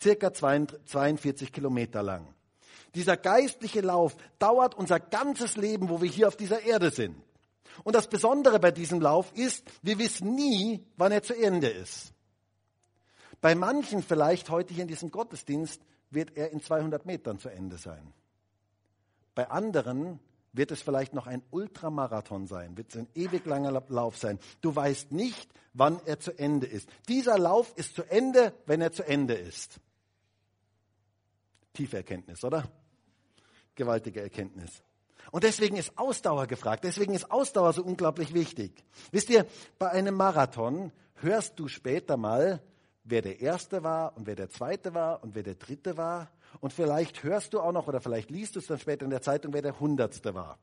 circa 0.00 0.32
42 0.32 1.52
Kilometer 1.52 2.02
lang. 2.02 2.26
Dieser 2.94 3.16
geistliche 3.16 3.80
Lauf 3.80 4.16
dauert 4.38 4.74
unser 4.74 5.00
ganzes 5.00 5.56
Leben, 5.56 5.88
wo 5.88 6.02
wir 6.02 6.10
hier 6.10 6.28
auf 6.28 6.36
dieser 6.36 6.62
Erde 6.62 6.90
sind. 6.90 7.16
Und 7.84 7.94
das 7.94 8.08
Besondere 8.08 8.58
bei 8.58 8.70
diesem 8.70 9.00
Lauf 9.00 9.32
ist, 9.34 9.64
wir 9.82 9.98
wissen 9.98 10.34
nie, 10.34 10.84
wann 10.96 11.12
er 11.12 11.22
zu 11.22 11.34
Ende 11.34 11.68
ist. 11.68 12.12
Bei 13.40 13.54
manchen 13.54 14.02
vielleicht 14.02 14.50
heute 14.50 14.74
hier 14.74 14.82
in 14.82 14.88
diesem 14.88 15.10
Gottesdienst 15.10 15.80
wird 16.10 16.36
er 16.36 16.50
in 16.50 16.62
200 16.62 17.06
Metern 17.06 17.38
zu 17.38 17.48
Ende 17.48 17.78
sein. 17.78 18.12
Bei 19.34 19.50
anderen 19.50 20.20
wird 20.52 20.70
es 20.70 20.82
vielleicht 20.82 21.14
noch 21.14 21.26
ein 21.26 21.42
Ultramarathon 21.50 22.46
sein, 22.46 22.76
wird 22.76 22.90
es 22.90 22.96
ein 22.96 23.08
ewig 23.14 23.46
langer 23.46 23.82
Lauf 23.88 24.18
sein. 24.18 24.38
Du 24.60 24.74
weißt 24.74 25.12
nicht, 25.12 25.50
wann 25.72 26.00
er 26.04 26.20
zu 26.20 26.38
Ende 26.38 26.66
ist. 26.66 26.88
Dieser 27.08 27.38
Lauf 27.38 27.72
ist 27.76 27.94
zu 27.94 28.02
Ende, 28.04 28.52
wenn 28.66 28.80
er 28.80 28.92
zu 28.92 29.02
Ende 29.02 29.34
ist. 29.34 29.80
Tiefe 31.72 31.96
Erkenntnis, 31.98 32.44
oder? 32.44 32.70
Gewaltige 33.74 34.20
Erkenntnis. 34.20 34.82
Und 35.30 35.44
deswegen 35.44 35.76
ist 35.76 35.96
Ausdauer 35.96 36.46
gefragt. 36.46 36.84
Deswegen 36.84 37.14
ist 37.14 37.30
Ausdauer 37.30 37.72
so 37.72 37.82
unglaublich 37.82 38.34
wichtig. 38.34 38.84
Wisst 39.10 39.30
ihr, 39.30 39.46
bei 39.78 39.88
einem 39.90 40.14
Marathon 40.14 40.92
hörst 41.14 41.58
du 41.58 41.68
später 41.68 42.18
mal, 42.18 42.62
wer 43.04 43.22
der 43.22 43.40
Erste 43.40 43.82
war 43.82 44.16
und 44.16 44.26
wer 44.26 44.34
der 44.34 44.50
Zweite 44.50 44.92
war 44.92 45.22
und 45.22 45.34
wer 45.34 45.42
der 45.42 45.54
Dritte 45.54 45.96
war. 45.96 46.30
Und 46.60 46.72
vielleicht 46.72 47.22
hörst 47.22 47.54
du 47.54 47.60
auch 47.60 47.72
noch 47.72 47.88
oder 47.88 48.00
vielleicht 48.00 48.30
liest 48.30 48.54
du 48.54 48.60
es 48.60 48.66
dann 48.66 48.78
später 48.78 49.04
in 49.04 49.10
der 49.10 49.22
Zeitung, 49.22 49.52
wer 49.52 49.62
der 49.62 49.80
Hundertste 49.80 50.34
war. 50.34 50.58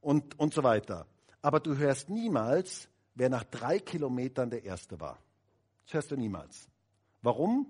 Und, 0.00 0.38
und 0.38 0.54
so 0.54 0.62
weiter. 0.62 1.06
Aber 1.42 1.60
du 1.60 1.76
hörst 1.76 2.10
niemals, 2.10 2.88
wer 3.14 3.28
nach 3.28 3.44
drei 3.44 3.78
Kilometern 3.78 4.50
der 4.50 4.64
Erste 4.64 5.00
war. 5.00 5.18
Das 5.84 5.94
hörst 5.94 6.10
du 6.10 6.16
niemals. 6.16 6.68
Warum? 7.22 7.66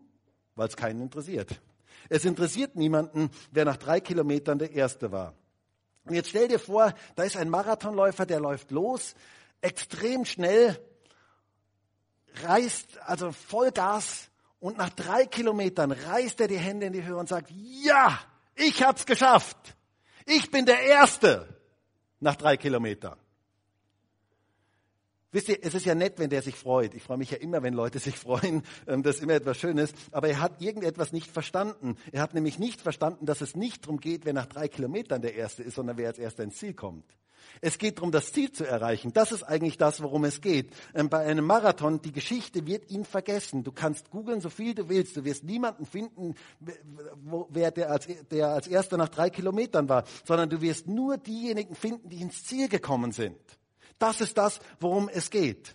Weil 0.55 0.69
es 0.69 0.77
keinen 0.77 1.01
interessiert. 1.03 1.61
Es 2.09 2.25
interessiert 2.25 2.77
niemanden, 2.77 3.31
wer 3.51 3.65
nach 3.65 3.77
drei 3.77 4.01
Kilometern 4.01 4.59
der 4.59 4.73
Erste 4.73 5.13
war. 5.13 5.35
Und 6.05 6.15
jetzt 6.15 6.31
stell 6.31 6.49
dir 6.49 6.59
vor, 6.59 6.95
da 7.17 7.25
ist 7.25 7.37
ein 7.37 7.51
Marathonläufer, 7.51 8.27
der 8.27 8.39
läuft 8.41 8.71
los, 8.71 9.15
extrem 9.61 10.25
schnell, 10.25 10.79
reißt 12.45 12.99
also 13.03 13.33
Vollgas 13.33 14.31
und 14.67 14.79
nach 14.79 14.91
drei 14.91 15.27
Kilometern 15.27 15.93
reißt 15.93 16.41
er 16.41 16.49
die 16.49 16.59
Hände 16.59 16.87
in 16.87 16.93
die 16.93 17.05
Höhe 17.05 17.17
und 17.17 17.29
sagt, 17.29 17.53
ja, 17.85 18.19
ich 18.57 18.83
hab's 18.83 19.07
geschafft. 19.07 19.77
Ich 20.25 20.51
bin 20.51 20.67
der 20.67 20.81
Erste 20.81 21.47
nach 22.19 22.35
drei 22.35 22.57
Kilometern. 22.57 23.17
Wisst 25.31 25.51
ihr, 25.51 25.59
es 25.63 25.75
ist 25.75 25.87
ja 25.87 25.95
nett, 25.95 26.19
wenn 26.19 26.31
der 26.31 26.43
sich 26.43 26.57
freut. 26.57 26.95
Ich 26.95 27.05
freue 27.05 27.19
mich 27.19 27.31
ja 27.31 27.37
immer, 27.37 27.63
wenn 27.63 27.75
Leute 27.75 27.99
sich 28.01 28.17
freuen. 28.17 28.65
Ähm, 28.89 29.05
das 29.05 29.17
ist 29.17 29.23
immer 29.23 29.35
etwas 29.35 29.57
Schönes. 29.57 29.93
Aber 30.11 30.27
er 30.27 30.41
hat 30.41 30.61
irgendetwas 30.61 31.13
nicht 31.13 31.31
verstanden. 31.31 31.97
Er 32.11 32.23
hat 32.23 32.35
nämlich 32.35 32.59
nicht 32.59 32.81
verstanden, 32.81 33.25
dass 33.25 33.43
es 33.43 33.55
nicht 33.55 33.85
darum 33.85 34.01
geht, 34.01 34.25
wer 34.25 34.33
nach 34.33 34.47
drei 34.47 34.67
Kilometern 34.67 35.23
der 35.23 35.37
Erste 35.37 35.63
ist, 35.63 35.77
sondern 35.77 35.97
wer 35.97 36.09
als 36.09 36.19
Erster 36.19 36.43
ins 36.43 36.57
Ziel 36.57 36.75
kommt. 36.75 37.05
Es 37.61 37.79
geht 37.79 37.99
darum, 37.99 38.13
das 38.13 38.33
Ziel 38.33 38.53
zu 38.53 38.65
erreichen. 38.65 39.13
Das 39.13 39.33
ist 39.33 39.43
eigentlich 39.43 39.79
das, 39.79 40.03
worum 40.03 40.25
es 40.25 40.41
geht. 40.41 40.75
Ähm, 40.95 41.09
bei 41.09 41.25
einem 41.25 41.45
Marathon, 41.45 42.01
die 42.03 42.13
Geschichte 42.13 42.67
wird 42.67 42.91
ihn 42.91 43.05
vergessen. 43.05 43.65
Du 43.65 43.73
kannst 43.73 44.11
googeln, 44.11 44.41
so 44.41 44.51
viel 44.51 44.75
du 44.75 44.89
willst. 44.89 45.17
Du 45.17 45.25
wirst 45.25 45.45
niemanden 45.45 45.87
finden, 45.87 46.35
wer 47.49 47.71
der 47.71 47.91
als, 47.91 48.09
der 48.31 48.49
als 48.49 48.67
Erster 48.67 48.97
nach 48.97 49.09
drei 49.09 49.31
Kilometern 49.31 49.89
war, 49.89 50.05
sondern 50.25 50.51
du 50.51 50.61
wirst 50.61 50.87
nur 50.87 51.19
diejenigen 51.19 51.75
finden, 51.75 52.09
die 52.09 52.21
ins 52.21 52.45
Ziel 52.45 52.69
gekommen 52.69 53.13
sind. 53.13 53.39
Das 53.99 54.21
ist 54.21 54.37
das, 54.37 54.61
worum 54.81 55.09
es 55.09 55.31
geht. 55.31 55.75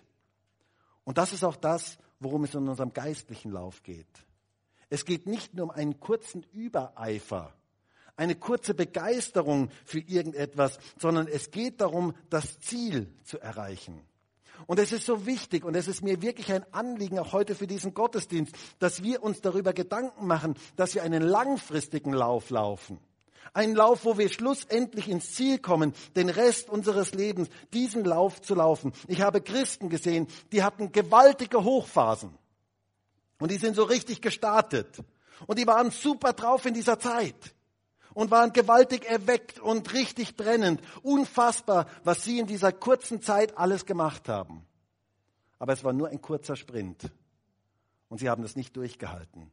Und 1.04 1.18
das 1.18 1.32
ist 1.32 1.44
auch 1.44 1.56
das, 1.56 1.98
worum 2.20 2.44
es 2.44 2.54
in 2.54 2.68
unserem 2.68 2.92
geistlichen 2.92 3.50
Lauf 3.50 3.82
geht. 3.82 4.06
Es 4.88 5.04
geht 5.04 5.26
nicht 5.26 5.54
nur 5.54 5.64
um 5.64 5.70
einen 5.70 6.00
kurzen 6.00 6.44
Übereifer, 6.52 7.54
eine 8.16 8.34
kurze 8.34 8.74
Begeisterung 8.74 9.70
für 9.84 10.00
irgendetwas, 10.00 10.78
sondern 10.98 11.26
es 11.26 11.50
geht 11.50 11.80
darum, 11.80 12.14
das 12.30 12.60
Ziel 12.60 13.12
zu 13.24 13.38
erreichen. 13.40 14.00
Und 14.66 14.78
es 14.78 14.92
ist 14.92 15.06
so 15.06 15.26
wichtig 15.26 15.64
und 15.64 15.74
es 15.74 15.88
ist 15.88 16.02
mir 16.02 16.22
wirklich 16.22 16.52
ein 16.52 16.64
Anliegen, 16.72 17.18
auch 17.18 17.32
heute 17.32 17.54
für 17.54 17.66
diesen 17.66 17.94
Gottesdienst, 17.94 18.54
dass 18.78 19.02
wir 19.02 19.22
uns 19.22 19.40
darüber 19.40 19.72
Gedanken 19.72 20.26
machen, 20.26 20.54
dass 20.76 20.94
wir 20.94 21.02
einen 21.02 21.22
langfristigen 21.22 22.12
Lauf 22.12 22.50
laufen. 22.50 22.98
Ein 23.54 23.74
Lauf, 23.74 24.04
wo 24.04 24.16
wir 24.16 24.30
schlussendlich 24.30 25.08
ins 25.08 25.32
Ziel 25.34 25.58
kommen, 25.58 25.92
den 26.16 26.30
Rest 26.30 26.70
unseres 26.70 27.12
Lebens, 27.12 27.48
diesen 27.72 28.04
Lauf 28.04 28.40
zu 28.40 28.54
laufen. 28.54 28.92
Ich 29.08 29.20
habe 29.20 29.42
Christen 29.42 29.90
gesehen, 29.90 30.26
die 30.52 30.62
hatten 30.62 30.92
gewaltige 30.92 31.62
Hochphasen. 31.62 32.38
Und 33.38 33.50
die 33.50 33.58
sind 33.58 33.74
so 33.74 33.82
richtig 33.82 34.22
gestartet. 34.22 35.02
Und 35.46 35.58
die 35.58 35.66
waren 35.66 35.90
super 35.90 36.32
drauf 36.32 36.64
in 36.64 36.74
dieser 36.74 36.98
Zeit. 36.98 37.54
Und 38.14 38.30
waren 38.30 38.52
gewaltig 38.52 39.04
erweckt 39.04 39.58
und 39.58 39.92
richtig 39.92 40.36
brennend. 40.36 40.80
Unfassbar, 41.02 41.86
was 42.04 42.24
sie 42.24 42.38
in 42.38 42.46
dieser 42.46 42.72
kurzen 42.72 43.22
Zeit 43.22 43.56
alles 43.56 43.86
gemacht 43.86 44.28
haben. 44.28 44.66
Aber 45.58 45.72
es 45.72 45.84
war 45.84 45.92
nur 45.92 46.08
ein 46.08 46.20
kurzer 46.20 46.56
Sprint. 46.56 47.10
Und 48.08 48.18
sie 48.18 48.28
haben 48.28 48.42
das 48.42 48.56
nicht 48.56 48.76
durchgehalten 48.76 49.50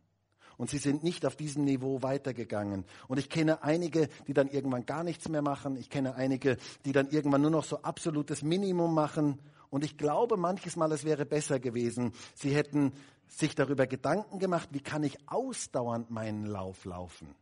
und 0.60 0.70
sie 0.70 0.78
sind 0.78 1.06
nicht 1.06 1.26
auf 1.26 1.38
diesem 1.38 1.64
Niveau 1.64 2.04
weitergegangen. 2.04 2.84
Und 3.08 3.18
ich 3.18 3.30
kenne 3.30 3.64
einige, 3.64 4.10
die 4.28 4.34
dann 4.34 4.50
irgendwann 4.50 4.86
gar 4.86 5.06
nichts 5.06 5.30
mehr 5.30 5.42
machen. 5.42 5.78
Ich 5.78 5.90
kenne 5.90 6.16
einige, 6.16 6.58
die 6.84 6.92
dann 6.92 7.10
irgendwann 7.10 7.42
nur 7.42 7.50
noch 7.50 7.64
so 7.64 7.82
absolutes 7.82 8.44
Minimum 8.44 8.94
machen. 8.94 9.40
Und 9.70 9.86
ich 9.86 9.98
glaube 9.98 10.36
manches 10.36 10.76
Mal, 10.76 10.92
es 10.92 11.06
wäre 11.06 11.26
besser 11.26 11.62
gewesen, 11.62 12.12
sie 12.36 12.54
hätten 12.54 12.92
sich 13.30 13.56
darüber 13.56 13.88
Gedanken 13.88 14.38
gemacht, 14.38 14.68
wie 14.74 14.82
kann 14.82 15.04
ich 15.04 15.18
ausdauernd 15.30 16.12
meinen 16.12 16.46
Lauf 16.46 16.84
laufen. 16.84 17.34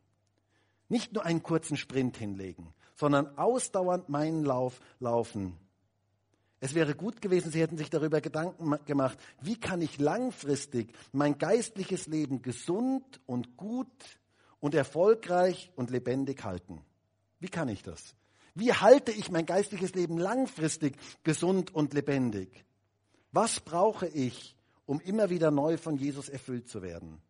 Nicht 0.90 1.14
nur 1.14 1.26
einen 1.26 1.44
kurzen 1.44 1.78
Sprint 1.78 2.18
hinlegen, 2.18 2.74
sondern 2.96 3.38
ausdauernd 3.38 4.10
meinen 4.10 4.44
Lauf 4.44 4.80
laufen. 5.00 5.58
Es 6.60 6.74
wäre 6.74 6.96
gut 6.96 7.22
gewesen, 7.22 7.52
Sie 7.52 7.62
hätten 7.62 7.78
sich 7.78 7.90
darüber 7.90 8.20
Gedanken 8.20 8.78
gemacht, 8.86 9.20
wie 9.42 9.60
kann 9.60 9.82
ich 9.82 10.00
langfristig 10.00 10.92
mein 11.12 11.38
geistliches 11.38 12.08
Leben 12.08 12.42
gesund 12.42 13.22
und 13.28 13.58
gut 13.58 14.20
und 14.60 14.74
erfolgreich 14.74 15.72
und 15.76 15.92
lebendig 15.92 16.44
halten. 16.44 16.82
Wie 17.40 17.50
kann 17.50 17.70
ich 17.70 17.84
das? 17.84 18.16
Wie 18.56 18.74
halte 18.74 19.12
ich 19.12 19.30
mein 19.30 19.46
geistliches 19.46 19.94
Leben 19.94 20.18
langfristig 20.18 20.98
gesund 21.24 21.76
und 21.76 21.94
lebendig? 21.94 22.66
Was 23.32 23.60
brauche 23.60 24.08
ich, 24.08 24.56
um 24.88 25.00
immer 25.00 25.30
wieder 25.30 25.52
neu 25.52 25.78
von 25.78 25.96
Jesus 25.96 26.28
erfüllt 26.28 26.68
zu 26.68 26.82
werden? 26.82 27.22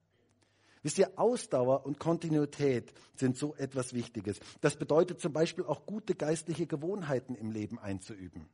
Wisst 0.87 0.99
ihr, 0.99 1.19
Ausdauer 1.19 1.85
und 1.85 1.99
Kontinuität 1.99 2.93
sind 3.13 3.35
so 3.35 3.53
etwas 3.55 3.91
Wichtiges. 3.91 4.39
Das 4.61 4.77
bedeutet 4.77 5.19
zum 5.19 5.33
Beispiel 5.33 5.65
auch 5.65 5.85
gute 5.85 6.15
geistliche 6.15 6.65
Gewohnheiten 6.65 7.35
im 7.35 7.51
Leben 7.51 7.77
einzuüben. 7.77 8.47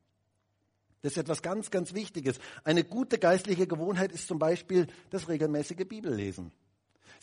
Das 1.04 1.12
ist 1.12 1.19
etwas 1.19 1.43
ganz, 1.43 1.69
ganz 1.69 1.93
Wichtiges. 1.93 2.39
Eine 2.63 2.84
gute 2.86 3.19
geistliche 3.19 3.67
Gewohnheit 3.67 4.12
ist 4.12 4.28
zum 4.28 4.39
Beispiel 4.39 4.88
das 5.12 5.30
regelmäßige 5.30 5.88
Bibellesen. 5.88 6.52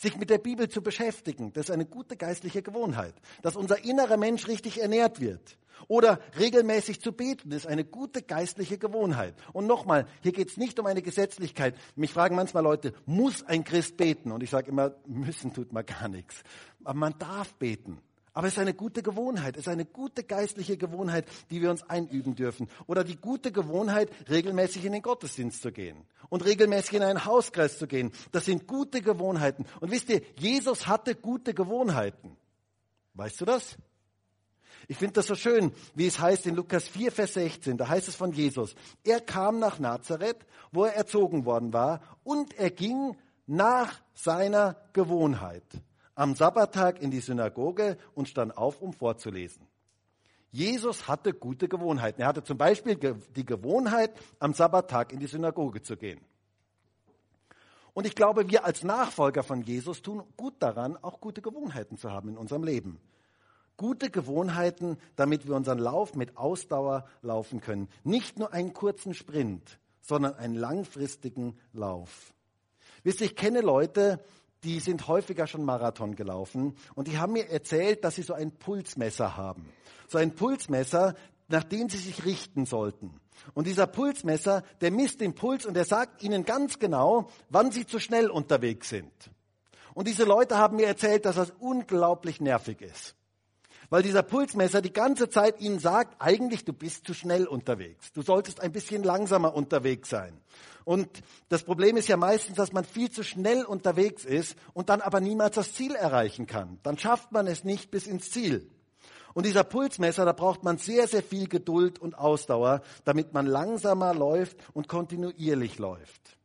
Sich 0.01 0.17
mit 0.17 0.31
der 0.31 0.39
Bibel 0.39 0.67
zu 0.67 0.81
beschäftigen, 0.81 1.53
das 1.53 1.65
ist 1.65 1.71
eine 1.71 1.85
gute 1.85 2.17
geistliche 2.17 2.63
Gewohnheit. 2.63 3.13
Dass 3.43 3.55
unser 3.55 3.83
innerer 3.85 4.17
Mensch 4.17 4.47
richtig 4.47 4.81
ernährt 4.81 5.21
wird. 5.21 5.59
Oder 5.87 6.19
regelmäßig 6.39 7.01
zu 7.01 7.11
beten, 7.11 7.51
das 7.51 7.65
ist 7.65 7.67
eine 7.67 7.85
gute 7.85 8.23
geistliche 8.23 8.79
Gewohnheit. 8.79 9.35
Und 9.53 9.67
nochmal, 9.67 10.07
hier 10.23 10.31
geht 10.31 10.49
es 10.49 10.57
nicht 10.57 10.79
um 10.79 10.87
eine 10.87 11.03
Gesetzlichkeit. 11.03 11.75
Mich 11.95 12.13
fragen 12.13 12.35
manchmal 12.35 12.63
Leute, 12.63 12.95
muss 13.05 13.43
ein 13.43 13.63
Christ 13.63 13.95
beten? 13.95 14.31
Und 14.31 14.41
ich 14.41 14.49
sage 14.49 14.71
immer, 14.71 14.95
müssen 15.05 15.53
tut 15.53 15.71
man 15.71 15.85
gar 15.85 16.07
nichts. 16.07 16.41
Aber 16.83 16.97
man 16.97 17.13
darf 17.19 17.53
beten. 17.53 17.99
Aber 18.33 18.47
es 18.47 18.53
ist 18.53 18.59
eine 18.59 18.73
gute 18.73 19.03
Gewohnheit, 19.03 19.57
es 19.57 19.63
ist 19.63 19.67
eine 19.67 19.83
gute 19.85 20.23
geistliche 20.23 20.77
Gewohnheit, 20.77 21.25
die 21.49 21.61
wir 21.61 21.69
uns 21.69 21.83
einüben 21.83 22.33
dürfen. 22.33 22.69
Oder 22.87 23.03
die 23.03 23.17
gute 23.17 23.51
Gewohnheit, 23.51 24.09
regelmäßig 24.29 24.85
in 24.85 24.93
den 24.93 25.01
Gottesdienst 25.01 25.61
zu 25.61 25.71
gehen 25.71 26.05
und 26.29 26.45
regelmäßig 26.45 26.93
in 26.93 27.03
einen 27.03 27.25
Hauskreis 27.25 27.77
zu 27.77 27.87
gehen. 27.87 28.11
Das 28.31 28.45
sind 28.45 28.67
gute 28.67 29.01
Gewohnheiten. 29.01 29.65
Und 29.81 29.91
wisst 29.91 30.09
ihr, 30.09 30.21
Jesus 30.37 30.87
hatte 30.87 31.15
gute 31.15 31.53
Gewohnheiten. 31.53 32.37
Weißt 33.15 33.41
du 33.41 33.45
das? 33.45 33.75
Ich 34.87 34.97
finde 34.97 35.13
das 35.13 35.27
so 35.27 35.35
schön, 35.35 35.73
wie 35.93 36.07
es 36.07 36.19
heißt 36.19 36.47
in 36.47 36.55
Lukas 36.55 36.87
4, 36.87 37.11
Vers 37.11 37.33
16. 37.33 37.77
Da 37.77 37.89
heißt 37.89 38.07
es 38.07 38.15
von 38.15 38.31
Jesus, 38.31 38.75
er 39.03 39.19
kam 39.19 39.59
nach 39.59 39.79
Nazareth, 39.79 40.45
wo 40.71 40.85
er 40.85 40.95
erzogen 40.95 41.45
worden 41.45 41.73
war, 41.73 42.01
und 42.23 42.53
er 42.57 42.71
ging 42.71 43.17
nach 43.45 44.01
seiner 44.13 44.77
Gewohnheit 44.93 45.63
am 46.15 46.35
Sabbattag 46.35 47.01
in 47.01 47.11
die 47.11 47.19
Synagoge 47.19 47.97
und 48.13 48.27
stand 48.27 48.57
auf, 48.57 48.81
um 48.81 48.93
vorzulesen. 48.93 49.67
Jesus 50.51 51.07
hatte 51.07 51.33
gute 51.33 51.69
Gewohnheiten. 51.69 52.21
Er 52.21 52.27
hatte 52.27 52.43
zum 52.43 52.57
Beispiel 52.57 52.95
die 52.95 53.45
Gewohnheit, 53.45 54.11
am 54.39 54.53
Sabbattag 54.53 55.13
in 55.13 55.19
die 55.19 55.27
Synagoge 55.27 55.81
zu 55.81 55.95
gehen. 55.95 56.19
Und 57.93 58.05
ich 58.05 58.15
glaube, 58.15 58.49
wir 58.49 58.65
als 58.65 58.83
Nachfolger 58.83 59.43
von 59.43 59.61
Jesus 59.63 60.01
tun 60.01 60.23
gut 60.37 60.55
daran, 60.59 60.97
auch 60.97 61.19
gute 61.19 61.41
Gewohnheiten 61.41 61.97
zu 61.97 62.11
haben 62.11 62.29
in 62.29 62.37
unserem 62.37 62.63
Leben. 62.63 62.99
Gute 63.77 64.09
Gewohnheiten, 64.09 64.97
damit 65.15 65.47
wir 65.47 65.55
unseren 65.55 65.79
Lauf 65.79 66.15
mit 66.15 66.37
Ausdauer 66.37 67.07
laufen 67.21 67.61
können. 67.61 67.89
Nicht 68.03 68.37
nur 68.37 68.53
einen 68.53 68.73
kurzen 68.73 69.13
Sprint, 69.13 69.79
sondern 70.01 70.35
einen 70.35 70.55
langfristigen 70.55 71.57
Lauf. 71.73 72.33
Wisst 73.03 73.21
ihr, 73.21 73.27
ich 73.27 73.35
kenne 73.35 73.61
Leute, 73.61 74.23
die 74.63 74.79
sind 74.79 75.07
häufiger 75.07 75.47
schon 75.47 75.65
Marathon 75.65 76.15
gelaufen 76.15 76.75
und 76.95 77.07
die 77.07 77.17
haben 77.17 77.33
mir 77.33 77.49
erzählt, 77.49 78.03
dass 78.03 78.15
sie 78.15 78.21
so 78.21 78.33
ein 78.33 78.51
Pulsmesser 78.51 79.35
haben. 79.37 79.69
So 80.07 80.17
ein 80.17 80.35
Pulsmesser, 80.35 81.15
nach 81.47 81.63
dem 81.63 81.89
sie 81.89 81.97
sich 81.97 82.25
richten 82.25 82.65
sollten. 82.65 83.19
Und 83.53 83.67
dieser 83.67 83.87
Pulsmesser, 83.87 84.63
der 84.81 84.91
misst 84.91 85.21
den 85.21 85.33
Puls 85.33 85.65
und 85.65 85.73
der 85.73 85.85
sagt 85.85 86.21
ihnen 86.23 86.45
ganz 86.45 86.79
genau, 86.79 87.29
wann 87.49 87.71
sie 87.71 87.87
zu 87.87 87.99
schnell 87.99 88.29
unterwegs 88.29 88.89
sind. 88.89 89.11
Und 89.93 90.07
diese 90.07 90.23
Leute 90.23 90.57
haben 90.57 90.77
mir 90.77 90.87
erzählt, 90.87 91.25
dass 91.25 91.35
das 91.35 91.51
unglaublich 91.59 92.39
nervig 92.39 92.81
ist 92.81 93.15
weil 93.91 94.03
dieser 94.03 94.23
Pulsmesser 94.23 94.81
die 94.81 94.93
ganze 94.93 95.29
Zeit 95.29 95.59
ihnen 95.59 95.77
sagt, 95.77 96.15
eigentlich 96.19 96.63
du 96.63 96.71
bist 96.71 97.05
zu 97.05 97.13
schnell 97.13 97.45
unterwegs. 97.45 98.13
Du 98.13 98.21
solltest 98.21 98.61
ein 98.61 98.71
bisschen 98.71 99.03
langsamer 99.03 99.53
unterwegs 99.53 100.09
sein. 100.09 100.39
Und 100.85 101.21
das 101.49 101.63
Problem 101.63 101.97
ist 101.97 102.07
ja 102.07 102.15
meistens, 102.15 102.55
dass 102.55 102.71
man 102.71 102.85
viel 102.85 103.11
zu 103.11 103.21
schnell 103.21 103.65
unterwegs 103.65 104.23
ist 104.23 104.55
und 104.73 104.87
dann 104.87 105.01
aber 105.01 105.19
niemals 105.19 105.55
das 105.55 105.73
Ziel 105.73 105.93
erreichen 105.93 106.47
kann. 106.47 106.79
Dann 106.83 106.97
schafft 106.97 107.33
man 107.33 107.47
es 107.47 107.65
nicht 107.65 107.91
bis 107.91 108.07
ins 108.07 108.31
Ziel. 108.31 108.71
Und 109.33 109.45
dieser 109.45 109.65
Pulsmesser, 109.65 110.23
da 110.23 110.31
braucht 110.31 110.63
man 110.63 110.77
sehr, 110.77 111.05
sehr 111.09 111.21
viel 111.21 111.49
Geduld 111.49 111.99
und 111.99 112.17
Ausdauer, 112.17 112.83
damit 113.03 113.33
man 113.33 113.45
langsamer 113.45 114.13
läuft 114.13 114.55
und 114.71 114.87
kontinuierlich 114.87 115.79
läuft. 115.79 116.37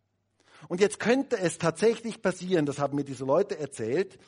Und 0.66 0.80
jetzt 0.80 0.98
könnte 0.98 1.38
es 1.38 1.58
tatsächlich 1.58 2.22
passieren, 2.22 2.66
das 2.66 2.80
haben 2.80 2.96
mir 2.96 3.04
diese 3.04 3.24
Leute 3.24 3.56
erzählt, 3.56 4.18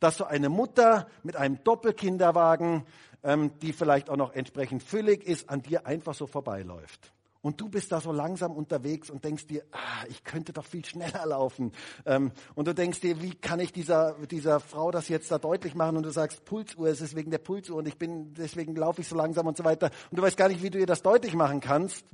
dass 0.00 0.16
so 0.16 0.24
eine 0.24 0.48
Mutter 0.48 1.08
mit 1.22 1.36
einem 1.36 1.62
Doppelkinderwagen, 1.64 2.84
ähm, 3.22 3.58
die 3.60 3.72
vielleicht 3.72 4.10
auch 4.10 4.16
noch 4.16 4.32
entsprechend 4.32 4.82
füllig 4.82 5.24
ist, 5.24 5.50
an 5.50 5.62
dir 5.62 5.86
einfach 5.86 6.14
so 6.14 6.26
vorbeiläuft. 6.26 7.12
Und 7.40 7.60
du 7.60 7.68
bist 7.68 7.92
da 7.92 8.00
so 8.00 8.10
langsam 8.10 8.52
unterwegs 8.52 9.10
und 9.10 9.24
denkst 9.24 9.46
dir, 9.46 9.64
ah, 9.70 10.04
ich 10.08 10.24
könnte 10.24 10.52
doch 10.52 10.64
viel 10.64 10.84
schneller 10.84 11.24
laufen. 11.24 11.72
Ähm, 12.04 12.32
und 12.54 12.66
du 12.66 12.74
denkst 12.74 13.00
dir, 13.00 13.22
wie 13.22 13.34
kann 13.34 13.60
ich 13.60 13.72
dieser, 13.72 14.14
dieser 14.26 14.58
Frau 14.60 14.90
das 14.90 15.08
jetzt 15.08 15.30
da 15.30 15.38
deutlich 15.38 15.74
machen? 15.74 15.96
Und 15.96 16.02
du 16.02 16.10
sagst, 16.10 16.44
Pulsuhr, 16.44 16.88
es 16.88 17.00
ist 17.00 17.14
wegen 17.14 17.30
der 17.30 17.38
Pulsuhr 17.38 17.76
und 17.76 17.86
ich 17.86 17.96
bin, 17.96 18.34
deswegen 18.34 18.74
laufe 18.74 19.02
ich 19.02 19.08
so 19.08 19.14
langsam 19.16 19.46
und 19.46 19.56
so 19.56 19.64
weiter. 19.64 19.90
Und 20.10 20.18
du 20.18 20.22
weißt 20.22 20.36
gar 20.36 20.48
nicht, 20.48 20.62
wie 20.62 20.70
du 20.70 20.78
ihr 20.78 20.86
das 20.86 21.02
deutlich 21.02 21.34
machen 21.34 21.60
kannst. 21.60 22.04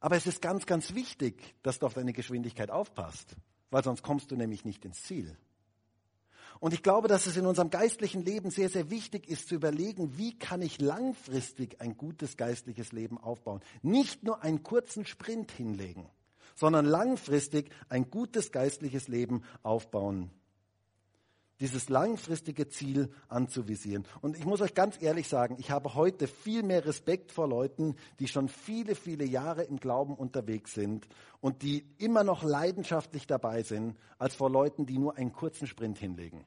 Aber 0.00 0.16
es 0.16 0.26
ist 0.26 0.40
ganz, 0.40 0.66
ganz 0.66 0.94
wichtig, 0.94 1.54
dass 1.62 1.78
du 1.78 1.86
auf 1.86 1.94
deine 1.94 2.12
Geschwindigkeit 2.12 2.70
aufpasst, 2.70 3.36
weil 3.70 3.84
sonst 3.84 4.02
kommst 4.02 4.30
du 4.30 4.36
nämlich 4.36 4.64
nicht 4.64 4.84
ins 4.84 5.02
Ziel. 5.02 5.36
Und 6.60 6.74
ich 6.74 6.82
glaube, 6.82 7.08
dass 7.08 7.26
es 7.26 7.36
in 7.36 7.46
unserem 7.46 7.70
geistlichen 7.70 8.24
Leben 8.24 8.50
sehr, 8.50 8.68
sehr 8.68 8.90
wichtig 8.90 9.28
ist 9.28 9.48
zu 9.48 9.54
überlegen, 9.54 10.16
wie 10.16 10.38
kann 10.38 10.62
ich 10.62 10.80
langfristig 10.80 11.80
ein 11.80 11.96
gutes 11.96 12.36
geistliches 12.36 12.92
Leben 12.92 13.18
aufbauen. 13.18 13.60
Nicht 13.82 14.24
nur 14.24 14.42
einen 14.42 14.62
kurzen 14.62 15.06
Sprint 15.06 15.52
hinlegen, 15.52 16.08
sondern 16.54 16.86
langfristig 16.86 17.70
ein 17.88 18.10
gutes 18.10 18.52
geistliches 18.52 19.08
Leben 19.08 19.42
aufbauen. 19.62 20.30
Dieses 21.60 21.88
langfristige 21.88 22.68
Ziel 22.68 23.10
anzuvisieren. 23.28 24.06
Und 24.20 24.36
ich 24.36 24.44
muss 24.44 24.60
euch 24.60 24.74
ganz 24.74 25.00
ehrlich 25.00 25.28
sagen, 25.28 25.56
ich 25.58 25.70
habe 25.70 25.94
heute 25.94 26.28
viel 26.28 26.62
mehr 26.62 26.84
Respekt 26.84 27.32
vor 27.32 27.48
Leuten, 27.48 27.96
die 28.18 28.28
schon 28.28 28.48
viele, 28.48 28.94
viele 28.94 29.24
Jahre 29.24 29.62
im 29.62 29.78
Glauben 29.78 30.14
unterwegs 30.14 30.74
sind 30.74 31.08
und 31.40 31.62
die 31.62 31.86
immer 31.96 32.24
noch 32.24 32.42
leidenschaftlich 32.42 33.26
dabei 33.26 33.62
sind, 33.62 33.96
als 34.18 34.34
vor 34.34 34.50
Leuten, 34.50 34.84
die 34.84 34.98
nur 34.98 35.16
einen 35.16 35.32
kurzen 35.32 35.66
Sprint 35.66 35.96
hinlegen. 35.98 36.44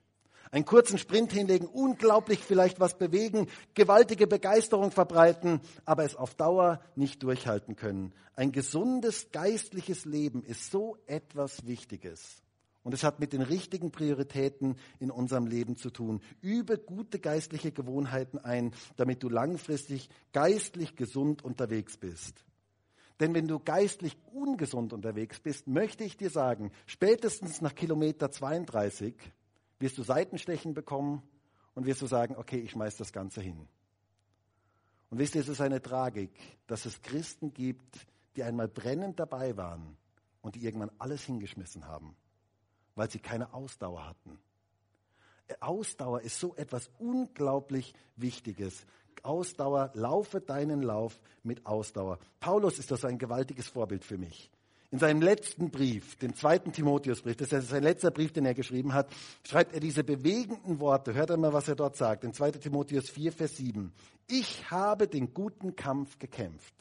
Einen 0.52 0.66
kurzen 0.66 0.98
Sprint 0.98 1.32
hinlegen, 1.32 1.68
unglaublich 1.68 2.40
vielleicht 2.40 2.80
was 2.80 2.98
bewegen, 2.98 3.48
gewaltige 3.76 4.26
Begeisterung 4.26 4.92
verbreiten, 4.92 5.62
aber 5.86 6.04
es 6.06 6.16
auf 6.16 6.34
Dauer 6.34 6.82
nicht 6.96 7.22
durchhalten 7.22 7.76
können. 7.76 8.14
Ein 8.36 8.52
gesundes 8.52 9.32
geistliches 9.32 10.06
Leben 10.06 10.44
ist 10.44 10.72
so 10.72 10.98
etwas 11.06 11.68
Wichtiges. 11.68 12.42
Und 12.84 12.94
es 12.94 13.04
hat 13.04 13.20
mit 13.20 13.34
den 13.34 13.42
richtigen 13.42 13.92
Prioritäten 13.92 14.78
in 15.00 15.12
unserem 15.12 15.48
Leben 15.48 15.76
zu 15.76 15.90
tun. 15.90 16.22
Übe 16.42 16.78
gute 16.78 17.20
geistliche 17.20 17.72
Gewohnheiten 17.72 18.40
ein, 18.40 18.74
damit 18.96 19.22
du 19.22 19.30
langfristig 19.30 20.10
geistlich 20.32 20.96
gesund 20.96 21.44
unterwegs 21.44 21.98
bist. 21.98 22.46
Denn 23.20 23.34
wenn 23.34 23.48
du 23.48 23.60
geistlich 23.60 24.18
ungesund 24.32 24.94
unterwegs 24.94 25.40
bist, 25.40 25.68
möchte 25.68 26.06
ich 26.06 26.16
dir 26.16 26.30
sagen, 26.30 26.72
spätestens 26.86 27.62
nach 27.62 27.76
Kilometer 27.76 28.32
32 28.32 29.14
wirst 29.80 29.98
du 29.98 30.04
Seitenstechen 30.04 30.74
bekommen 30.74 31.22
und 31.76 31.86
wirst 31.86 32.02
du 32.02 32.08
sagen, 32.08 32.36
okay, 32.38 32.60
ich 32.60 32.72
schmeiß 32.72 32.96
das 32.96 33.12
Ganze 33.12 33.42
hin. 33.42 33.68
Und 35.10 35.18
wisst 35.18 35.36
ihr, 35.36 35.42
es 35.42 35.50
ist 35.50 35.62
eine 35.62 35.82
Tragik, 35.82 36.32
dass 36.68 36.86
es 36.86 37.02
Christen 37.02 37.54
gibt, 37.54 38.08
die 38.36 38.44
einmal 38.44 38.68
brennend 38.68 39.20
dabei 39.20 39.58
waren 39.58 39.98
und 40.42 40.56
die 40.56 40.64
irgendwann 40.64 40.92
alles 40.98 41.24
hingeschmissen 41.24 41.88
haben, 41.88 42.16
weil 43.00 43.10
sie 43.10 43.20
keine 43.20 43.54
Ausdauer 43.54 44.06
hatten. 44.06 44.38
Ausdauer 45.62 46.22
ist 46.22 46.40
so 46.40 46.54
etwas 46.56 46.92
unglaublich 47.00 47.94
Wichtiges. 48.18 48.86
Ausdauer, 49.24 49.92
laufe 49.94 50.42
deinen 50.42 50.82
Lauf 50.82 51.20
mit 51.42 51.66
Ausdauer. 51.66 52.20
Paulus 52.40 52.78
ist 52.78 52.92
das 52.92 53.06
ein 53.06 53.18
gewaltiges 53.18 53.68
Vorbild 53.68 54.04
für 54.06 54.18
mich. 54.18 54.52
In 54.92 55.00
seinem 55.00 55.22
letzten 55.22 55.70
Brief, 55.70 56.18
dem 56.18 56.36
zweiten 56.36 56.72
Timotheusbrief, 56.72 57.38
das 57.38 57.54
ist 57.54 57.70
sein 57.70 57.84
letzter 57.84 58.12
Brief, 58.12 58.34
den 58.34 58.46
er 58.46 58.54
geschrieben 58.54 58.94
hat, 58.94 59.08
schreibt 59.44 59.74
er 59.74 59.80
diese 59.80 60.04
bewegenden 60.04 60.80
Worte. 60.80 61.14
Hört 61.14 61.32
einmal, 61.32 61.54
was 61.54 61.68
er 61.68 61.76
dort 61.76 61.96
sagt. 61.96 62.24
In 62.24 62.34
2. 62.34 62.52
Timotheus 62.52 63.10
4, 63.10 63.32
Vers 63.32 63.58
7. 63.58 63.94
Ich 64.28 64.70
habe 64.72 65.08
den 65.08 65.34
guten 65.34 65.76
Kampf 65.76 66.20
gekämpft. 66.20 66.74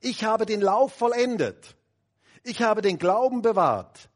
Ich 0.00 0.24
habe 0.24 0.46
den 0.46 0.60
Lauf 0.60 0.92
vollendet. 0.92 1.76
Ich 2.42 2.62
habe 2.62 2.82
den 2.82 2.98
Glauben 2.98 3.42
bewahrt. 3.42 4.10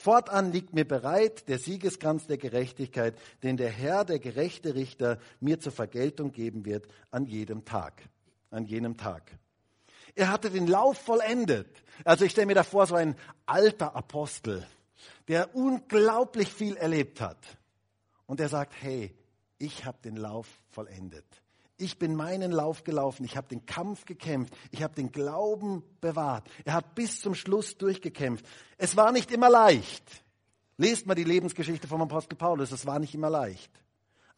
Fortan 0.00 0.50
liegt 0.50 0.72
mir 0.72 0.86
bereit 0.86 1.46
der 1.46 1.58
Siegeskranz 1.58 2.26
der 2.26 2.38
Gerechtigkeit, 2.38 3.14
den 3.42 3.58
der 3.58 3.68
Herr, 3.68 4.06
der 4.06 4.18
gerechte 4.18 4.74
Richter, 4.74 5.18
mir 5.40 5.60
zur 5.60 5.72
Vergeltung 5.72 6.32
geben 6.32 6.64
wird 6.64 6.88
an 7.10 7.26
jedem 7.26 7.66
Tag. 7.66 8.08
An 8.50 8.64
jenem 8.64 8.96
Tag. 8.96 9.30
Er 10.14 10.30
hatte 10.30 10.48
den 10.48 10.66
Lauf 10.66 10.96
vollendet. 10.96 11.68
Also 12.02 12.24
ich 12.24 12.32
stelle 12.32 12.46
mir 12.46 12.54
davor 12.54 12.86
so 12.86 12.94
ein 12.94 13.14
alter 13.44 13.94
Apostel, 13.94 14.66
der 15.28 15.54
unglaublich 15.54 16.50
viel 16.50 16.78
erlebt 16.78 17.20
hat. 17.20 17.58
Und 18.24 18.40
er 18.40 18.48
sagt, 18.48 18.72
hey, 18.80 19.14
ich 19.58 19.84
habe 19.84 19.98
den 20.02 20.16
Lauf 20.16 20.48
vollendet. 20.70 21.26
Ich 21.80 21.98
bin 21.98 22.14
meinen 22.14 22.52
Lauf 22.52 22.84
gelaufen, 22.84 23.24
ich 23.24 23.36
habe 23.36 23.48
den 23.48 23.66
Kampf 23.66 24.04
gekämpft, 24.04 24.54
ich 24.70 24.82
habe 24.82 24.94
den 24.94 25.12
Glauben 25.12 25.82
bewahrt. 26.00 26.48
Er 26.64 26.74
hat 26.74 26.94
bis 26.94 27.20
zum 27.20 27.34
Schluss 27.34 27.76
durchgekämpft. 27.78 28.46
Es 28.78 28.96
war 28.96 29.12
nicht 29.12 29.30
immer 29.30 29.50
leicht. 29.50 30.04
Lest 30.76 31.06
mal 31.06 31.14
die 31.14 31.24
Lebensgeschichte 31.24 31.88
vom 31.88 32.02
Apostel 32.02 32.36
Paulus, 32.36 32.72
es 32.72 32.86
war 32.86 32.98
nicht 32.98 33.14
immer 33.14 33.30
leicht 33.30 33.70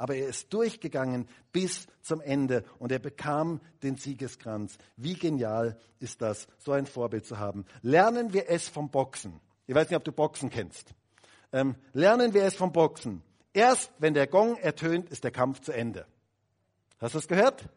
aber 0.03 0.17
er 0.17 0.27
ist 0.27 0.53
durchgegangen 0.53 1.29
bis 1.53 1.87
zum 2.01 2.21
Ende 2.21 2.65
und 2.81 2.91
er 2.91 2.99
bekam 2.99 3.61
den 3.85 3.95
Siegeskranz. 3.95 4.77
Wie 4.97 5.15
genial 5.15 5.79
ist 6.01 6.21
das, 6.21 6.49
so 6.59 6.73
ein 6.73 6.87
Vorbild 6.87 7.25
zu 7.25 7.39
haben. 7.39 7.65
Lernen 7.83 8.33
wir 8.33 8.51
es 8.51 8.69
vom 8.69 8.91
Boxen. 8.91 9.39
Ich 9.69 9.77
weiß 9.77 9.89
nicht, 9.89 9.97
ob 9.97 10.03
du 10.03 10.11
Boxen 10.11 10.51
kennst. 10.51 10.93
Ähm, 11.53 11.77
lernen 11.93 12.35
wir 12.35 12.43
es 12.43 12.57
vom 12.57 12.73
Boxen. 12.73 13.23
Erst 13.53 13.93
wenn 14.01 14.13
der 14.13 14.27
Gong 14.27 14.57
ertönt, 14.57 15.09
ist 15.09 15.23
der 15.23 15.31
Kampf 15.31 15.61
zu 15.61 15.71
Ende. 15.71 16.05
Hast 17.03 17.15
du 17.15 17.19
es 17.19 17.29
gehört? 17.29 17.69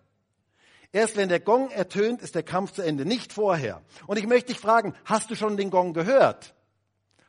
Erst 0.93 1.17
wenn 1.17 1.27
der 1.27 1.41
Gong 1.41 1.69
ertönt, 1.71 2.21
ist 2.21 2.35
der 2.35 2.43
Kampf 2.43 2.71
zu 2.71 2.81
Ende, 2.81 3.05
nicht 3.05 3.33
vorher. 3.33 3.81
Und 4.07 4.17
ich 4.17 4.27
möchte 4.27 4.53
dich 4.53 4.61
fragen, 4.61 4.95
hast 5.03 5.29
du 5.29 5.35
schon 5.35 5.57
den 5.57 5.69
Gong 5.69 5.93
gehört? 5.93 6.55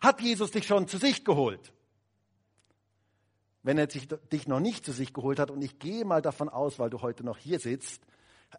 Hat 0.00 0.20
Jesus 0.20 0.52
dich 0.52 0.66
schon 0.66 0.86
zu 0.86 0.98
sich 0.98 1.24
geholt? 1.24 1.72
wenn 3.66 3.78
er 3.78 3.88
dich 3.88 4.46
noch 4.46 4.60
nicht 4.60 4.84
zu 4.84 4.92
sich 4.92 5.12
geholt 5.12 5.40
hat, 5.40 5.50
und 5.50 5.60
ich 5.60 5.80
gehe 5.80 6.04
mal 6.04 6.22
davon 6.22 6.48
aus, 6.48 6.78
weil 6.78 6.88
du 6.88 7.02
heute 7.02 7.24
noch 7.24 7.36
hier 7.36 7.58
sitzt, 7.58 8.00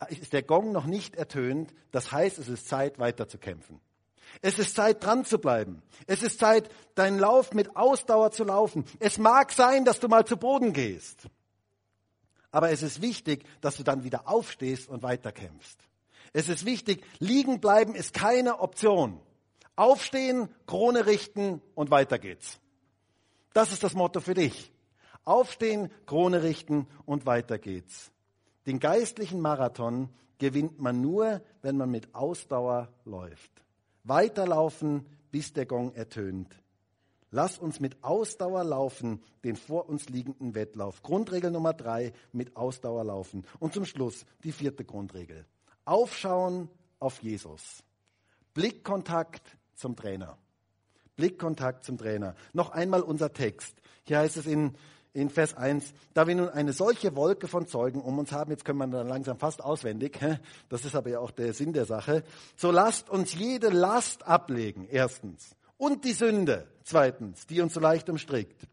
ist 0.10 0.34
der 0.34 0.44
Gong 0.44 0.74
noch 0.74 0.86
nicht 0.86 1.16
ertönt. 1.16 1.74
Das 1.92 2.12
heißt, 2.12 2.38
es 2.38 2.50
ist 2.50 2.68
Zeit, 2.68 3.00
weiterzukämpfen. 3.00 3.80
Es 4.42 4.60
ist 4.60 4.76
Zeit, 4.76 5.02
dran 5.06 5.24
zu 5.24 5.40
bleiben. 5.40 5.82
Es 6.08 6.24
ist 6.24 6.40
Zeit, 6.40 6.70
deinen 6.96 7.20
Lauf 7.20 7.54
mit 7.54 7.78
Ausdauer 7.78 8.32
zu 8.32 8.44
laufen. 8.44 8.84
Es 9.00 9.18
mag 9.18 9.54
sein, 9.54 9.86
dass 9.86 10.02
du 10.02 10.10
mal 10.10 10.26
zu 10.26 10.36
Boden 10.36 10.74
gehst. 10.74 11.30
Aber 12.58 12.72
es 12.72 12.82
ist 12.82 13.03
wichtig, 13.03 13.45
dass 13.62 13.78
du 13.78 13.84
dann 13.84 14.03
wieder 14.03 14.28
aufstehst 14.28 14.89
und 14.89 15.03
weiterkämpfst. 15.03 15.78
Es 16.34 16.49
ist 16.49 16.66
wichtig, 16.66 17.05
liegen 17.20 17.60
bleiben 17.60 17.93
ist 17.93 18.16
keine 18.16 18.62
Option. 18.62 19.20
Aufstehen, 19.76 20.49
Krone 20.66 21.05
richten 21.05 21.62
und 21.76 21.91
weiter 21.91 22.18
geht's. 22.18 22.60
Das 23.53 23.72
ist 23.72 23.84
das 23.84 23.93
Motto 23.93 24.22
für 24.22 24.34
dich. 24.34 24.74
Aufstehen, 25.24 25.91
Krone 26.08 26.41
richten 26.41 26.88
und 27.05 27.28
weiter 27.28 27.60
geht's. 27.60 28.12
Den 28.66 28.80
geistlichen 28.80 29.39
Marathon 29.39 30.10
gewinnt 30.39 30.82
man 30.82 30.99
nur, 30.99 31.43
wenn 31.62 31.78
man 31.78 31.91
mit 31.91 32.16
Ausdauer 32.16 32.91
läuft. 33.05 33.51
Weiterlaufen, 34.03 35.05
bis 35.30 35.53
der 35.53 35.68
Gong 35.68 35.93
ertönt. 35.93 36.55
Lass 37.38 37.60
uns 37.60 37.80
mit 37.80 38.04
Ausdauer 38.04 38.64
laufen, 38.64 39.22
den 39.44 39.56
vor 39.58 39.88
uns 39.90 40.10
liegenden 40.10 40.56
Wettlauf. 40.56 41.04
Grundregel 41.04 41.52
Nummer 41.52 41.72
drei, 41.72 42.12
mit 42.32 42.56
Ausdauer 42.56 43.04
laufen. 43.04 43.46
Und 43.60 43.76
zum 43.76 43.86
Schluss 43.86 44.26
die 44.44 44.52
vierte 44.52 44.84
Grundregel. 44.84 45.46
Aufschauen 45.86 46.68
auf 46.98 47.22
Jesus. 47.22 47.84
Blickkontakt 48.56 49.56
zum 49.76 49.96
Trainer. 49.96 50.36
Blickkontakt 51.16 51.84
zum 51.84 52.00
Trainer. 52.00 52.34
Noch 52.54 52.72
einmal 52.72 53.04
unser 53.04 53.32
Text. 53.32 53.76
Hier 54.06 54.18
heißt 54.18 54.38
es 54.38 54.48
in 54.48 54.76
in 55.14 55.30
Vers 55.30 55.56
1, 55.56 55.94
da 56.14 56.28
wir 56.28 56.36
nun 56.36 56.50
eine 56.50 56.74
solche 56.74 57.16
Wolke 57.16 57.48
von 57.48 57.68
Zeugen 57.68 58.02
um 58.02 58.20
uns 58.20 58.32
haben, 58.32 58.52
jetzt 58.52 58.66
können 58.66 58.78
wir 58.78 58.88
dann 58.88 59.08
langsam 59.08 59.40
fast 59.40 59.64
auswendig, 59.64 60.20
das 60.70 60.86
ist 60.86 60.96
aber 60.96 61.10
ja 61.10 61.20
auch 61.20 61.32
der 61.32 61.54
Sinn 61.54 61.74
der 61.74 61.86
Sache, 61.86 62.24
so 62.56 62.70
lasst 62.70 63.10
uns 63.10 63.34
jede 63.34 63.70
Last 63.70 64.28
ablegen, 64.28 64.88
erstens, 64.88 65.57
und 65.78 66.05
die 66.05 66.13
Sünde, 66.13 66.67
zweitens, 66.84 67.47
die 67.47 67.61
uns 67.61 67.73
so 67.73 67.80
leicht 67.80 68.09
umstrickt. 68.09 68.67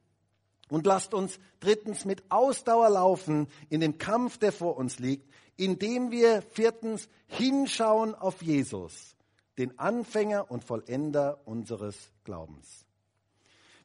Und 0.68 0.86
lasst 0.86 1.14
uns 1.14 1.38
drittens 1.60 2.04
mit 2.04 2.24
Ausdauer 2.30 2.88
laufen 2.88 3.48
in 3.68 3.80
dem 3.80 3.98
Kampf, 3.98 4.38
der 4.38 4.52
vor 4.52 4.76
uns 4.76 4.98
liegt, 4.98 5.30
indem 5.56 6.10
wir 6.10 6.42
viertens 6.42 7.08
hinschauen 7.26 8.14
auf 8.14 8.42
Jesus, 8.42 9.16
den 9.58 9.78
Anfänger 9.78 10.50
und 10.50 10.64
Vollender 10.64 11.40
unseres 11.44 12.10
Glaubens. 12.24 12.86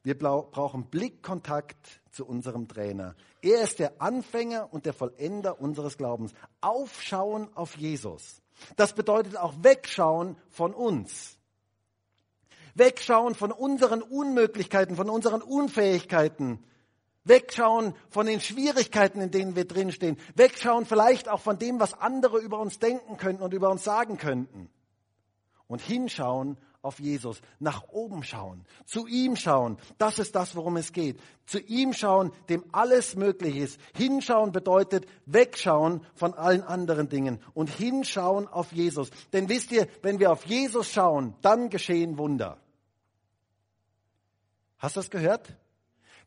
Wir 0.02 0.18
brauchen 0.18 0.86
Blickkontakt 0.86 2.00
zu 2.10 2.26
unserem 2.26 2.66
Trainer. 2.68 3.14
Er 3.42 3.62
ist 3.62 3.78
der 3.78 4.00
Anfänger 4.00 4.72
und 4.72 4.86
der 4.86 4.94
Vollender 4.94 5.60
unseres 5.60 5.98
Glaubens. 5.98 6.32
Aufschauen 6.62 7.54
auf 7.54 7.76
Jesus. 7.76 8.40
Das 8.76 8.94
bedeutet 8.94 9.36
auch 9.36 9.54
wegschauen 9.62 10.36
von 10.48 10.72
uns. 10.72 11.38
Wegschauen 12.74 13.34
von 13.34 13.52
unseren 13.52 14.02
Unmöglichkeiten, 14.02 14.96
von 14.96 15.10
unseren 15.10 15.42
Unfähigkeiten. 15.42 16.64
Wegschauen 17.24 17.94
von 18.08 18.26
den 18.26 18.40
Schwierigkeiten, 18.40 19.20
in 19.20 19.30
denen 19.30 19.56
wir 19.56 19.66
drinstehen. 19.66 20.16
Wegschauen 20.34 20.86
vielleicht 20.86 21.28
auch 21.28 21.40
von 21.40 21.58
dem, 21.58 21.78
was 21.78 21.94
andere 21.94 22.38
über 22.38 22.58
uns 22.58 22.78
denken 22.78 23.16
könnten 23.16 23.42
und 23.42 23.52
über 23.52 23.70
uns 23.70 23.84
sagen 23.84 24.16
könnten. 24.16 24.70
Und 25.66 25.80
hinschauen 25.80 26.56
auf 26.82 26.98
Jesus, 26.98 27.40
nach 27.58 27.88
oben 27.90 28.22
schauen, 28.22 28.64
zu 28.86 29.06
ihm 29.06 29.36
schauen. 29.36 29.76
Das 29.98 30.18
ist 30.18 30.34
das, 30.34 30.56
worum 30.56 30.76
es 30.76 30.92
geht. 30.92 31.20
Zu 31.46 31.58
ihm 31.60 31.92
schauen, 31.92 32.32
dem 32.48 32.64
alles 32.72 33.16
möglich 33.16 33.56
ist. 33.56 33.80
Hinschauen 33.94 34.52
bedeutet 34.52 35.06
wegschauen 35.26 36.00
von 36.14 36.34
allen 36.34 36.62
anderen 36.62 37.08
Dingen 37.08 37.40
und 37.54 37.68
hinschauen 37.68 38.48
auf 38.48 38.72
Jesus. 38.72 39.10
Denn 39.32 39.48
wisst 39.48 39.72
ihr, 39.72 39.88
wenn 40.02 40.18
wir 40.18 40.32
auf 40.32 40.46
Jesus 40.46 40.90
schauen, 40.90 41.34
dann 41.42 41.68
geschehen 41.68 42.18
Wunder. 42.18 42.58
Hast 44.78 44.96
du 44.96 45.00
das 45.00 45.10
gehört? 45.10 45.54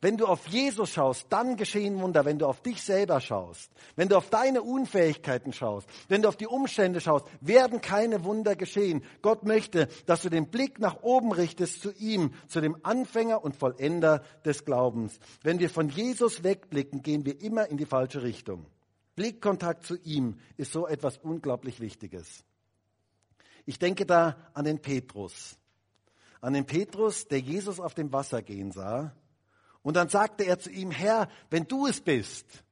Wenn 0.03 0.17
du 0.17 0.25
auf 0.25 0.47
Jesus 0.49 0.89
schaust, 0.89 1.27
dann 1.29 1.55
geschehen 1.55 2.01
Wunder. 2.01 2.25
Wenn 2.25 2.37
du 2.37 2.45
auf 2.45 2.61
dich 2.61 2.81
selber 2.81 3.21
schaust, 3.21 3.71
wenn 3.95 4.09
du 4.09 4.17
auf 4.17 4.29
deine 4.29 4.61
Unfähigkeiten 4.61 5.53
schaust, 5.53 5.87
wenn 6.09 6.21
du 6.21 6.27
auf 6.27 6.35
die 6.35 6.45
Umstände 6.45 6.99
schaust, 6.99 7.25
werden 7.39 7.79
keine 7.79 8.25
Wunder 8.25 8.57
geschehen. 8.57 9.01
Gott 9.21 9.45
möchte, 9.45 9.87
dass 10.05 10.21
du 10.21 10.29
den 10.29 10.49
Blick 10.49 10.77
nach 10.77 11.03
oben 11.03 11.31
richtest 11.31 11.81
zu 11.81 11.93
ihm, 11.93 12.33
zu 12.49 12.59
dem 12.59 12.75
Anfänger 12.83 13.45
und 13.45 13.55
Vollender 13.55 14.25
des 14.43 14.65
Glaubens. 14.65 15.17
Wenn 15.41 15.59
wir 15.59 15.69
von 15.69 15.87
Jesus 15.87 16.43
wegblicken, 16.43 17.01
gehen 17.01 17.23
wir 17.25 17.39
immer 17.39 17.69
in 17.69 17.77
die 17.77 17.85
falsche 17.85 18.23
Richtung. 18.23 18.65
Blickkontakt 19.15 19.85
zu 19.85 19.95
ihm 20.03 20.37
ist 20.57 20.73
so 20.73 20.85
etwas 20.85 21.17
unglaublich 21.17 21.79
Wichtiges. 21.79 22.43
Ich 23.65 23.79
denke 23.79 24.05
da 24.05 24.35
an 24.53 24.65
den 24.65 24.81
Petrus. 24.81 25.57
An 26.41 26.51
den 26.51 26.65
Petrus, 26.65 27.25
der 27.29 27.39
Jesus 27.39 27.79
auf 27.79 27.93
dem 27.93 28.11
Wasser 28.11 28.41
gehen 28.41 28.73
sah 28.73 29.13
und 29.83 29.95
dann 29.95 30.09
sagte 30.09 30.45
er 30.45 30.57
zu 30.59 30.71
ihm, 30.71 30.91
Herr, 30.91 31.29
wenn 31.49 31.67
du 31.67 31.87
es 31.87 32.01
bist, 32.01 32.63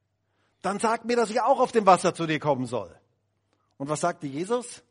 dann 0.62 0.78
sag 0.78 1.04
mir, 1.04 1.16
dass 1.16 1.30
ich 1.30 1.40
auch 1.40 1.60
auf 1.60 1.72
dem 1.72 1.86
Wasser 1.86 2.14
zu 2.14 2.26
dir 2.26 2.38
kommen 2.38 2.66
soll. 2.66 2.94
Und 3.76 3.88
was 3.88 4.00
sagte 4.00 4.26
Jesus? 4.26 4.82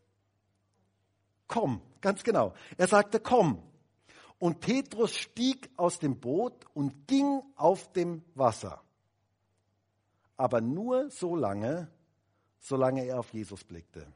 Komm, 1.47 1.81
ganz 1.99 2.23
genau. 2.23 2.53
Er 2.77 2.87
sagte, 2.87 3.19
komm. 3.19 3.61
Und 4.37 4.59
Petrus 4.59 5.15
stieg 5.15 5.69
aus 5.77 5.99
dem 5.99 6.19
Boot 6.19 6.65
und 6.73 7.07
ging 7.07 7.41
auf 7.55 7.91
dem 7.93 8.23
Wasser. 8.35 8.81
Aber 10.37 10.61
nur 10.61 11.09
so 11.09 11.35
lange, 11.35 11.91
solange 12.59 13.05
er 13.05 13.19
auf 13.19 13.33
Jesus 13.33 13.63
blickte. 13.63 14.07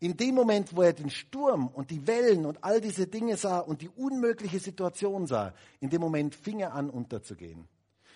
In 0.00 0.16
dem 0.16 0.34
Moment, 0.34 0.74
wo 0.74 0.82
er 0.82 0.94
den 0.94 1.10
Sturm 1.10 1.68
und 1.68 1.90
die 1.90 2.06
Wellen 2.06 2.46
und 2.46 2.64
all 2.64 2.80
diese 2.80 3.06
Dinge 3.06 3.36
sah 3.36 3.58
und 3.58 3.82
die 3.82 3.90
unmögliche 3.90 4.58
Situation 4.58 5.26
sah, 5.26 5.54
in 5.78 5.90
dem 5.90 6.00
Moment 6.00 6.34
fing 6.34 6.60
er 6.60 6.72
an 6.72 6.88
unterzugehen. 6.88 7.68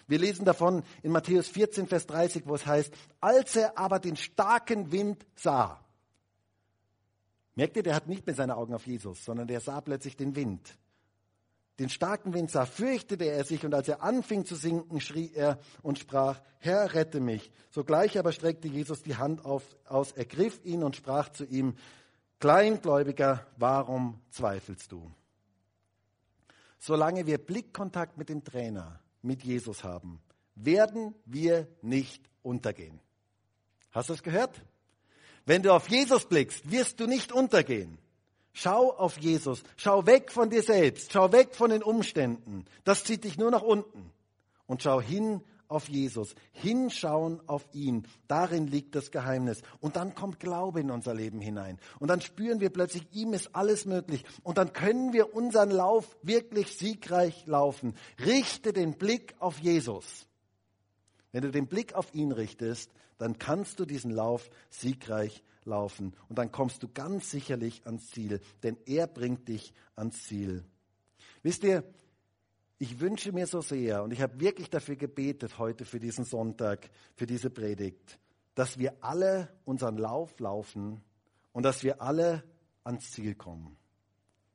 Wir 0.07 0.19
lesen 0.19 0.45
davon 0.45 0.83
in 1.03 1.13
Matthäus 1.13 1.49
14, 1.49 1.87
Vers 1.87 2.07
30, 2.07 2.47
wo 2.47 2.55
es 2.55 2.67
heißt, 2.67 2.93
als 3.21 3.57
er 3.57 3.79
aber 3.79 3.99
den 3.99 4.17
starken 4.17 4.93
Wind 4.93 5.27
sah. 5.35 5.85
Merkt 7.55 7.77
ihr, 7.77 7.83
der 7.83 7.95
hat 7.95 8.09
nicht 8.09 8.27
mehr 8.27 8.35
seine 8.35 8.57
Augen 8.57 8.75
auf 8.75 8.87
Jesus, 8.87 9.25
sondern 9.25 9.47
der 9.47 9.61
sah 9.61 9.81
plötzlich 9.81 10.17
den 10.17 10.35
Wind 10.37 10.77
den 11.79 11.89
starken 11.89 12.35
Wind 12.35 12.51
sah, 12.51 12.67
fürchtete 12.67 13.25
er 13.25 13.45
sich 13.45 13.65
und 13.65 13.75
als 13.75 13.89
er 13.89 14.03
anfing 14.03 14.45
zu 14.45 14.55
sinken, 14.55 15.01
schrie 15.01 15.33
er 15.35 15.59
und 15.83 15.99
sprach, 15.99 16.41
Herr, 16.59 16.95
rette 16.95 17.21
mich. 17.21 17.51
Sogleich 17.71 18.19
aber 18.19 18.33
streckte 18.33 18.69
Jesus 18.69 19.03
die 19.03 19.17
Hand 19.17 19.45
auf, 19.45 19.63
aus, 19.85 20.13
ergriff 20.13 20.61
ihn 20.65 20.85
und 20.85 20.97
sprach 20.97 21.31
zu 21.31 21.45
ihm, 21.45 21.75
Kleingläubiger, 22.39 23.47
warum 23.57 24.21
zweifelst 24.31 24.93
du? 24.93 25.11
Solange 26.79 27.27
wir 27.27 27.39
Blickkontakt 27.39 28.19
mit 28.19 28.29
dem 28.29 28.45
Trainer, 28.45 29.01
mit 29.23 29.43
Jesus 29.43 29.83
haben, 29.83 30.21
werden 30.55 31.15
wir 31.25 31.67
nicht 31.83 32.29
untergehen. 32.43 33.01
Hast 33.91 34.11
du 34.11 34.13
es 34.13 34.23
gehört? 34.23 34.63
Wenn 35.47 35.63
du 35.63 35.73
auf 35.73 35.89
Jesus 35.89 36.27
blickst, 36.27 36.71
wirst 36.71 37.01
du 37.01 37.07
nicht 37.07 37.33
untergehen. 37.33 37.99
Schau 38.57 38.93
auf 38.93 39.19
Jesus. 39.19 39.65
Schau 39.77 40.07
weg 40.07 40.31
von 40.31 40.49
dir 40.49 40.63
selbst. 40.63 41.13
Schau 41.13 41.33
weg 41.33 41.57
von 41.57 41.71
den 41.71 41.83
Umständen. 41.83 42.65
Das 42.85 43.03
zieht 43.03 43.25
dich 43.25 43.37
nur 43.37 43.51
nach 43.51 43.63
unten. 43.63 44.13
Und 44.67 44.83
schau 44.83 45.01
hin 45.01 45.43
auf 45.67 45.89
Jesus. 45.89 46.37
Hinschauen 46.53 47.41
auf 47.49 47.67
ihn. 47.73 48.07
Darin 48.29 48.69
liegt 48.69 48.95
das 48.95 49.11
Geheimnis. 49.11 49.61
Und 49.81 49.97
dann 49.97 50.15
kommt 50.15 50.39
Glaube 50.39 50.81
in 50.81 50.93
unser 50.93 51.15
Leben 51.15 51.41
hinein. 51.41 51.81
Und 51.99 52.09
dann 52.09 52.21
spüren 52.21 52.61
wir 52.61 52.71
plötzlich, 52.71 53.09
ihm 53.13 53.33
ist 53.33 53.57
alles 53.57 53.87
möglich. 53.87 54.25
Und 54.45 54.57
dann 54.57 54.73
können 54.73 55.13
wir 55.13 55.35
unseren 55.35 55.73
Lauf 55.73 56.17
wirklich 56.23 56.77
siegreich 56.77 57.47
laufen. 57.47 57.97
Richte 58.25 58.73
den 58.73 58.95
Blick 58.95 59.35
auf 59.41 59.59
Jesus. 59.59 60.29
Wenn 61.33 61.43
du 61.43 61.51
den 61.51 61.67
Blick 61.67 61.95
auf 61.95 62.15
ihn 62.15 62.31
richtest, 62.31 62.93
dann 63.19 63.37
kannst 63.41 63.81
du 63.81 63.85
diesen 63.85 64.13
Lauf 64.13 64.49
siegreich 64.71 65.33
laufen. 65.33 65.54
Und 66.29 66.39
dann 66.39 66.53
kommst 66.53 66.83
du 66.83 66.89
ganz 66.89 67.31
sicherlich 67.31 67.87
ans 67.87 68.11
Ziel, 68.11 68.41
denn 68.63 68.77
er 68.87 69.07
bringt 69.07 69.49
dich 69.49 69.73
ans 69.97 70.25
Ziel. 70.25 70.65
Wisst 71.43 71.65
ihr, 71.65 71.85
ich 72.79 73.01
wünsche 73.01 73.33
mir 73.33 73.47
so 73.47 73.61
sehr, 73.61 74.03
und 74.03 74.13
ich 74.13 74.21
habe 74.21 74.41
wirklich 74.41 74.69
dafür 74.69 74.97
gebetet 74.97 75.59
heute 75.59 75.85
für 75.85 76.01
diesen 76.01 76.25
Sonntag, 76.25 76.91
für 77.15 77.27
diese 77.27 77.51
Predigt, 77.51 78.19
dass 78.55 78.79
wir 78.79 78.95
alle 79.01 79.49
unseren 79.65 79.97
Lauf 79.97 80.39
laufen 80.41 81.03
und 81.53 81.63
dass 81.63 81.83
wir 81.83 82.03
alle 82.03 82.45
ans 82.83 83.11
Ziel 83.11 83.35
kommen. 83.35 83.77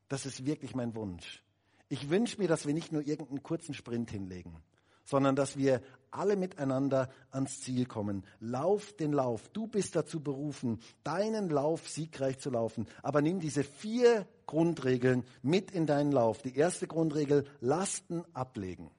Das 0.08 0.26
ist 0.26 0.44
wirklich 0.44 0.74
mein 0.74 0.94
Wunsch. 0.94 1.42
Ich 1.88 2.08
wünsche 2.10 2.38
mir, 2.38 2.48
dass 2.48 2.66
wir 2.66 2.74
nicht 2.74 2.92
nur 2.92 3.02
irgendeinen 3.02 3.42
kurzen 3.42 3.74
Sprint 3.74 4.10
hinlegen, 4.10 4.56
sondern 5.04 5.34
dass 5.34 5.56
wir 5.56 5.82
alle 6.10 6.36
miteinander 6.36 7.08
ans 7.30 7.60
Ziel 7.60 7.86
kommen. 7.86 8.24
Lauf 8.40 8.92
den 8.92 9.12
Lauf. 9.12 9.48
Du 9.48 9.66
bist 9.66 9.96
dazu 9.96 10.20
berufen, 10.20 10.80
deinen 11.04 11.50
Lauf 11.50 11.88
siegreich 11.88 12.38
zu 12.38 12.50
laufen. 12.50 12.86
Aber 13.02 13.22
nimm 13.22 13.40
diese 13.40 13.64
vier 13.64 14.26
Grundregeln 14.46 15.24
mit 15.42 15.70
in 15.70 15.86
deinen 15.86 16.12
Lauf. 16.12 16.42
Die 16.42 16.56
erste 16.56 16.86
Grundregel, 16.86 17.44
Lasten 17.60 18.24
ablegen. 18.32 18.90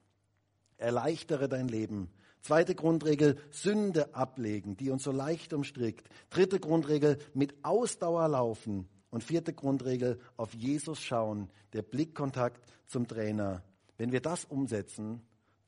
Erleichtere 0.77 1.47
dein 1.47 1.67
Leben. 1.67 2.09
Zweite 2.41 2.73
Grundregel, 2.73 3.37
Sünde 3.51 4.15
ablegen, 4.15 4.75
die 4.75 4.89
uns 4.89 5.03
so 5.03 5.11
leicht 5.11 5.53
umstrickt. 5.53 6.09
Dritte 6.31 6.59
Grundregel, 6.59 7.19
mit 7.33 7.53
Ausdauer 7.63 8.27
laufen. 8.27 8.87
Und 9.11 9.23
vierte 9.23 9.53
Grundregel, 9.53 10.19
auf 10.37 10.53
Jesus 10.53 11.01
schauen, 11.01 11.49
der 11.73 11.81
Blickkontakt 11.81 12.65
zum 12.87 13.07
Trainer. 13.07 13.61
Wenn 13.97 14.11
wir 14.11 14.21
das 14.21 14.45
umsetzen, 14.45 15.21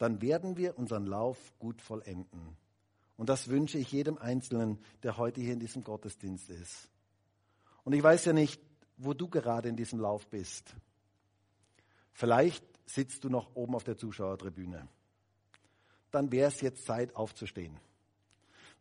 dann 0.04 0.22
werden 0.22 0.58
wir 0.58 0.78
unseren 0.78 1.06
Lauf 1.06 1.54
gut 1.60 1.82
vollenden. 1.82 2.58
Und 3.16 3.30
das 3.30 3.48
wünsche 3.48 3.78
ich 3.78 3.90
jedem 3.94 4.18
Einzelnen, 4.18 4.80
der 5.02 5.16
heute 5.16 5.40
hier 5.40 5.54
in 5.54 5.62
diesem 5.62 5.82
Gottesdienst 5.82 6.50
ist. 6.50 6.90
Und 7.86 7.94
ich 7.94 8.04
weiß 8.04 8.26
ja 8.26 8.34
nicht, 8.34 8.62
wo 8.98 9.14
du 9.14 9.30
gerade 9.30 9.70
in 9.70 9.78
diesem 9.78 10.02
Lauf 10.02 10.28
bist. 10.28 10.76
Vielleicht 12.12 12.66
sitzt 12.86 13.24
du 13.24 13.30
noch 13.30 13.56
oben 13.56 13.76
auf 13.76 13.86
der 13.86 13.96
Zuschauertribüne. 13.96 14.90
Dann 16.12 16.34
wäre 16.34 16.50
es 16.50 16.60
jetzt 16.60 16.84
Zeit 16.84 17.16
aufzustehen. 17.16 17.80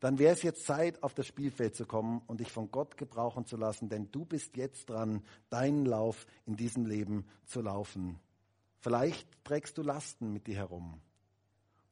Dann 0.00 0.18
wäre 0.18 0.32
es 0.32 0.42
jetzt 0.42 0.66
Zeit, 0.66 1.04
auf 1.04 1.14
das 1.14 1.28
Spielfeld 1.28 1.76
zu 1.76 1.86
kommen 1.86 2.22
und 2.26 2.40
dich 2.40 2.50
von 2.50 2.72
Gott 2.72 2.96
gebrauchen 2.96 3.46
zu 3.46 3.56
lassen, 3.56 3.88
denn 3.88 4.10
du 4.10 4.24
bist 4.24 4.56
jetzt 4.56 4.90
dran, 4.90 5.22
deinen 5.50 5.86
Lauf 5.86 6.26
in 6.46 6.56
diesem 6.56 6.84
Leben 6.84 7.28
zu 7.44 7.60
laufen. 7.60 8.18
Vielleicht 8.80 9.28
trägst 9.44 9.78
du 9.78 9.82
Lasten 9.82 10.32
mit 10.32 10.48
dir 10.48 10.56
herum 10.56 11.00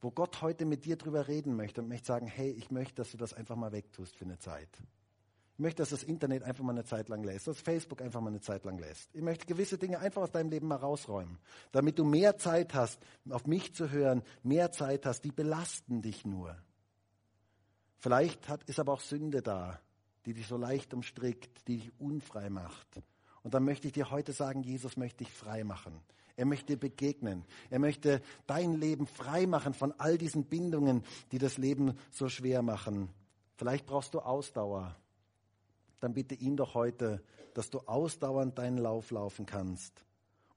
wo 0.01 0.11
Gott 0.11 0.41
heute 0.41 0.65
mit 0.65 0.85
dir 0.85 0.97
drüber 0.97 1.27
reden 1.27 1.55
möchte 1.55 1.81
und 1.81 1.87
möchte 1.87 2.07
sagen, 2.07 2.27
hey, 2.27 2.49
ich 2.49 2.71
möchte, 2.71 2.95
dass 2.95 3.11
du 3.11 3.17
das 3.17 3.33
einfach 3.33 3.55
mal 3.55 3.71
wegtust 3.71 4.15
für 4.15 4.25
eine 4.25 4.39
Zeit. 4.39 4.69
Ich 5.53 5.59
möchte, 5.59 5.83
dass 5.83 5.91
das 5.91 6.01
Internet 6.03 6.41
einfach 6.41 6.63
mal 6.63 6.71
eine 6.71 6.85
Zeit 6.85 7.07
lang 7.07 7.23
lässt, 7.23 7.45
dass 7.45 7.61
Facebook 7.61 8.01
einfach 8.01 8.19
mal 8.19 8.29
eine 8.29 8.41
Zeit 8.41 8.65
lang 8.65 8.79
lässt. 8.79 9.13
Ich 9.13 9.21
möchte 9.21 9.45
gewisse 9.45 9.77
Dinge 9.77 9.99
einfach 9.99 10.23
aus 10.23 10.31
deinem 10.31 10.49
Leben 10.49 10.67
mal 10.67 10.77
rausräumen, 10.77 11.37
damit 11.71 11.99
du 11.99 12.03
mehr 12.03 12.37
Zeit 12.37 12.73
hast, 12.73 12.99
auf 13.29 13.45
mich 13.45 13.75
zu 13.75 13.91
hören, 13.91 14.23
mehr 14.41 14.71
Zeit 14.71 15.05
hast, 15.05 15.23
die 15.23 15.31
belasten 15.31 16.01
dich 16.01 16.25
nur. 16.25 16.57
Vielleicht 17.99 18.49
hat, 18.49 18.63
ist 18.63 18.79
aber 18.79 18.93
auch 18.93 19.01
Sünde 19.01 19.43
da, 19.43 19.79
die 20.25 20.33
dich 20.33 20.47
so 20.47 20.57
leicht 20.57 20.95
umstrickt, 20.95 21.67
die 21.67 21.77
dich 21.77 21.91
unfrei 21.99 22.49
macht. 22.49 22.87
Und 23.43 23.53
dann 23.53 23.63
möchte 23.63 23.85
ich 23.85 23.93
dir 23.93 24.09
heute 24.09 24.33
sagen, 24.33 24.63
Jesus 24.63 24.97
möchte 24.97 25.23
dich 25.23 25.31
frei 25.31 25.63
machen. 25.63 26.01
Er 26.41 26.47
möchte 26.47 26.75
begegnen. 26.75 27.45
Er 27.69 27.77
möchte 27.77 28.19
dein 28.47 28.73
Leben 28.73 29.05
frei 29.05 29.45
machen 29.45 29.75
von 29.75 29.93
all 29.99 30.17
diesen 30.17 30.45
Bindungen, 30.45 31.03
die 31.31 31.37
das 31.37 31.59
Leben 31.59 31.95
so 32.09 32.29
schwer 32.29 32.63
machen. 32.63 33.09
Vielleicht 33.57 33.85
brauchst 33.85 34.15
du 34.15 34.21
Ausdauer. 34.21 34.95
Dann 35.99 36.15
bitte 36.15 36.33
ihn 36.33 36.57
doch 36.57 36.73
heute, 36.73 37.21
dass 37.53 37.69
du 37.69 37.77
ausdauernd 37.81 38.57
deinen 38.57 38.79
Lauf 38.79 39.11
laufen 39.11 39.45
kannst. 39.45 40.03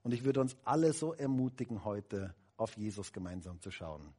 Und 0.01 0.11
ich 0.11 0.23
würde 0.23 0.41
uns 0.41 0.57
alle 0.63 0.91
so 0.91 1.13
ermutigen, 1.13 1.85
heute 1.85 2.33
auf 2.57 2.75
Jesus 2.77 3.13
gemeinsam 3.13 3.61
zu 3.61 3.69
schauen. 3.69 4.11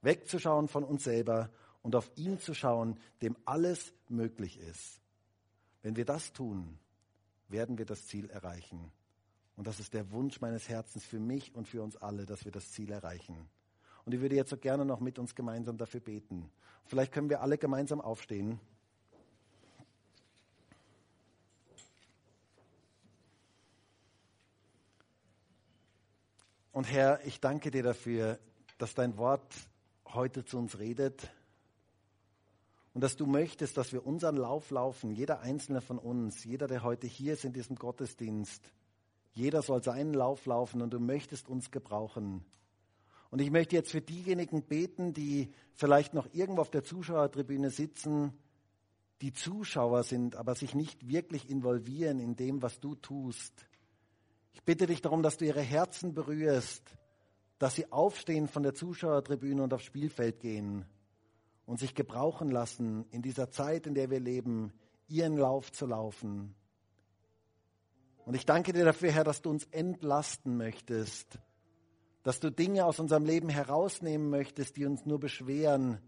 Wegzuschauen 0.00 0.66
von 0.66 0.82
uns 0.82 1.04
selber 1.04 1.50
und 1.82 1.94
auf 1.94 2.10
ihn 2.16 2.40
zu 2.40 2.52
schauen, 2.52 2.98
dem 3.20 3.36
alles 3.44 3.92
möglich 4.08 4.58
ist. 4.58 5.00
Wenn 5.82 5.94
wir 5.94 6.04
das 6.04 6.32
tun, 6.32 6.80
werden 7.46 7.78
wir 7.78 7.86
das 7.86 8.08
Ziel 8.08 8.28
erreichen. 8.28 8.90
Und 9.56 9.66
das 9.66 9.80
ist 9.80 9.94
der 9.94 10.10
Wunsch 10.12 10.40
meines 10.40 10.68
Herzens 10.68 11.04
für 11.04 11.20
mich 11.20 11.54
und 11.54 11.68
für 11.68 11.82
uns 11.82 11.96
alle, 11.96 12.26
dass 12.26 12.44
wir 12.44 12.52
das 12.52 12.70
Ziel 12.72 12.90
erreichen. 12.90 13.48
Und 14.04 14.14
ich 14.14 14.20
würde 14.20 14.34
jetzt 14.34 14.50
so 14.50 14.56
gerne 14.56 14.84
noch 14.84 15.00
mit 15.00 15.18
uns 15.18 15.34
gemeinsam 15.34 15.78
dafür 15.78 16.00
beten. 16.00 16.50
Vielleicht 16.86 17.12
können 17.12 17.30
wir 17.30 17.40
alle 17.40 17.58
gemeinsam 17.58 18.00
aufstehen. 18.00 18.58
Und 26.72 26.90
Herr, 26.90 27.24
ich 27.26 27.38
danke 27.38 27.70
dir 27.70 27.82
dafür, 27.82 28.38
dass 28.78 28.94
dein 28.94 29.18
Wort 29.18 29.54
heute 30.06 30.44
zu 30.44 30.58
uns 30.58 30.78
redet 30.78 31.30
und 32.94 33.02
dass 33.02 33.16
du 33.16 33.26
möchtest, 33.26 33.76
dass 33.76 33.92
wir 33.92 34.06
unseren 34.06 34.36
Lauf 34.36 34.70
laufen, 34.70 35.12
jeder 35.12 35.40
einzelne 35.40 35.80
von 35.80 35.98
uns, 35.98 36.44
jeder, 36.44 36.66
der 36.66 36.82
heute 36.82 37.06
hier 37.06 37.34
ist 37.34 37.44
in 37.44 37.52
diesem 37.52 37.76
Gottesdienst. 37.76 38.72
Jeder 39.32 39.62
soll 39.62 39.82
seinen 39.82 40.14
Lauf 40.14 40.46
laufen 40.46 40.82
und 40.82 40.92
du 40.92 41.00
möchtest 41.00 41.48
uns 41.48 41.70
gebrauchen. 41.70 42.44
Und 43.30 43.40
ich 43.40 43.50
möchte 43.50 43.76
jetzt 43.76 43.90
für 43.90 44.02
diejenigen 44.02 44.62
beten, 44.62 45.14
die 45.14 45.52
vielleicht 45.74 46.12
noch 46.12 46.28
irgendwo 46.34 46.60
auf 46.60 46.70
der 46.70 46.84
Zuschauertribüne 46.84 47.70
sitzen, 47.70 48.34
die 49.22 49.32
Zuschauer 49.32 50.02
sind, 50.02 50.36
aber 50.36 50.54
sich 50.54 50.74
nicht 50.74 51.08
wirklich 51.08 51.48
involvieren 51.48 52.18
in 52.18 52.36
dem, 52.36 52.60
was 52.60 52.78
du 52.80 52.94
tust. 52.94 53.66
Ich 54.52 54.62
bitte 54.64 54.86
dich 54.86 55.00
darum, 55.00 55.22
dass 55.22 55.38
du 55.38 55.46
ihre 55.46 55.62
Herzen 55.62 56.12
berührst, 56.12 56.82
dass 57.58 57.74
sie 57.74 57.90
aufstehen 57.90 58.48
von 58.48 58.64
der 58.64 58.74
Zuschauertribüne 58.74 59.62
und 59.62 59.72
aufs 59.72 59.84
Spielfeld 59.84 60.40
gehen 60.40 60.84
und 61.64 61.78
sich 61.78 61.94
gebrauchen 61.94 62.50
lassen, 62.50 63.06
in 63.12 63.22
dieser 63.22 63.50
Zeit, 63.50 63.86
in 63.86 63.94
der 63.94 64.10
wir 64.10 64.20
leben, 64.20 64.72
ihren 65.08 65.38
Lauf 65.38 65.72
zu 65.72 65.86
laufen. 65.86 66.54
Und 68.24 68.34
ich 68.34 68.46
danke 68.46 68.72
dir 68.72 68.84
dafür, 68.84 69.10
Herr, 69.10 69.24
dass 69.24 69.42
du 69.42 69.50
uns 69.50 69.64
entlasten 69.70 70.56
möchtest 70.56 71.38
dass 72.22 72.40
du 72.40 72.50
Dinge 72.50 72.84
aus 72.84 73.00
unserem 73.00 73.24
Leben 73.24 73.48
herausnehmen 73.48 74.30
möchtest, 74.30 74.76
die 74.76 74.86
uns 74.86 75.04
nur 75.04 75.18
beschweren, 75.18 75.98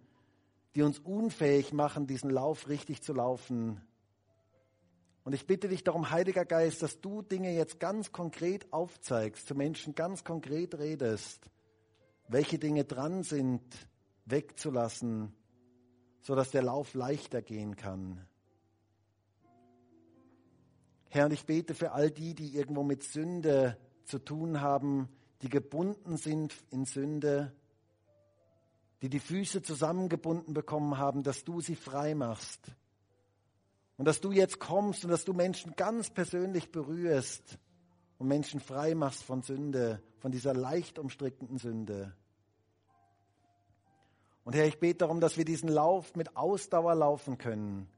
die 0.75 0.83
uns 0.83 0.99
unfähig 0.99 1.73
machen, 1.73 2.07
diesen 2.07 2.31
Lauf 2.31 2.69
richtig 2.69 3.03
zu 3.03 3.13
laufen. 3.13 3.81
Und 5.25 5.33
ich 5.33 5.47
bitte 5.47 5.69
dich 5.69 5.83
darum, 5.83 6.11
Heiliger 6.11 6.45
Geist, 6.45 6.83
dass 6.83 7.01
du 7.01 7.23
Dinge 7.23 7.55
jetzt 7.55 7.81
ganz 7.81 8.13
konkret 8.13 8.73
aufzeigst, 8.73 9.47
zu 9.47 9.55
Menschen 9.55 9.95
ganz 9.95 10.23
konkret 10.23 10.79
redest, 10.79 11.51
welche 12.29 12.59
Dinge 12.59 12.85
dran 12.85 13.23
sind, 13.23 13.63
wegzulassen, 14.27 15.35
sodass 16.21 16.51
der 16.51 16.63
Lauf 16.63 16.95
leichter 16.95 17.43
gehen 17.43 17.77
kann. 17.77 18.27
Herr, 21.15 21.27
und 21.27 21.33
ich 21.33 21.47
bete 21.47 21.77
für 21.77 21.93
all 21.93 22.11
die, 22.11 22.35
die 22.35 22.57
irgendwo 22.57 22.83
mit 22.83 23.05
Sünde 23.05 23.79
zu 24.05 24.19
tun 24.19 24.61
haben, 24.61 25.09
die 25.43 25.49
gebunden 25.49 26.17
sind 26.17 26.53
in 26.71 26.87
Sünde, 26.87 27.55
die 29.01 29.09
die 29.09 29.21
Füße 29.21 29.63
zusammengebunden 29.63 30.55
bekommen 30.55 30.99
haben, 30.99 31.23
dass 31.23 31.45
du 31.45 31.61
sie 31.61 31.77
frei 31.77 32.17
machst. 32.17 32.73
Und 33.97 34.07
dass 34.07 34.21
du 34.21 34.33
jetzt 34.33 34.59
kommst 34.59 35.05
und 35.05 35.11
dass 35.13 35.25
du 35.25 35.33
Menschen 35.35 35.77
ganz 35.77 36.11
persönlich 36.11 36.73
berührst 36.73 37.61
und 38.19 38.27
Menschen 38.27 38.59
frei 38.59 38.97
machst 38.97 39.23
von 39.23 39.43
Sünde, 39.43 40.03
von 40.19 40.33
dieser 40.33 40.53
leicht 40.53 40.99
umstrickten 40.99 41.59
Sünde. 41.59 42.13
Und 44.43 44.57
Herr, 44.57 44.67
ich 44.67 44.81
bete 44.81 44.99
darum, 44.99 45.21
dass 45.21 45.37
wir 45.37 45.45
diesen 45.45 45.69
Lauf 45.69 46.17
mit 46.17 46.37
Ausdauer 46.37 46.97
laufen 46.97 47.39
können, 47.39 47.89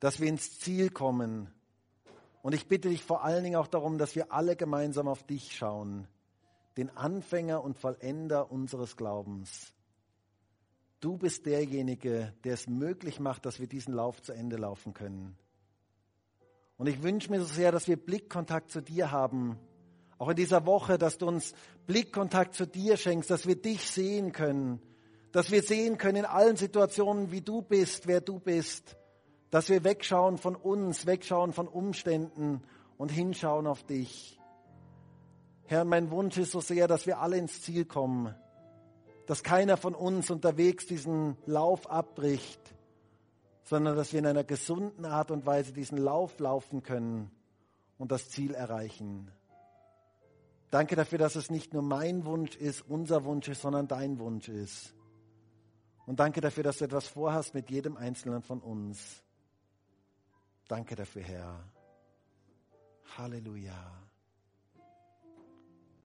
dass 0.00 0.20
wir 0.20 0.28
ins 0.28 0.58
Ziel 0.58 0.90
kommen. 0.90 1.50
Und 2.42 2.54
ich 2.54 2.66
bitte 2.66 2.88
dich 2.88 3.04
vor 3.04 3.24
allen 3.24 3.44
Dingen 3.44 3.56
auch 3.56 3.68
darum, 3.68 3.98
dass 3.98 4.16
wir 4.16 4.32
alle 4.32 4.56
gemeinsam 4.56 5.06
auf 5.06 5.22
dich 5.22 5.56
schauen, 5.56 6.08
den 6.76 6.90
Anfänger 6.96 7.62
und 7.62 7.78
Vollender 7.78 8.50
unseres 8.50 8.96
Glaubens. 8.96 9.72
Du 11.00 11.16
bist 11.16 11.46
derjenige, 11.46 12.34
der 12.44 12.54
es 12.54 12.68
möglich 12.68 13.20
macht, 13.20 13.46
dass 13.46 13.60
wir 13.60 13.68
diesen 13.68 13.94
Lauf 13.94 14.22
zu 14.22 14.32
Ende 14.32 14.56
laufen 14.56 14.92
können. 14.92 15.36
Und 16.76 16.88
ich 16.88 17.02
wünsche 17.02 17.30
mir 17.30 17.40
so 17.40 17.46
sehr, 17.46 17.70
dass 17.70 17.86
wir 17.86 17.96
Blickkontakt 17.96 18.70
zu 18.70 18.80
dir 18.80 19.12
haben. 19.12 19.58
Auch 20.18 20.28
in 20.28 20.36
dieser 20.36 20.66
Woche, 20.66 20.98
dass 20.98 21.18
du 21.18 21.26
uns 21.26 21.54
Blickkontakt 21.86 22.54
zu 22.54 22.66
dir 22.66 22.96
schenkst, 22.96 23.30
dass 23.30 23.46
wir 23.46 23.56
dich 23.56 23.88
sehen 23.88 24.32
können. 24.32 24.80
Dass 25.30 25.50
wir 25.50 25.62
sehen 25.62 25.96
können 25.98 26.18
in 26.18 26.24
allen 26.24 26.56
Situationen, 26.56 27.30
wie 27.30 27.40
du 27.40 27.62
bist, 27.62 28.06
wer 28.06 28.20
du 28.20 28.38
bist. 28.38 28.96
Dass 29.52 29.68
wir 29.68 29.84
wegschauen 29.84 30.38
von 30.38 30.56
uns, 30.56 31.04
wegschauen 31.04 31.52
von 31.52 31.68
Umständen 31.68 32.62
und 32.96 33.10
hinschauen 33.10 33.66
auf 33.66 33.84
dich. 33.84 34.40
Herr, 35.66 35.84
mein 35.84 36.10
Wunsch 36.10 36.38
ist 36.38 36.52
so 36.52 36.60
sehr, 36.60 36.88
dass 36.88 37.06
wir 37.06 37.20
alle 37.20 37.36
ins 37.36 37.60
Ziel 37.60 37.84
kommen, 37.84 38.34
dass 39.26 39.42
keiner 39.42 39.76
von 39.76 39.94
uns 39.94 40.30
unterwegs 40.30 40.86
diesen 40.86 41.36
Lauf 41.44 41.90
abbricht, 41.90 42.74
sondern 43.64 43.94
dass 43.94 44.14
wir 44.14 44.20
in 44.20 44.26
einer 44.26 44.42
gesunden 44.42 45.04
Art 45.04 45.30
und 45.30 45.44
Weise 45.44 45.74
diesen 45.74 45.98
Lauf 45.98 46.38
laufen 46.38 46.82
können 46.82 47.30
und 47.98 48.10
das 48.10 48.30
Ziel 48.30 48.54
erreichen. 48.54 49.30
Danke 50.70 50.96
dafür, 50.96 51.18
dass 51.18 51.36
es 51.36 51.50
nicht 51.50 51.74
nur 51.74 51.82
mein 51.82 52.24
Wunsch 52.24 52.56
ist, 52.56 52.80
unser 52.88 53.24
Wunsch 53.24 53.48
ist, 53.48 53.60
sondern 53.60 53.86
dein 53.86 54.18
Wunsch 54.18 54.48
ist. 54.48 54.94
Und 56.06 56.20
danke 56.20 56.40
dafür, 56.40 56.64
dass 56.64 56.78
du 56.78 56.86
etwas 56.86 57.06
vorhast 57.06 57.52
mit 57.52 57.68
jedem 57.68 57.98
Einzelnen 57.98 58.40
von 58.40 58.60
uns. 58.60 59.22
Danke 60.68 60.94
dafür, 60.96 61.22
Herr. 61.22 61.64
Halleluja. 63.16 64.01